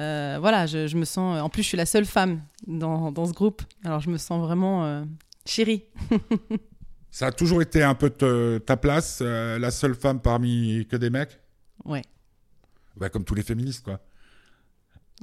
euh, 0.00 0.36
voilà, 0.40 0.66
je, 0.66 0.86
je 0.86 0.96
me 0.98 1.06
sens. 1.06 1.40
En 1.40 1.48
plus, 1.48 1.62
je 1.62 1.68
suis 1.68 1.76
la 1.78 1.86
seule 1.86 2.04
femme 2.04 2.42
dans, 2.66 3.10
dans 3.12 3.24
ce 3.24 3.32
groupe, 3.32 3.62
alors 3.82 4.00
je 4.00 4.10
me 4.10 4.18
sens 4.18 4.42
vraiment 4.42 4.84
euh, 4.84 5.04
chérie. 5.46 5.84
Ça 7.10 7.26
a 7.28 7.32
toujours 7.32 7.62
été 7.62 7.82
un 7.82 7.94
peu 7.94 8.10
te- 8.10 8.58
ta 8.58 8.76
place, 8.76 9.20
euh, 9.22 9.58
la 9.58 9.70
seule 9.70 9.94
femme 9.94 10.20
parmi 10.20 10.86
que 10.86 10.96
des 10.96 11.08
mecs? 11.10 11.40
Ouais. 11.84 12.02
Bah, 12.96 13.08
Comme 13.08 13.24
tous 13.24 13.34
les 13.34 13.42
féministes, 13.42 13.84
quoi. 13.84 14.00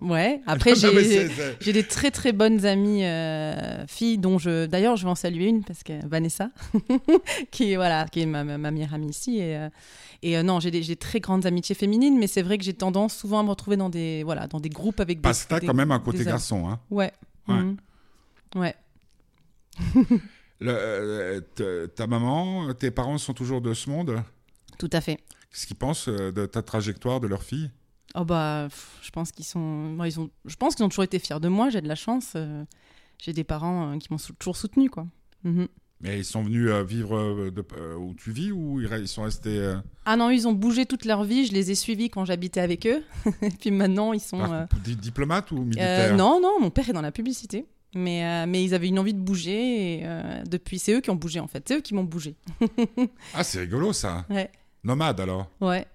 Ouais. 0.01 0.41
Après, 0.47 0.75
j'ai 0.75 1.73
des 1.73 1.83
très 1.83 2.11
très 2.11 2.31
bonnes 2.31 2.65
amies 2.65 3.03
euh, 3.05 3.85
filles 3.87 4.17
dont 4.17 4.37
je. 4.37 4.65
D'ailleurs, 4.65 4.95
je 4.95 5.03
vais 5.03 5.09
en 5.09 5.15
saluer 5.15 5.47
une 5.47 5.63
parce 5.63 5.83
que 5.83 5.93
Vanessa, 6.07 6.51
qui 7.51 7.73
est 7.73 7.75
voilà, 7.75 8.05
qui 8.05 8.21
est 8.21 8.25
ma, 8.25 8.43
ma, 8.43 8.57
ma 8.57 8.71
meilleure 8.71 8.93
amie 8.93 9.09
ici. 9.09 9.39
Et, 9.39 9.57
euh, 9.57 9.69
et 10.21 10.37
euh, 10.37 10.43
non, 10.43 10.59
j'ai 10.59 10.71
des, 10.71 10.83
j'ai 10.83 10.95
très 10.95 11.19
grandes 11.19 11.45
amitiés 11.45 11.75
féminines, 11.75 12.17
mais 12.17 12.27
c'est 12.27 12.41
vrai 12.41 12.57
que 12.57 12.63
j'ai 12.63 12.73
tendance 12.73 13.15
souvent 13.15 13.39
à 13.39 13.43
me 13.43 13.49
retrouver 13.49 13.77
dans 13.77 13.89
des 13.89 14.23
voilà, 14.23 14.47
dans 14.47 14.59
des 14.59 14.69
groupes 14.69 14.99
avec 14.99 15.17
des. 15.19 15.21
Pasta, 15.21 15.59
des- 15.59 15.67
quand 15.67 15.73
même, 15.73 15.91
un 15.91 15.99
côté 15.99 16.19
des 16.19 16.25
garçon. 16.25 16.69
Hein. 16.69 16.79
Ouais. 16.89 17.11
Ouais. 17.47 17.75
Ouais. 18.55 18.75
Le- 20.61 21.39
te- 21.55 21.85
ta 21.87 22.05
maman, 22.07 22.73
tes 22.73 22.91
parents 22.91 23.17
sont 23.17 23.33
toujours 23.33 23.61
de 23.61 23.73
ce 23.73 23.89
monde? 23.89 24.21
Tout 24.77 24.89
à 24.91 24.99
fait. 25.01 25.17
Qu'est-ce 25.51 25.67
qu'ils 25.67 25.77
pensent 25.77 26.09
de 26.09 26.45
ta 26.45 26.61
trajectoire, 26.61 27.19
de 27.19 27.27
leur 27.27 27.43
fille? 27.43 27.71
Oh 28.15 28.25
bah, 28.25 28.65
pff, 28.69 28.99
je 29.03 29.09
pense 29.11 29.31
qu'ils 29.31 29.45
sont, 29.45 29.59
moi, 29.59 30.07
ils 30.07 30.19
ont, 30.19 30.29
je 30.45 30.55
pense 30.55 30.75
qu'ils 30.75 30.83
ont 30.85 30.89
toujours 30.89 31.03
été 31.03 31.19
fiers 31.19 31.39
de 31.39 31.47
moi. 31.47 31.69
J'ai 31.69 31.81
de 31.81 31.87
la 31.87 31.95
chance. 31.95 32.33
euh, 32.35 32.63
j'ai 33.19 33.33
des 33.33 33.43
parents 33.43 33.91
euh, 33.93 33.97
qui 33.97 34.07
m'ont 34.11 34.17
sou- 34.17 34.33
toujours 34.33 34.55
soutenu 34.57 34.89
quoi. 34.89 35.05
Mhm. 35.43 35.67
Mais 36.01 36.17
ils 36.19 36.25
sont 36.25 36.41
venus 36.43 36.69
euh, 36.69 36.81
vivre 36.83 37.17
euh, 37.17 37.51
de- 37.51 37.65
euh, 37.77 37.95
où 37.95 38.13
tu 38.15 38.31
vis 38.31 38.51
ou 38.53 38.79
ils, 38.79 38.87
re- 38.87 39.01
ils 39.01 39.07
sont 39.09 39.23
restés 39.23 39.57
euh, 39.59 39.75
Ah 40.05 40.15
non, 40.15 40.29
ils 40.29 40.47
ont 40.47 40.53
bougé 40.53 40.85
toute 40.85 41.03
leur 41.05 41.23
vie. 41.25 41.45
Je 41.45 41.51
les 41.51 41.71
ai 41.71 41.75
suivis 41.75 42.09
quand 42.09 42.23
j'habitais 42.25 42.61
avec 42.61 42.87
eux. 42.87 43.03
Et 43.41 43.49
puis 43.49 43.69
maintenant, 43.71 44.13
ils 44.13 44.21
sont. 44.21 44.37
par- 44.39 44.53
euh, 44.53 44.65
di- 44.83 44.95
diplomates 44.95 45.51
ou 45.51 45.57
euh, 45.57 45.63
militaires 45.65 46.15
non, 46.15 46.39
non, 46.41 46.59
mon 46.61 46.69
père 46.69 46.89
est 46.89 46.93
dans 46.93 47.01
la 47.01 47.11
publicité. 47.11 47.65
Mais, 47.95 48.23
euh, 48.23 48.45
mais 48.47 48.63
ils 48.63 48.73
avaient 48.73 48.87
une 48.87 48.99
envie 48.99 49.13
de 49.15 49.19
bouger. 49.19 49.99
Et, 49.99 50.01
euh, 50.05 50.43
depuis, 50.49 50.79
c'est 50.79 50.93
eux 50.93 51.01
qui 51.01 51.09
ont 51.09 51.15
bougé 51.15 51.39
en 51.41 51.47
fait. 51.47 51.67
C'est 51.67 51.75
eux 51.77 51.81
qui 51.81 51.93
m'ont 51.93 52.03
bougé. 52.05 52.35
Ah, 53.33 53.43
c'est 53.43 53.59
rigolo 53.59 53.91
ça. 53.93 54.25
Ouais, 54.29 54.49
Nomade 54.83 55.19
alors? 55.19 55.49
ouais, 55.61 55.85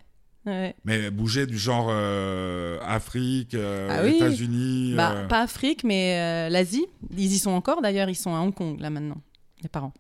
ouais. 0.47 0.75
Mais 0.85 1.11
bouger 1.11 1.47
du 1.47 1.59
genre 1.59 1.89
euh, 1.91 2.79
Afrique, 2.83 3.55
euh, 3.55 3.89
Ah 3.91 4.03
oui. 4.05 4.17
États-Unis. 4.17 4.95
Bah, 4.97 5.13
euh, 5.13 5.27
pas 5.27 5.41
Afrique, 5.41 5.85
mais 5.85 6.49
l'Asie. 6.51 6.87
Ils 7.17 7.33
y 7.33 7.39
sont 7.39 7.51
encore 7.51 7.83
d'ailleurs. 7.83 8.09
Ils 8.09 8.15
sont 8.15 8.35
à 8.35 8.41
Hong 8.41 8.55
Kong 8.55 8.81
là 8.81 8.91
maintenant. 8.91 9.21
Les 9.63 9.69
parents. 9.69 9.93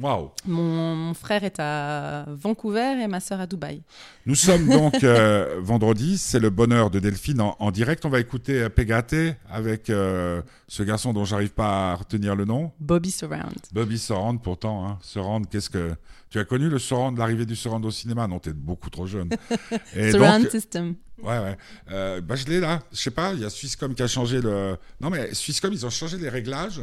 Waouh. 0.00 0.30
Mon, 0.46 0.96
mon 0.96 1.14
frère 1.14 1.44
est 1.44 1.60
à 1.60 2.24
Vancouver 2.28 2.98
et 3.02 3.06
ma 3.08 3.20
sœur 3.20 3.40
à 3.40 3.46
Dubaï. 3.46 3.82
Nous 4.24 4.34
sommes 4.34 4.66
donc 4.66 5.04
euh, 5.04 5.60
vendredi, 5.62 6.16
c'est 6.16 6.38
le 6.40 6.48
bonheur 6.48 6.88
de 6.88 6.98
Delphine 6.98 7.42
en, 7.42 7.56
en 7.58 7.70
direct. 7.70 8.04
On 8.06 8.08
va 8.08 8.18
écouter 8.20 8.68
Pegate 8.70 9.14
avec 9.50 9.90
euh, 9.90 10.40
ce 10.66 10.82
garçon 10.82 11.12
dont 11.12 11.26
j'arrive 11.26 11.52
pas 11.52 11.92
à 11.92 11.94
retenir 11.96 12.34
le 12.34 12.46
nom. 12.46 12.72
Bobby 12.80 13.10
Surround. 13.10 13.54
Bobby 13.72 13.98
Sorand 13.98 14.38
pourtant. 14.38 14.86
Hein. 14.88 14.98
Sorand, 15.02 15.42
qu'est-ce 15.42 15.68
que... 15.68 15.90
Tu 16.30 16.38
as 16.38 16.44
connu 16.46 16.70
le 16.70 16.78
Sorand, 16.78 17.10
l'arrivée 17.12 17.44
du 17.44 17.54
Sorand 17.54 17.82
au 17.82 17.90
cinéma? 17.90 18.26
Non, 18.26 18.38
t'es 18.38 18.54
beaucoup 18.54 18.88
trop 18.88 19.06
jeune. 19.06 19.28
Et 19.94 20.10
Surround 20.12 20.44
donc, 20.44 20.50
System. 20.50 20.94
ouais, 21.22 21.38
ouais. 21.38 21.56
Euh, 21.90 22.22
bah, 22.22 22.36
je 22.36 22.46
l'ai 22.46 22.60
là. 22.60 22.80
Je 22.90 22.96
sais 22.96 23.10
pas, 23.10 23.34
il 23.34 23.40
y 23.40 23.44
a 23.44 23.50
Swisscom 23.50 23.94
qui 23.94 24.02
a 24.02 24.06
changé 24.06 24.40
le... 24.40 24.78
Non, 25.02 25.10
mais 25.10 25.34
Swisscom, 25.34 25.70
ils 25.70 25.84
ont 25.84 25.90
changé 25.90 26.16
les 26.16 26.30
réglages. 26.30 26.80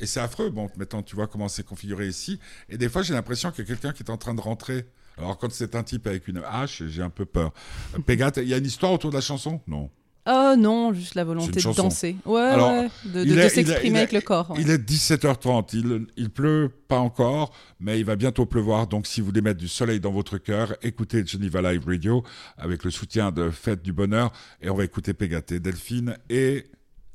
Et 0.00 0.06
c'est 0.06 0.20
affreux. 0.20 0.50
Bon, 0.50 0.68
maintenant, 0.76 1.02
tu 1.02 1.16
vois 1.16 1.26
comment 1.26 1.48
c'est 1.48 1.64
configuré 1.64 2.06
ici. 2.08 2.38
Et 2.68 2.78
des 2.78 2.88
fois, 2.88 3.02
j'ai 3.02 3.14
l'impression 3.14 3.50
qu'il 3.50 3.64
y 3.64 3.66
a 3.66 3.74
quelqu'un 3.74 3.92
qui 3.92 4.02
est 4.02 4.10
en 4.10 4.16
train 4.16 4.34
de 4.34 4.40
rentrer. 4.40 4.86
Alors, 5.16 5.36
quand 5.38 5.50
c'est 5.50 5.74
un 5.74 5.82
type 5.82 6.06
avec 6.06 6.28
une 6.28 6.42
hache, 6.46 6.82
j'ai 6.86 7.02
un 7.02 7.10
peu 7.10 7.24
peur. 7.24 7.52
Euh, 7.94 7.98
Pégate, 8.00 8.38
il 8.38 8.48
y 8.48 8.54
a 8.54 8.58
une 8.58 8.66
histoire 8.66 8.92
autour 8.92 9.10
de 9.10 9.16
la 9.16 9.20
chanson? 9.20 9.60
Non. 9.66 9.90
Oh 10.30 10.54
non, 10.58 10.92
juste 10.92 11.14
la 11.14 11.24
volonté 11.24 11.58
de 11.58 11.74
danser. 11.74 12.14
Ouais, 12.26 12.40
Alors, 12.40 12.70
ouais, 12.70 12.90
de, 13.24 13.48
s'exprimer 13.48 14.00
avec 14.00 14.12
le 14.12 14.20
corps. 14.20 14.50
ouais. 14.50 14.58
Il 14.60 14.68
est 14.68 14.78
17h30. 14.78 15.70
Il, 15.72 16.06
il 16.18 16.28
pleut 16.28 16.70
pas 16.86 16.98
encore, 16.98 17.50
mais 17.80 17.98
il 17.98 18.04
va 18.04 18.14
bientôt 18.14 18.44
pleuvoir. 18.44 18.86
Donc, 18.86 19.06
si 19.06 19.22
vous 19.22 19.28
voulez 19.28 19.40
mettre 19.40 19.58
du 19.58 19.68
soleil 19.68 20.00
dans 20.00 20.12
votre 20.12 20.36
cœur, 20.36 20.76
écoutez 20.82 21.24
Geneva 21.26 21.62
Live 21.72 21.86
Radio 21.86 22.22
avec 22.58 22.84
le 22.84 22.90
soutien 22.90 23.32
de 23.32 23.48
Fête 23.50 23.82
du 23.82 23.94
Bonheur. 23.94 24.30
Et 24.60 24.68
on 24.68 24.74
va 24.74 24.84
écouter 24.84 25.14
Pégate, 25.14 25.54
Delphine 25.54 26.18
et... 26.28 26.66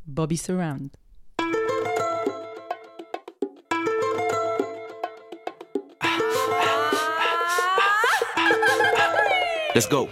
Bobby 0.07 0.35
Surround. 0.35 0.89
Let's 9.73 9.87
go. 9.89 10.07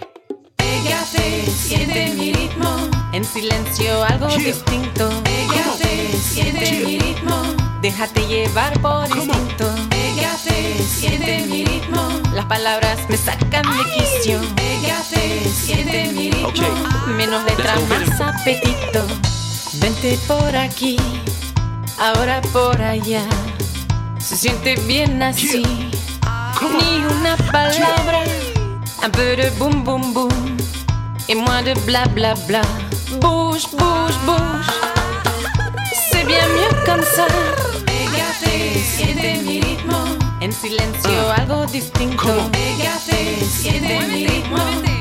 Pégate, 0.56 1.46
siente 1.46 2.10
mi 2.16 2.32
ritmo. 2.32 2.68
En 3.12 3.24
silencio 3.24 4.02
algo 4.04 4.28
Yeah. 4.28 4.52
distinto. 4.52 5.08
Pégate, 5.22 6.18
siente 6.18 6.72
mi 6.84 6.98
ritmo. 6.98 7.36
Déjate 7.80 8.26
llevar 8.26 8.72
por 8.80 9.06
instinto. 9.08 9.66
Pégate, 9.90 10.82
siente 10.82 11.46
mi 11.46 11.64
ritmo. 11.64 12.02
Las 12.34 12.46
palabras 12.46 12.98
me 13.08 13.16
sacan 13.16 13.62
de 13.76 13.84
quicio. 13.94 14.40
Pégate, 14.56 15.48
siente 15.64 16.10
mi 16.12 16.30
ritmo. 16.30 16.48
Okay. 16.48 17.14
Menos 17.16 17.44
letra, 17.44 17.76
Let's 17.76 17.88
go, 17.88 17.94
más 17.94 18.20
apetito. 18.20 19.06
Vente 19.74 20.18
por 20.26 20.56
aquí, 20.56 20.96
ahora 21.98 22.40
por 22.52 22.80
allá. 22.82 23.24
Se 24.18 24.36
siente 24.36 24.74
bien 24.86 25.22
así. 25.22 25.62
Ni 26.62 27.04
una 27.16 27.36
palabra. 27.50 28.24
Un 29.04 29.10
peu 29.10 29.34
de 29.34 29.50
boum 29.58 29.82
boum 29.82 30.12
boum. 30.12 30.30
Et 31.28 31.34
moins 31.34 31.62
de 31.62 31.74
bla 31.86 32.04
bla 32.14 32.34
bla. 32.46 32.62
Bouge, 33.20 33.66
bouge, 33.72 34.16
bouge. 34.24 34.70
C'est 36.10 36.24
bien 36.24 36.46
mieux 36.54 36.72
comme 36.86 37.02
ça. 37.02 37.26
Pégate, 37.84 38.78
siente 38.94 39.42
mi 39.44 39.60
ritmo. 39.60 39.96
En 40.40 40.52
silencio 40.52 41.30
algo 41.36 41.66
distinto. 41.66 42.28
Pégate, 42.52 43.44
siente 43.50 43.98
mi 44.06 44.26
ritmo. 44.26 44.58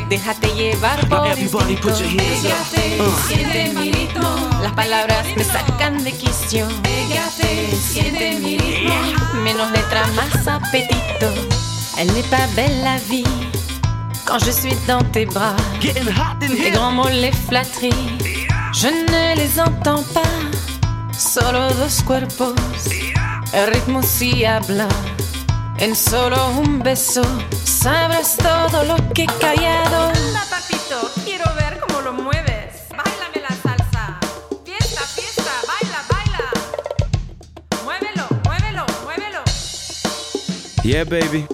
Déjate 0.10 0.48
llevar 0.56 1.08
por 1.08 1.28
Everybody 1.28 1.76
put 1.76 2.00
your 2.00 2.10
hands 2.10 2.46
up. 2.46 2.54
Pégate, 2.74 3.28
siente 3.28 3.70
mi 3.76 3.92
ritmo. 3.92 4.30
Las 4.64 4.74
palabras 4.74 5.28
me 5.38 5.44
sacan 5.44 6.04
de 6.04 6.12
quicio. 6.12 6.68
Pégate, 6.82 7.78
siente 7.78 8.40
mi 8.40 8.58
ritmo. 8.58 8.96
Menos 9.44 9.70
letra, 9.72 10.08
más 10.16 10.48
apetito. 10.48 11.28
Elle 12.00 12.12
n'est 12.14 12.30
pas 12.32 12.48
belle 12.56 12.84
la 12.84 12.98
vie. 12.98 13.51
Quand 14.26 14.40
je 14.40 14.52
suis 14.52 14.76
dans 14.88 15.04
tes 15.12 15.26
bras, 15.26 15.56
les 15.82 16.72
grands 16.72 16.92
mots, 16.92 17.10
les 17.10 17.32
flatteries, 17.32 17.92
je 18.74 18.88
ne 18.88 19.36
les 19.36 19.60
entends 19.60 20.04
pas. 20.14 20.22
Solo 21.18 21.70
dos 21.74 22.02
cuerpos, 22.04 22.56
el 23.54 23.68
ritmo 23.74 24.02
sí 24.02 24.46
habla. 24.46 24.88
En 25.80 25.96
solo 25.96 26.38
un 26.52 26.80
beso, 26.80 27.24
sabrás 27.64 28.38
todo 28.38 28.84
lo 28.86 28.96
que 29.14 29.24
he 29.24 29.28
callado. 29.40 30.10
Anda, 30.10 30.44
papito, 30.50 31.12
quiero 31.26 31.46
ver 31.56 31.80
cómo 31.80 32.02
lo 32.02 32.14
mueves. 32.14 32.88
Báilame 32.90 33.42
la 33.42 33.56
salsa. 33.62 34.20
Fiesta, 34.64 35.02
fiesta, 35.02 35.52
baila, 35.68 36.00
baila. 36.10 36.50
Muévelo, 37.84 38.28
muévelo, 38.46 38.86
muévelo. 39.04 39.44
Yeah, 40.84 41.04
baby. 41.04 41.46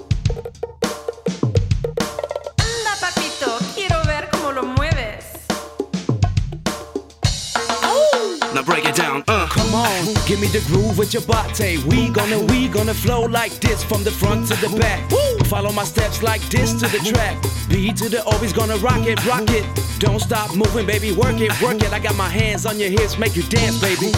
Give 10.28 10.40
me 10.40 10.48
the 10.48 10.64
groove 10.68 10.98
with 10.98 11.14
your 11.14 11.24
body. 11.24 11.78
We 11.86 12.10
gonna, 12.10 12.40
we 12.40 12.68
gonna 12.68 12.94
flow 12.94 13.22
like 13.22 13.54
this 13.60 13.84
from 13.84 14.04
the 14.04 14.12
front 14.12 14.48
to 14.50 14.56
the 14.56 14.78
back. 14.78 15.10
Follow 15.48 15.72
my 15.72 15.84
steps 15.84 16.22
like 16.22 16.42
this 16.50 16.74
to 16.74 16.88
the 16.88 17.00
track. 17.00 17.42
B 17.70 17.94
to 17.94 18.10
the 18.10 18.24
always 18.26 18.54
gonna 18.54 18.78
rock 18.78 19.06
it, 19.08 19.24
rock 19.26 19.50
it. 19.50 19.66
Don't 20.00 20.20
stop 20.20 20.56
moving, 20.56 20.86
baby. 20.86 21.12
Work 21.12 21.40
it, 21.42 21.52
work 21.62 21.82
it. 21.82 21.92
I 21.92 22.00
got 22.00 22.16
my 22.16 22.30
hands 22.30 22.66
on 22.66 22.80
your 22.80 22.90
hips, 22.90 23.18
make 23.18 23.36
you 23.36 23.44
dance, 23.44 23.80
baby. 23.82 24.12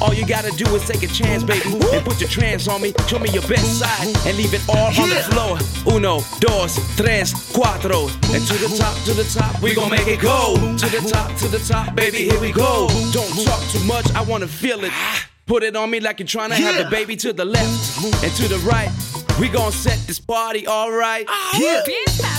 All 0.00 0.12
you 0.12 0.26
gotta 0.26 0.50
do 0.56 0.66
is 0.74 0.86
take 0.86 1.02
a 1.04 1.06
chance, 1.06 1.44
baby, 1.44 1.78
and 1.92 2.04
put 2.04 2.20
your 2.20 2.28
trance 2.28 2.66
on 2.66 2.82
me. 2.82 2.92
Show 3.06 3.20
me 3.20 3.30
your 3.30 3.46
best 3.46 3.78
side 3.78 4.08
and 4.26 4.36
leave 4.36 4.52
it 4.52 4.62
all 4.68 4.88
on 5.00 5.08
the 5.08 5.22
floor. 5.30 5.94
Uno, 5.94 6.20
dos, 6.40 6.74
tres, 6.96 7.32
cuatro, 7.52 8.08
and 8.34 8.44
to 8.46 8.54
the 8.54 8.76
top, 8.76 8.96
to 9.04 9.14
the 9.14 9.24
top, 9.24 9.62
we 9.62 9.74
gon' 9.74 9.90
make 9.90 10.08
it 10.08 10.20
go. 10.20 10.56
To 10.56 10.86
the 10.88 11.08
top, 11.08 11.36
to 11.38 11.48
the 11.48 11.58
top, 11.60 11.94
baby, 11.94 12.24
here 12.24 12.40
we 12.40 12.50
go. 12.50 12.88
Don't 13.12 13.44
talk 13.44 13.62
too 13.70 13.84
much, 13.84 14.10
I 14.14 14.22
wanna 14.22 14.48
feel 14.48 14.82
it. 14.82 14.92
Put 15.46 15.62
it 15.64 15.74
on 15.76 15.90
me 15.90 16.00
like 16.00 16.20
you're 16.20 16.26
trying 16.26 16.50
to 16.50 16.56
have 16.56 16.82
the 16.82 16.88
baby 16.90 17.16
to 17.16 17.32
the 17.32 17.44
left 17.44 18.04
and 18.22 18.32
to 18.36 18.48
the 18.48 18.58
right. 18.58 18.90
We 19.40 19.48
gon' 19.48 19.72
set 19.72 19.98
this 20.06 20.20
party 20.20 20.68
alright. 20.68 21.26
Yeah. 21.58 21.82
Fiesta, 21.82 22.22
fiesta, 22.22 22.31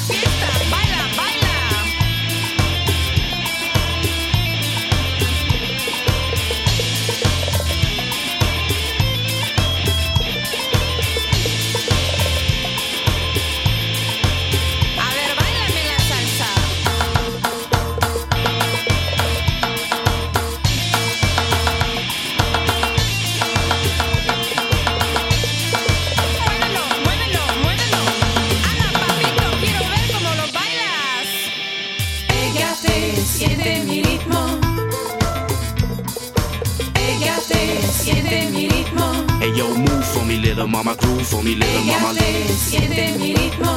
mama, 40.74 40.95
groove 40.95 41.26
for 41.28 41.43
me, 41.43 41.53
little 41.55 41.84
mama. 41.84 42.13
Pégate, 42.13 42.47
siente 42.57 43.17
mi 43.19 43.34
ritmo. 43.36 43.71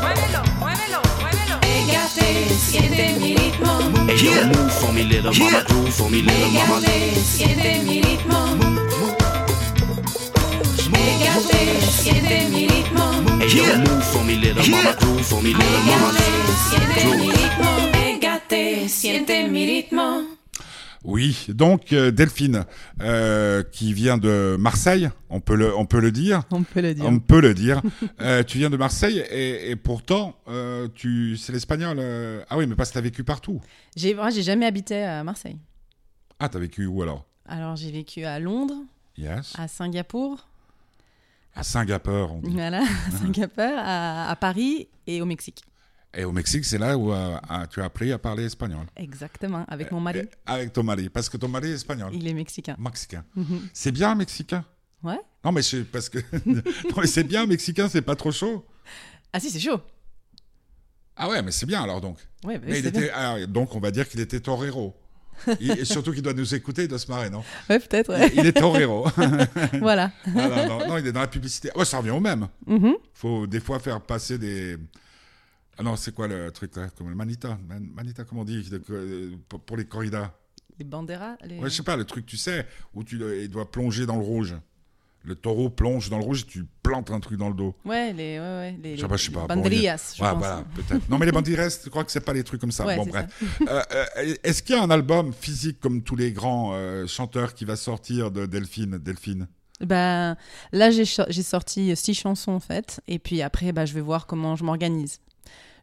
Muévelo, 0.00 0.42
muévelo, 0.58 1.00
muévelo. 1.20 1.56
Pégate, 1.60 2.28
siente 2.68 3.04
mi 3.20 3.34
ritmo. 3.36 3.72
Hey 4.08 4.24
yo, 4.24 4.46
move 4.46 4.72
for 4.80 4.92
me, 4.94 5.02
little 5.04 5.32
mama, 5.38 5.62
groove 5.68 5.92
for 5.92 6.10
me, 6.10 6.22
little 6.22 6.50
mama. 6.50 6.80
Pégate, 6.80 7.20
siente 7.36 7.82
mi 7.84 8.00
ritmo. 8.00 8.38
Pégate, 10.92 11.60
siente 12.02 12.48
mi 12.52 12.66
ritmo. 12.68 13.04
Hey 13.40 13.56
yo, 13.56 13.64
move 13.84 14.04
for 14.12 14.24
me, 14.24 14.34
little 14.36 14.66
mama, 14.70 14.92
groove 15.00 15.24
for 15.26 15.42
me, 15.42 15.52
little 15.52 15.82
mama. 15.88 16.08
Pégate, 16.16 16.54
siente 16.70 17.16
mi 17.16 17.30
ritmo. 17.30 17.70
Pégate, 17.92 18.88
siente 18.88 19.48
mi 19.48 19.66
ritmo. 19.66 20.37
Oui, 21.04 21.46
donc 21.48 21.92
euh, 21.92 22.10
Delphine, 22.10 22.64
euh, 23.02 23.62
qui 23.62 23.92
vient 23.92 24.18
de 24.18 24.56
Marseille, 24.58 25.08
on 25.30 25.40
peut 25.40 25.54
le, 25.54 25.74
on 25.76 25.86
peut 25.86 26.00
le 26.00 26.10
dire. 26.10 26.42
On 26.50 26.64
peut 26.64 26.80
le 26.80 26.92
dire. 26.94 27.04
On 27.06 27.18
peut 27.20 27.40
le 27.40 27.54
dire. 27.54 27.80
Euh, 28.20 28.42
tu 28.42 28.58
viens 28.58 28.68
de 28.70 28.76
Marseille 28.76 29.20
et, 29.30 29.70
et 29.70 29.76
pourtant, 29.76 30.34
euh, 30.48 30.88
tu, 30.92 31.36
c'est 31.36 31.52
l'espagnol. 31.52 32.00
Ah 32.50 32.58
oui, 32.58 32.66
mais 32.66 32.74
parce 32.74 32.88
que 32.90 32.94
t'as 32.94 33.00
vécu 33.00 33.22
partout. 33.22 33.60
J'ai 33.96 34.12
moi, 34.14 34.30
j'ai 34.30 34.42
jamais 34.42 34.66
habité 34.66 35.04
à 35.04 35.22
Marseille. 35.22 35.56
Ah, 36.40 36.48
t'as 36.48 36.58
vécu 36.58 36.86
où 36.86 37.00
alors? 37.02 37.24
Alors 37.46 37.76
j'ai 37.76 37.90
vécu 37.92 38.24
à 38.24 38.38
Londres, 38.40 38.74
Yes. 39.16 39.54
à 39.58 39.68
Singapour, 39.68 40.48
À 41.54 41.62
Singapour. 41.62 42.32
on 42.34 42.40
dit. 42.40 42.50
voilà, 42.52 42.82
à 42.82 43.10
Singapour, 43.22 43.64
à, 43.78 44.30
à 44.30 44.36
Paris 44.36 44.88
et 45.06 45.22
au 45.22 45.26
Mexique. 45.26 45.62
Et 46.14 46.24
au 46.24 46.32
Mexique, 46.32 46.64
c'est 46.64 46.78
là 46.78 46.96
où 46.96 47.12
euh, 47.12 47.36
tu 47.70 47.80
as 47.80 47.84
appris 47.84 48.12
à 48.12 48.18
parler 48.18 48.44
espagnol. 48.44 48.86
Exactement, 48.96 49.64
avec 49.68 49.92
mon 49.92 50.00
mari. 50.00 50.22
Avec 50.46 50.72
ton 50.72 50.82
mari, 50.82 51.08
parce 51.10 51.28
que 51.28 51.36
ton 51.36 51.48
mari 51.48 51.70
est 51.70 51.74
espagnol. 51.74 52.10
Il 52.14 52.26
est 52.26 52.32
mexicain. 52.34 52.76
Mexicain. 52.78 53.24
Mhm. 53.36 53.68
C'est 53.74 53.92
bien 53.92 54.14
mexicain. 54.14 54.64
Ouais. 55.02 55.18
Non, 55.44 55.52
mais 55.52 55.62
c'est 55.62 55.84
parce 55.84 56.08
que 56.08 56.18
c'est 57.04 57.24
bien 57.24 57.46
mexicain, 57.46 57.88
c'est 57.88 58.02
pas 58.02 58.16
trop 58.16 58.32
chaud. 58.32 58.64
Ah 59.32 59.38
si, 59.40 59.50
c'est 59.50 59.60
chaud. 59.60 59.80
Ah 61.16 61.28
ouais, 61.28 61.42
mais 61.42 61.50
c'est 61.50 61.66
bien 61.66 61.82
alors 61.82 62.00
donc. 62.00 62.16
Ouais, 62.44 62.58
bah, 62.58 62.66
Mais 62.68 62.78
il 62.78 62.86
était, 62.86 63.10
ah, 63.14 63.36
donc 63.46 63.74
on 63.74 63.80
va 63.80 63.90
dire 63.90 64.08
qu'il 64.08 64.20
était 64.20 64.40
torero. 64.40 64.96
Il- 65.60 65.70
et 65.72 65.84
surtout 65.84 66.12
qu'il 66.12 66.22
doit 66.22 66.32
nous 66.32 66.52
écouter, 66.54 66.82
il 66.82 66.88
doit 66.88 66.98
se 66.98 67.08
marrer, 67.08 67.30
non? 67.30 67.44
Ouais, 67.70 67.78
peut-être. 67.78 68.08
ouais. 68.12 68.28
Il 68.34 68.44
est 68.44 68.52
torero. 68.52 69.06
voilà. 69.80 70.10
Ah, 70.26 70.30
non, 70.66 70.78
non, 70.80 70.88
non, 70.88 70.98
il 70.98 71.06
est 71.06 71.12
dans 71.12 71.20
la 71.20 71.28
publicité. 71.28 71.70
Ouais, 71.76 71.84
ça 71.84 71.98
revient 71.98 72.10
au 72.10 72.18
même. 72.18 72.48
Mhm. 72.66 72.94
faut 73.14 73.46
des 73.46 73.60
fois 73.60 73.78
faire 73.78 74.00
passer 74.00 74.36
des. 74.38 74.76
Ah 75.78 75.84
non, 75.84 75.94
c'est 75.94 76.12
quoi 76.12 76.26
le 76.26 76.50
truc 76.50 76.74
là 76.76 76.88
Comme 76.96 77.08
le 77.08 77.14
manita? 77.14 77.56
Man- 77.68 77.88
manita, 77.94 78.24
comment 78.24 78.40
on 78.40 78.44
dit? 78.44 78.68
Euh, 78.90 79.36
pour, 79.48 79.76
les 79.76 79.84
corridas 79.84 80.32
Les 80.78 80.84
banderas. 80.84 81.36
Les... 81.44 81.58
Ouais, 81.58 81.70
je 81.70 81.76
sais 81.76 81.84
pas, 81.84 81.96
le 81.96 82.04
truc, 82.04 82.26
tu 82.26 82.36
sais, 82.36 82.66
où 82.94 83.04
tu 83.04 83.20
il 83.40 83.48
doit 83.48 83.70
plonger 83.70 84.04
dans 84.04 84.16
le 84.16 84.24
rouge. 84.24 84.56
Le 85.22 85.34
taureau 85.36 85.68
plonge 85.68 86.10
dans 86.10 86.18
le 86.18 86.24
rouge 86.24 86.42
et 86.42 86.46
tu 86.46 86.64
plantes 86.82 87.10
un 87.10 87.20
truc 87.20 87.38
dans 87.38 87.48
le 87.48 87.54
dos. 87.54 87.76
Ouais, 87.84 88.12
les, 88.12 88.38
ouais, 88.38 88.44
ouais, 88.44 88.78
les, 88.82 88.96
Je 88.96 89.02
sais 89.02 89.08
pas, 89.08 89.16
je 89.16 89.24
sais 89.24 89.28
les 89.28 89.34
pas. 89.34 89.46
Bon, 89.46 89.56
banderillas, 89.56 90.14
je 90.16 90.22
Ouais, 90.22 90.34
voilà, 90.34 90.64
peut-être. 90.74 91.08
Non, 91.08 91.18
mais 91.18 91.26
les 91.26 91.32
bandiras, 91.32 91.80
je 91.84 91.90
crois 91.90 92.04
que 92.04 92.10
c'est 92.10 92.20
pas 92.20 92.32
les 92.32 92.42
trucs 92.42 92.60
comme 92.60 92.72
ça. 92.72 92.84
Ouais, 92.84 92.96
bon, 92.96 93.06
bref. 93.06 93.26
Euh, 93.68 93.82
euh, 93.92 94.34
Est-ce 94.42 94.62
qu'il 94.62 94.74
y 94.74 94.78
a 94.78 94.82
un 94.82 94.90
album 94.90 95.32
physique 95.32 95.78
comme 95.80 96.02
tous 96.02 96.16
les 96.16 96.32
grands 96.32 96.72
euh, 96.72 97.06
chanteurs 97.06 97.54
qui 97.54 97.64
va 97.64 97.76
sortir 97.76 98.30
de 98.30 98.46
Delphine 98.46 98.98
Delphine? 98.98 99.46
Ben, 99.80 100.36
là, 100.72 100.90
j'ai 100.90 101.04
sorti 101.04 101.94
six 101.94 102.14
chansons, 102.14 102.52
en 102.52 102.60
fait. 102.60 103.00
Et 103.06 103.18
puis 103.18 103.42
après, 103.42 103.72
bah, 103.72 103.84
je 103.84 103.94
vais 103.94 104.00
voir 104.00 104.26
comment 104.26 104.56
je 104.56 104.64
m'organise. 104.64 105.20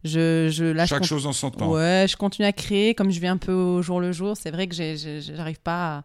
Je, 0.06 0.50
je, 0.52 0.64
là, 0.66 0.86
je 0.86 0.90
Chaque 0.90 1.04
chose 1.04 1.26
en 1.26 1.34
son 1.34 1.52
temps. 1.52 1.72
Ouais, 1.72 2.06
je 2.08 2.16
continue 2.16 2.46
à 2.48 2.54
créer 2.54 2.94
comme 2.96 3.12
je 3.12 3.20
vais 3.20 3.28
un 3.28 3.38
peu 3.38 3.52
au 3.52 3.82
jour 3.82 4.00
le 4.00 4.12
jour. 4.12 4.38
C'est 4.38 4.52
vrai 4.52 4.68
que 4.68 4.76
j'arrive 4.76 5.60
pas, 5.60 5.98
à- 5.98 6.04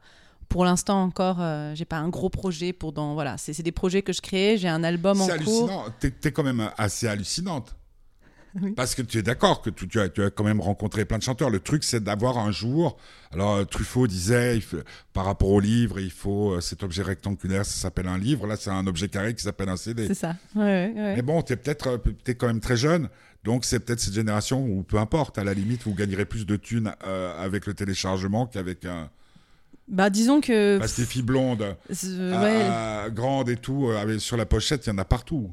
pour 0.49 0.65
l'instant 0.65 1.03
encore, 1.03 1.37
euh, 1.41 1.75
j'ai 1.77 1.85
pas 1.85 1.99
un 1.99 2.09
gros 2.09 2.29
projet 2.31 2.73
pour 2.73 2.93
dans. 2.93 3.15
Voilà, 3.15 3.37
c'est 3.37 3.53
c'est 3.53 3.63
des 3.63 3.71
projets 3.73 4.03
que 4.03 4.13
je 4.13 4.21
crée. 4.21 4.57
J'ai 4.59 4.69
un 4.69 4.83
album 4.83 5.21
en 5.21 5.27
C'est 5.27 5.45
cours. 5.45 5.65
hallucinant. 5.71 5.85
T'es 6.01 6.13
es 6.25 6.33
quand 6.33 6.43
même 6.43 6.71
assez 6.79 7.07
hallucinante. 7.07 7.77
Oui. 8.61 8.73
Parce 8.73 8.97
que 8.97 9.03
tu 9.03 9.17
es 9.19 9.23
d'accord 9.23 9.63
que 9.63 9.71
tu, 9.71 9.87
tu 9.87 10.01
as, 10.01 10.09
tu 10.09 10.25
as 10.25 10.31
quand 10.31 10.43
même 10.43 10.61
rencontré 10.61 11.05
plein 11.05 11.19
de 11.19 11.23
chanteurs. 11.23 11.51
Le 11.51 11.61
truc, 11.61 11.85
c'est 11.85 12.03
d'avoir 12.03 12.37
un 12.37 12.51
jour. 12.51 12.97
Alors, 13.33 13.55
euh, 13.55 13.65
Truffaut 13.65 14.09
disait, 14.09 14.57
il 14.57 14.61
faut- 14.61 14.79
par 15.13 15.25
rapport 15.27 15.51
au 15.51 15.61
livre, 15.61 16.01
il 16.01 16.11
faut 16.11 16.55
euh, 16.55 16.61
cet 16.61 16.83
objet 16.83 17.03
rectangulaire, 17.05 17.65
ça 17.65 17.81
s'appelle 17.83 18.09
un 18.09 18.19
livre. 18.19 18.49
Là, 18.49 18.57
c'est 18.57 18.71
un 18.71 18.89
objet 18.89 19.09
carré 19.09 19.37
qui 19.37 19.45
s'appelle 19.45 19.69
un 19.69 19.77
CD. 19.77 20.09
C'est 20.09 20.15
ça. 20.15 20.35
Ouais, 20.57 20.63
ouais, 20.65 20.93
ouais. 20.97 21.15
Mais 21.15 21.23
bon, 21.23 21.41
t'es 21.43 21.55
peut-être, 21.55 21.87
euh, 21.91 21.99
t'es 22.25 22.35
quand 22.35 22.49
même 22.49 22.59
très 22.59 22.77
jeune. 22.77 23.09
Donc, 23.45 23.65
c'est 23.65 23.81
peut-être 23.81 24.01
cette 24.01 24.15
génération 24.15 24.65
où, 24.65 24.83
peu 24.83 24.99
importe, 24.99 25.39
à 25.39 25.45
la 25.45 25.55
limite, 25.55 25.83
vous 25.85 25.95
gagnerez 25.95 26.27
plus 26.27 26.45
de 26.47 26.57
thunes 26.57 26.93
euh, 27.07 27.43
avec 27.43 27.67
le 27.67 27.75
téléchargement 27.75 28.47
qu'avec 28.47 28.85
un. 28.85 29.11
Bah, 29.91 30.09
disons 30.09 30.41
que. 30.41 30.79
Que 30.79 31.01
les 31.01 31.07
filles 31.07 31.23
blondes, 31.23 31.63
euh, 31.63 32.33
à- 32.33 32.43
ouais. 32.43 32.63
à- 33.07 33.11
grandes 33.11 33.49
et 33.51 33.57
tout, 33.57 33.89
euh, 33.89 34.19
sur 34.19 34.37
la 34.37 34.47
pochette, 34.47 34.87
il 34.87 34.91
y 34.91 34.93
en 34.93 34.99
a 34.99 35.05
partout. 35.05 35.51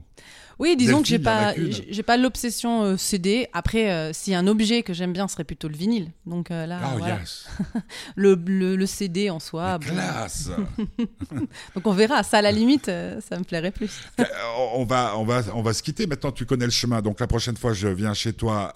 Oui, 0.59 0.75
disons 0.75 1.03
que 1.03 1.07
j'ai 1.07 1.19
pas, 1.19 1.53
j'ai 1.89 2.01
pas 2.01 2.17
l'obsession 2.17 2.81
euh, 2.83 2.97
CD. 2.97 3.47
Après, 3.53 3.91
euh, 3.91 4.11
a 4.11 4.37
un 4.39 4.47
objet 4.47 4.81
que 4.81 4.91
j'aime 4.91 5.13
bien, 5.13 5.27
ce 5.27 5.33
serait 5.33 5.43
plutôt 5.43 5.67
le 5.67 5.75
vinyle. 5.75 6.09
Donc 6.25 6.49
euh, 6.49 6.65
là, 6.65 6.79
oh, 6.83 6.97
voilà. 6.97 7.19
yes! 7.19 7.47
le, 8.15 8.33
le, 8.47 8.75
le 8.75 8.85
CD 8.87 9.29
en 9.29 9.39
soi. 9.39 9.77
bon. 9.77 9.87
Classe! 9.87 10.49
Donc 11.75 11.85
on 11.85 11.91
verra. 11.91 12.23
Ça, 12.23 12.39
à 12.39 12.41
la 12.41 12.51
limite, 12.51 12.85
ça 12.85 13.37
me 13.37 13.43
plairait 13.43 13.69
plus. 13.71 14.01
On 14.73 14.83
va, 14.85 15.13
on 15.17 15.23
va, 15.25 15.41
on 15.53 15.61
va 15.61 15.73
se 15.73 15.83
quitter. 15.83 16.07
Maintenant, 16.07 16.31
tu 16.31 16.45
connais 16.45 16.65
le 16.65 16.71
chemin. 16.71 17.01
Donc 17.01 17.19
la 17.19 17.27
prochaine 17.27 17.57
fois, 17.57 17.73
je 17.73 17.87
viens 17.87 18.13
chez 18.15 18.33
toi 18.33 18.73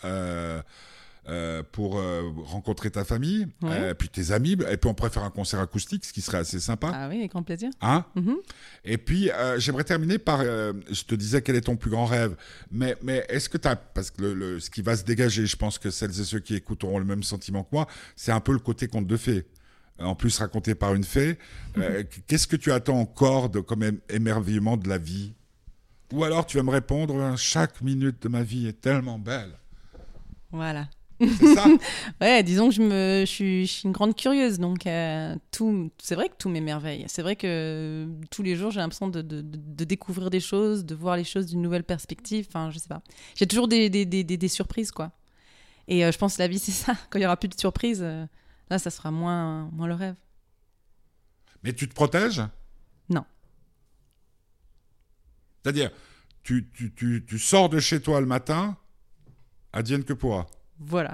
euh, 1.30 1.62
pour 1.72 2.00
euh, 2.00 2.24
rencontrer 2.46 2.90
ta 2.90 3.06
famille, 3.06 3.48
euh, 3.64 3.94
puis 3.94 4.10
tes 4.10 4.32
amis, 4.32 4.54
et 4.70 4.78
puis 4.78 4.90
on 4.90 4.94
pourrait 4.94 5.12
faire 5.12 5.24
un 5.24 5.30
concert 5.30 5.60
acoustique, 5.60 6.04
ce 6.04 6.12
qui 6.14 6.22
serait 6.22 6.40
assez 6.40 6.60
sympa. 6.60 6.92
Ah 6.94 7.08
oui, 7.10 7.18
avec 7.20 7.32
grand 7.32 7.44
plaisir. 7.44 7.70
Hein 7.82 8.06
Mhm. 8.16 8.38
Et 8.86 8.98
puis, 8.98 9.30
j'aimerais 9.58 9.84
terminer 9.84 10.18
par, 10.18 10.42
je 10.44 11.04
te 11.06 11.14
disais 11.16 11.42
quel 11.42 11.56
est 11.56 11.62
ton 11.62 11.76
plus 11.76 11.92
grand 11.92 12.06
rêve, 12.06 12.36
mais, 12.72 12.96
mais 13.04 13.26
est-ce 13.30 13.50
que 13.50 13.58
tu 13.58 13.68
as, 13.68 13.76
parce 13.76 14.10
que 14.12 14.22
le, 14.22 14.34
le- 14.34 14.60
ce 14.60 14.70
qui 14.70 14.82
va 14.82 14.96
se 14.96 15.04
dégager, 15.04 15.46
je 15.46 15.56
pense 15.56 15.78
que 15.78 15.92
celles 15.92 16.10
et 16.20 16.24
ceux 16.24 16.40
qui 16.40 16.56
écoutent 16.56 16.84
auront 16.84 17.00
le 17.00 17.06
même 17.06 17.24
sentiment 17.24 17.64
que 17.64 17.70
moi, 17.74 17.88
c'est 18.16 18.32
un 18.32 18.40
peu 18.40 18.54
le 18.54 18.60
côté 18.60 18.88
conte 18.88 19.08
de 19.08 19.18
fées. 19.18 19.46
En 20.00 20.16
plus 20.16 20.36
raconté 20.40 20.74
par 20.74 20.96
une 20.96 21.04
fée. 21.04 21.38
Euh, 21.78 22.04
Qu'est-ce 22.26 22.48
que 22.48 22.56
tu 22.56 22.72
attends 22.72 23.00
encore 23.00 23.50
de 23.52 23.60
comme 23.60 23.84
ém- 23.84 24.00
émerveillement 24.10 24.76
de 24.76 24.90
la 24.90 24.98
vie? 24.98 25.34
Ou 26.12 26.24
alors 26.24 26.48
tu 26.48 26.58
vas 26.58 26.64
me 26.64 26.72
répondre, 26.72 27.38
chaque 27.38 27.80
minute 27.82 28.20
de 28.24 28.28
ma 28.28 28.42
vie 28.42 28.66
est 28.66 28.82
tellement 28.82 29.20
belle. 29.20 29.52
Voilà. 30.52 30.88
Ça 31.28 31.66
Ouais, 32.22 32.44
disons 32.44 32.70
que 32.70 32.76
je, 32.76 32.82
me, 32.82 33.22
je, 33.22 33.32
suis, 33.32 33.66
je 33.66 33.72
suis 33.72 33.84
une 33.86 33.92
grande 33.92 34.16
curieuse, 34.16 34.60
donc 34.60 34.88
euh, 34.88 35.36
tout, 35.52 35.92
c'est 36.02 36.16
vrai 36.16 36.30
que 36.30 36.36
tout 36.38 36.50
m'émerveille. 36.50 37.06
C'est 37.08 37.22
vrai 37.22 37.36
que 37.36 37.48
euh, 37.48 38.08
tous 38.30 38.44
les 38.44 38.56
jours, 38.56 38.72
j'ai 38.72 38.80
l'impression 38.80 39.08
de, 39.08 39.22
de, 39.22 39.84
découvrir 39.86 40.30
des 40.30 40.40
choses, 40.40 40.86
de 40.86 40.96
voir 40.96 41.18
les 41.18 41.24
choses 41.24 41.48
d'une 41.48 41.62
nouvelle 41.62 41.84
perspective. 41.84 42.48
Enfin, 42.50 42.72
je 42.72 42.80
sais 42.80 42.88
pas. 42.88 43.02
J'ai 43.36 43.48
toujours 43.48 43.68
des, 43.68 43.90
des, 43.90 44.06
des, 44.06 44.48
surprises, 44.48 44.92
quoi. 44.92 45.12
Et 45.88 46.06
euh, 46.06 46.12
je 46.12 46.18
pense 46.18 46.38
que 46.38 46.42
la 46.42 46.48
vie, 46.48 46.60
c'est 46.60 46.72
ça. 46.72 46.96
Quand 47.10 47.20
il 47.20 47.24
y 47.24 47.26
aura 47.26 47.38
plus 47.38 47.50
de 47.50 47.60
surprises, 47.60 48.02
là, 48.02 48.80
ça 48.80 48.90
sera 48.90 49.12
moins, 49.12 49.70
moins 49.72 49.88
le 49.88 49.96
rêve. 49.96 50.16
Mais 51.64 51.74
tu 51.74 51.88
te 51.88 51.94
protèges? 51.94 52.42
Non. 53.10 53.24
C'est-à-dire, 55.62 55.92
tu, 56.44 56.70
tu, 56.74 56.92
tu, 56.94 57.24
tu 57.28 57.38
sors 57.38 57.70
de 57.70 57.80
chez 57.80 58.02
toi 58.02 58.20
le 58.20 58.26
matin, 58.26 58.78
advienne 59.74 60.04
que 60.04 60.14
pourra. 60.14 60.48
Voilà. 60.84 61.14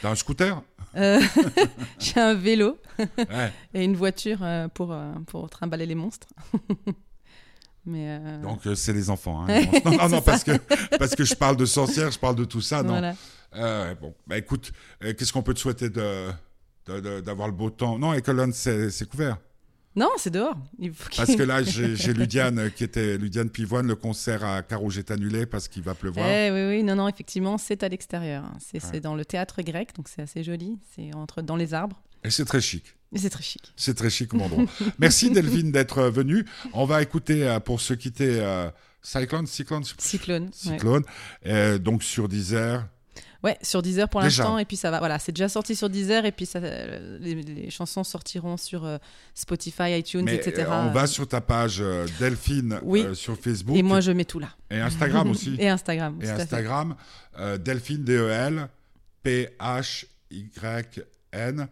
T'as 0.00 0.10
un 0.10 0.14
scooter? 0.14 0.62
Euh, 0.96 1.20
j'ai 1.98 2.20
un 2.20 2.34
vélo 2.34 2.78
Ouais. 2.98 3.52
et 3.74 3.82
une 3.84 3.96
voiture 3.96 4.38
euh, 4.42 4.68
pour, 4.68 4.92
euh, 4.92 5.12
pour 5.26 5.50
trimballer 5.50 5.86
les 5.86 5.96
monstres. 5.96 6.28
Mais 7.86 8.18
euh, 8.18 8.40
Donc 8.42 8.60
c'est 8.76 8.92
les 8.92 9.10
enfants. 9.10 9.42
hein, 9.42 9.46
les 9.48 9.66
non, 9.84 9.96
non, 9.98 10.08
non, 10.08 10.22
parce 10.22 10.44
que, 10.44 10.52
parce 10.98 11.14
que 11.14 11.24
je 11.24 11.34
parle 11.34 11.56
de 11.56 11.66
sorcières, 11.66 12.10
je 12.10 12.18
parle 12.18 12.36
de 12.36 12.44
tout 12.44 12.60
ça. 12.62 12.82
Non. 12.82 12.90
voilà. 12.90 13.14
Euh, 13.56 13.94
bon, 13.96 14.14
bah 14.26 14.38
écoute, 14.38 14.72
qu'est-ce 15.00 15.32
qu'on 15.32 15.42
peut 15.42 15.54
te 15.54 15.60
souhaiter 15.60 15.90
de 15.90 16.28
d'avoir 17.20 17.48
le 17.48 17.54
beau 17.54 17.70
temps? 17.70 17.98
Non, 17.98 18.14
Ecolon, 18.14 18.50
c'est 18.52 18.90
c'est 18.90 19.08
couvert. 19.08 19.38
Non, 19.96 20.08
c'est 20.16 20.30
dehors. 20.30 20.56
Il 20.78 20.92
faut 20.92 21.08
qu'il- 21.08 21.24
Parce 21.24 21.36
que 21.36 21.42
là, 21.42 21.62
j'ai 21.62 22.12
Ludiane 22.14 22.58
euh, 22.58 22.68
qui 22.70 22.82
était 22.84 23.16
Ludiane 23.16 23.48
Pivoine. 23.48 23.86
Le 23.86 23.94
concert 23.94 24.44
à 24.44 24.62
Carouge 24.62 24.98
est 24.98 25.10
annulé 25.10 25.46
parce 25.46 25.68
qu'il 25.68 25.82
va 25.82 25.94
pleuvoir. 25.94 26.28
Eh 26.28 26.50
oui, 26.50 26.76
oui, 26.76 26.82
non, 26.82 26.96
non, 26.96 27.08
effectivement, 27.08 27.58
c'est 27.58 27.82
à 27.82 27.88
l'extérieur. 27.88 28.44
hein. 28.44 28.56
C'est 28.58 28.84
Ouais. 28.92 29.00
dans 29.00 29.14
le 29.14 29.24
théâtre 29.24 29.62
grec, 29.62 29.90
donc 29.96 30.08
c'est 30.08 30.22
assez 30.22 30.42
joli. 30.42 30.78
C'est 30.94 31.14
entre 31.14 31.42
dans 31.42 31.56
les 31.56 31.74
arbres. 31.74 32.02
Et 32.24 32.30
c'est 32.30 32.44
très 32.44 32.60
chic. 32.60 32.84
C'est 33.14 33.30
très 33.30 33.42
chic. 33.44 33.72
C'est 33.76 33.94
très 33.94 34.10
chic 34.10 34.28
comme 34.28 34.42
endroit. 34.42 34.64
Merci 34.98 35.30
Delphine 35.30 35.70
d'être 35.70 35.98
euh, 35.98 36.10
venue. 36.10 36.44
On 36.72 36.84
va 36.86 37.00
écouter 37.02 37.46
euh, 37.46 37.60
pour 37.60 37.80
se 37.80 37.94
quitter 37.94 38.40
euh, 38.40 38.68
Cyclone, 39.02 39.46
Cyclone, 39.46 39.84
Cyclone. 39.98 40.44
ouais. 40.44 40.50
Cyclone. 40.52 41.04
euh, 41.46 41.78
donc 41.78 42.02
sur 42.02 42.28
Deezer. 42.28 42.88
Ouais, 43.44 43.56
sur 43.62 43.82
Deezer 43.82 44.08
pour 44.08 44.20
l'instant, 44.22 44.56
et 44.58 44.64
puis 44.64 44.76
ça 44.76 44.90
va. 44.90 44.98
Voilà, 45.00 45.18
c'est 45.18 45.30
déjà 45.32 45.50
sorti 45.50 45.76
sur 45.76 45.90
Deezer, 45.90 46.24
et 46.24 46.32
puis 46.32 46.46
ça, 46.46 46.58
euh, 46.60 47.18
les, 47.20 47.34
les 47.34 47.68
chansons 47.70 48.02
sortiront 48.02 48.56
sur 48.56 48.84
euh, 48.86 48.96
Spotify, 49.34 49.98
iTunes, 49.98 50.22
Mais 50.24 50.36
etc. 50.36 50.66
euh, 50.66 50.88
on 50.88 50.90
va 50.92 51.06
sur 51.06 51.28
ta 51.28 51.42
page 51.42 51.76
euh, 51.82 52.06
Delphine 52.18 52.80
Oui. 52.82 53.04
sur 53.14 53.36
Facebook 53.38 53.76
Et 53.76 53.82
moi, 53.82 54.00
je 54.00 54.12
mets 54.12 54.24
tout 54.24 54.38
là. 54.38 54.48
et 54.70 54.80
Instagram 54.80 55.30
aussi. 55.32 55.56
Et 55.58 55.68
Instagram. 55.68 56.18
Et. 56.22 56.28
Instagram, 56.30 56.96
Delphine, 57.60 58.02
D-E-L, 58.02 58.66
P-H-Y-N. 60.30 61.68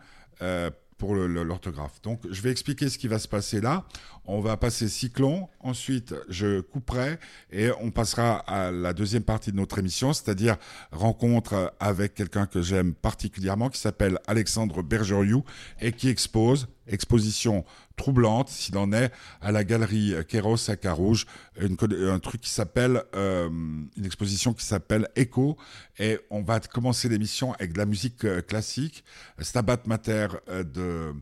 Pour 1.03 1.17
l'orthographe. 1.17 2.01
Donc, 2.05 2.21
je 2.31 2.41
vais 2.43 2.53
expliquer 2.53 2.89
ce 2.89 2.97
qui 2.97 3.09
va 3.09 3.19
se 3.19 3.27
passer 3.27 3.61
là. 3.61 3.85
On 4.25 4.41
va 4.41 4.57
passer 4.57 4.89
cyclone. 4.89 5.47
Ensuite, 5.59 6.15
je 6.29 6.61
couperai 6.61 7.19
et 7.51 7.71
on 7.81 7.91
passera 7.91 8.37
à 8.37 8.71
la 8.71 8.93
deuxième 8.93 9.25
partie 9.25 9.51
de 9.51 9.57
notre 9.57 9.81
émission, 9.81 10.13
c'est-à-dire 10.13 10.59
rencontre 10.93 11.75
avec 11.81 12.15
quelqu'un 12.15 12.47
que 12.47 12.63
j'aime 12.63 12.95
particulièrement, 12.95 13.69
qui 13.69 13.81
s'appelle 13.81 14.21
Alexandre 14.29 14.81
Bergeriou 14.81 15.43
et 15.81 15.91
qui 15.91 16.09
expose, 16.09 16.69
exposition 16.87 17.65
troublante, 18.03 18.49
s'il 18.49 18.77
en 18.79 18.93
est, 18.93 19.13
à 19.41 19.53
la 19.53 19.63
galerie 19.63 20.15
Kéros 20.27 20.69
à 20.69 20.75
Carouge, 20.75 21.25
une 21.61 21.77
un 22.11 22.19
truc 22.19 22.41
qui 22.41 22.51
s'appelle, 22.51 23.05
euh, 23.15 23.49
une 23.49 24.05
exposition 24.05 24.53
qui 24.55 24.65
s'appelle 24.65 25.09
Echo. 25.15 25.57
Et 26.01 26.19
on 26.29 26.43
va 26.43 26.59
commencer 26.59 27.09
l'émission 27.09 27.53
avec 27.53 27.75
de 27.75 27.79
la 27.79 27.87
musique 27.87 28.25
euh, 28.25 28.43
classique, 28.43 29.05
Stabat 29.39 29.83
Mater 29.87 30.27
euh, 30.49 30.65
de 30.65 31.15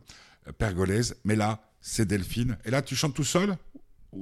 Pergolèse. 0.57 1.16
Mais 1.24 1.37
là, 1.37 1.61
c'est 1.83 2.07
Delphine. 2.07 2.57
Et 2.64 2.70
là, 2.70 2.81
tu 2.81 2.97
chantes 2.97 3.14
tout 3.14 3.24
seul? 3.24 3.57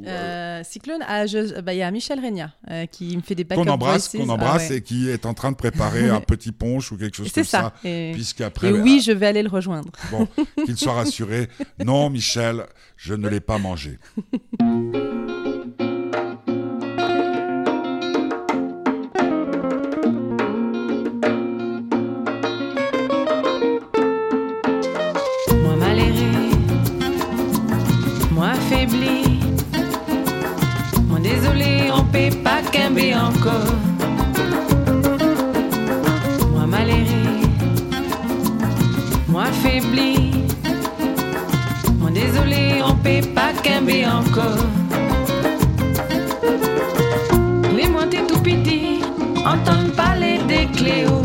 Euh, 0.05 0.59
Euh, 0.61 0.63
Cyclone, 0.65 1.03
ah, 1.09 1.25
je- 1.27 1.61
bah, 1.63 1.73
il 1.73 1.79
y 1.79 1.83
a 1.83 1.91
Michel 1.91 2.21
Regna 2.23 2.53
euh, 2.71 2.85
qui 2.87 3.17
me 3.17 3.23
fait 3.23 3.35
des 3.35 3.45
backup 3.45 3.63
qu'on 3.65 3.71
embrasse, 3.71 4.09
qu'on 4.09 4.29
Ah 4.29 4.33
embrasse 4.35 4.69
ouais. 4.69 4.77
et 4.77 4.83
qui 4.83 5.09
est 5.09 5.25
en 5.25 5.33
train 5.33 5.51
de 5.51 5.57
préparer 5.57 6.09
un 6.11 6.21
petit 6.21 6.53
punch 6.53 6.93
ou 6.93 6.99
quelque 6.99 7.17
chose 7.17 7.33
comme 7.33 7.45
ça. 7.45 7.73
ça. 7.83 7.89
Et, 7.89 8.11
Puisqu'après, 8.13 8.69
et 8.69 8.73
oui, 8.73 9.01
je 9.05 9.13
vais 9.13 9.27
aller 9.27 9.43
le 9.43 9.49
rejoindre. 9.49 9.91
Bon, 10.11 10.29
qu'il 10.67 10.77
soit 10.77 10.93
rassuré. 10.93 11.49
Non, 11.83 12.11
Michel, 12.11 12.67
je 12.97 13.15
ne 13.15 13.29
l'ai 13.29 13.41
pas 13.41 13.57
mangé. 13.59 13.99
Moi 36.53 36.67
malheureux, 36.67 37.41
moi 39.29 39.45
affaibli, 39.45 40.31
moi 41.99 42.11
désolé, 42.11 42.83
on 42.85 42.95
peut 42.95 43.27
pas 43.35 43.53
qu'aimer 43.63 44.07
encore. 44.07 44.65
Les 47.77 47.89
moi 47.89 48.05
tout 48.07 48.41
petit, 48.41 49.01
entendre 49.45 49.93
parler 49.97 50.39
des 50.49 50.67
Cléo. 50.77 51.23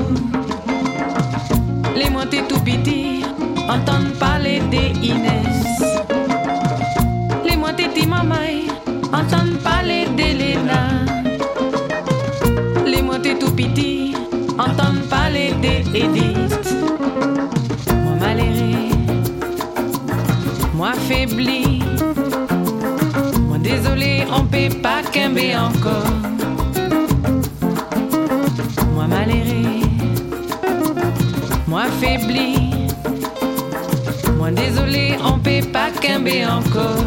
Les 1.96 2.10
moi 2.10 2.26
tout 2.26 2.60
petit, 2.60 3.24
entendre 3.70 4.12
parler 4.20 4.62
des 4.72 4.92
Inès. 5.02 5.82
Les 7.46 7.56
moi 7.58 7.74
t'es 7.74 7.90
ti 7.90 8.08
Tout 13.40 13.52
petit, 13.52 14.14
entendre 14.58 15.02
parler 15.10 15.54
des 15.62 15.84
Edith. 15.98 16.74
Moi 17.90 18.16
malheureux, 18.20 18.90
moi 20.76 20.90
affaibli. 20.90 21.82
Moi 23.48 23.58
désolé, 23.58 24.24
on 24.32 24.46
peut 24.46 24.74
pas 24.82 25.02
qu'aimer 25.12 25.56
encore. 25.58 26.14
Moi 28.94 29.08
malheureux. 29.08 29.82
Moi 31.68 31.82
affaibli, 31.82 32.70
moi 34.38 34.52
désolé, 34.52 35.18
on 35.26 35.40
peut 35.40 35.68
pas 35.72 35.90
qu'aimer 36.00 36.46
encore. 36.46 37.04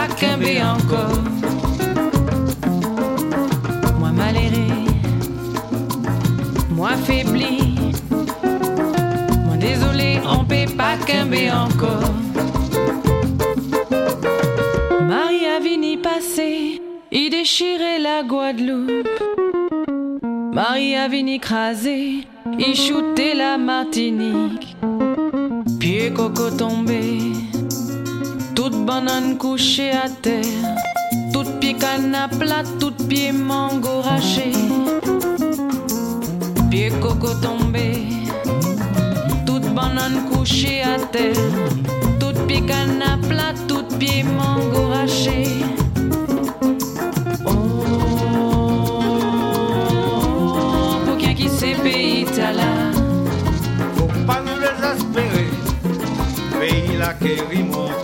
Peut 0.00 0.14
pas 0.14 0.26
camber 0.26 0.62
encore. 0.62 1.22
Moi 3.98 4.10
malheureux, 4.12 4.86
moi 6.70 6.90
affaibli. 6.90 7.74
Moi 9.46 9.56
désolé, 9.58 10.20
on 10.26 10.44
peut 10.44 10.70
pas 10.76 10.96
camber 11.06 11.50
encore. 11.50 12.12
Marie 15.02 15.46
a 15.46 15.60
vini 15.60 15.96
passer, 15.96 16.80
il 17.10 17.30
déchirait 17.30 17.98
la 17.98 18.22
Guadeloupe. 18.22 19.08
Marie 20.52 20.96
a 20.96 21.08
vini 21.08 21.38
craser, 21.40 22.26
il 22.58 22.74
shootait 22.74 23.34
la 23.34 23.58
Martinique. 23.58 24.76
Pied 25.78 26.12
coco 26.12 26.50
tombé, 26.50 27.32
toute 28.54 28.84
banane 28.86 29.36
couchée 29.38 29.92
à 29.92 30.08
terre, 30.22 30.44
toute 31.32 31.58
pied 31.60 31.74
canne 31.74 32.16
plat, 32.38 32.64
toute 32.78 33.06
pied 33.08 33.32
mango 33.32 34.00
raché. 34.02 34.52
Pied 36.70 36.90
coco 37.00 37.34
tombé, 37.34 38.06
toute 39.46 39.68
banane 39.74 40.24
couchée 40.30 40.82
à 40.82 40.98
terre, 41.12 41.34
toute 42.18 42.46
pied 42.46 42.62
canne 42.62 43.02
plat, 43.28 43.54
toute 43.66 43.98
pied 43.98 44.22
mango 44.22 44.88
raché. 44.88 45.44
Oh, 47.46 47.50
pour 51.06 51.16
qui 51.18 51.48
sait 51.48 51.74
pays 51.82 52.24
là? 52.38 52.92
Faut 53.96 54.10
pas 54.26 54.40
nous 54.44 54.58
désespérer, 54.60 55.14
pays 55.14 55.29
là 57.10 57.14
qui 57.14 57.40
remonte. 57.40 58.02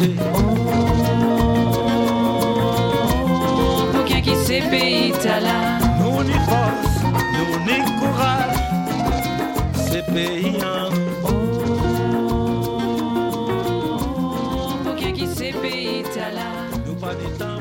Pour 3.92 4.04
qui 4.04 4.36
sait 4.44 4.62
pays 4.70 5.12
t'as 5.22 5.40
là. 5.40 5.78
Nous 6.00 6.22
ni 6.24 6.38
force, 6.48 6.96
nous 7.34 7.58
ni 7.66 7.78
courage, 8.00 8.58
c'est 9.74 10.06
pays 10.06 10.56
en 10.62 10.90
Pour 14.84 14.96
qui 14.96 15.26
sait 15.26 15.52
pays 15.52 16.02
t'as 16.14 16.30
là. 16.32 16.48
nous 16.86 16.94
pas 16.94 17.14
ni 17.14 17.38
temps 17.38 17.55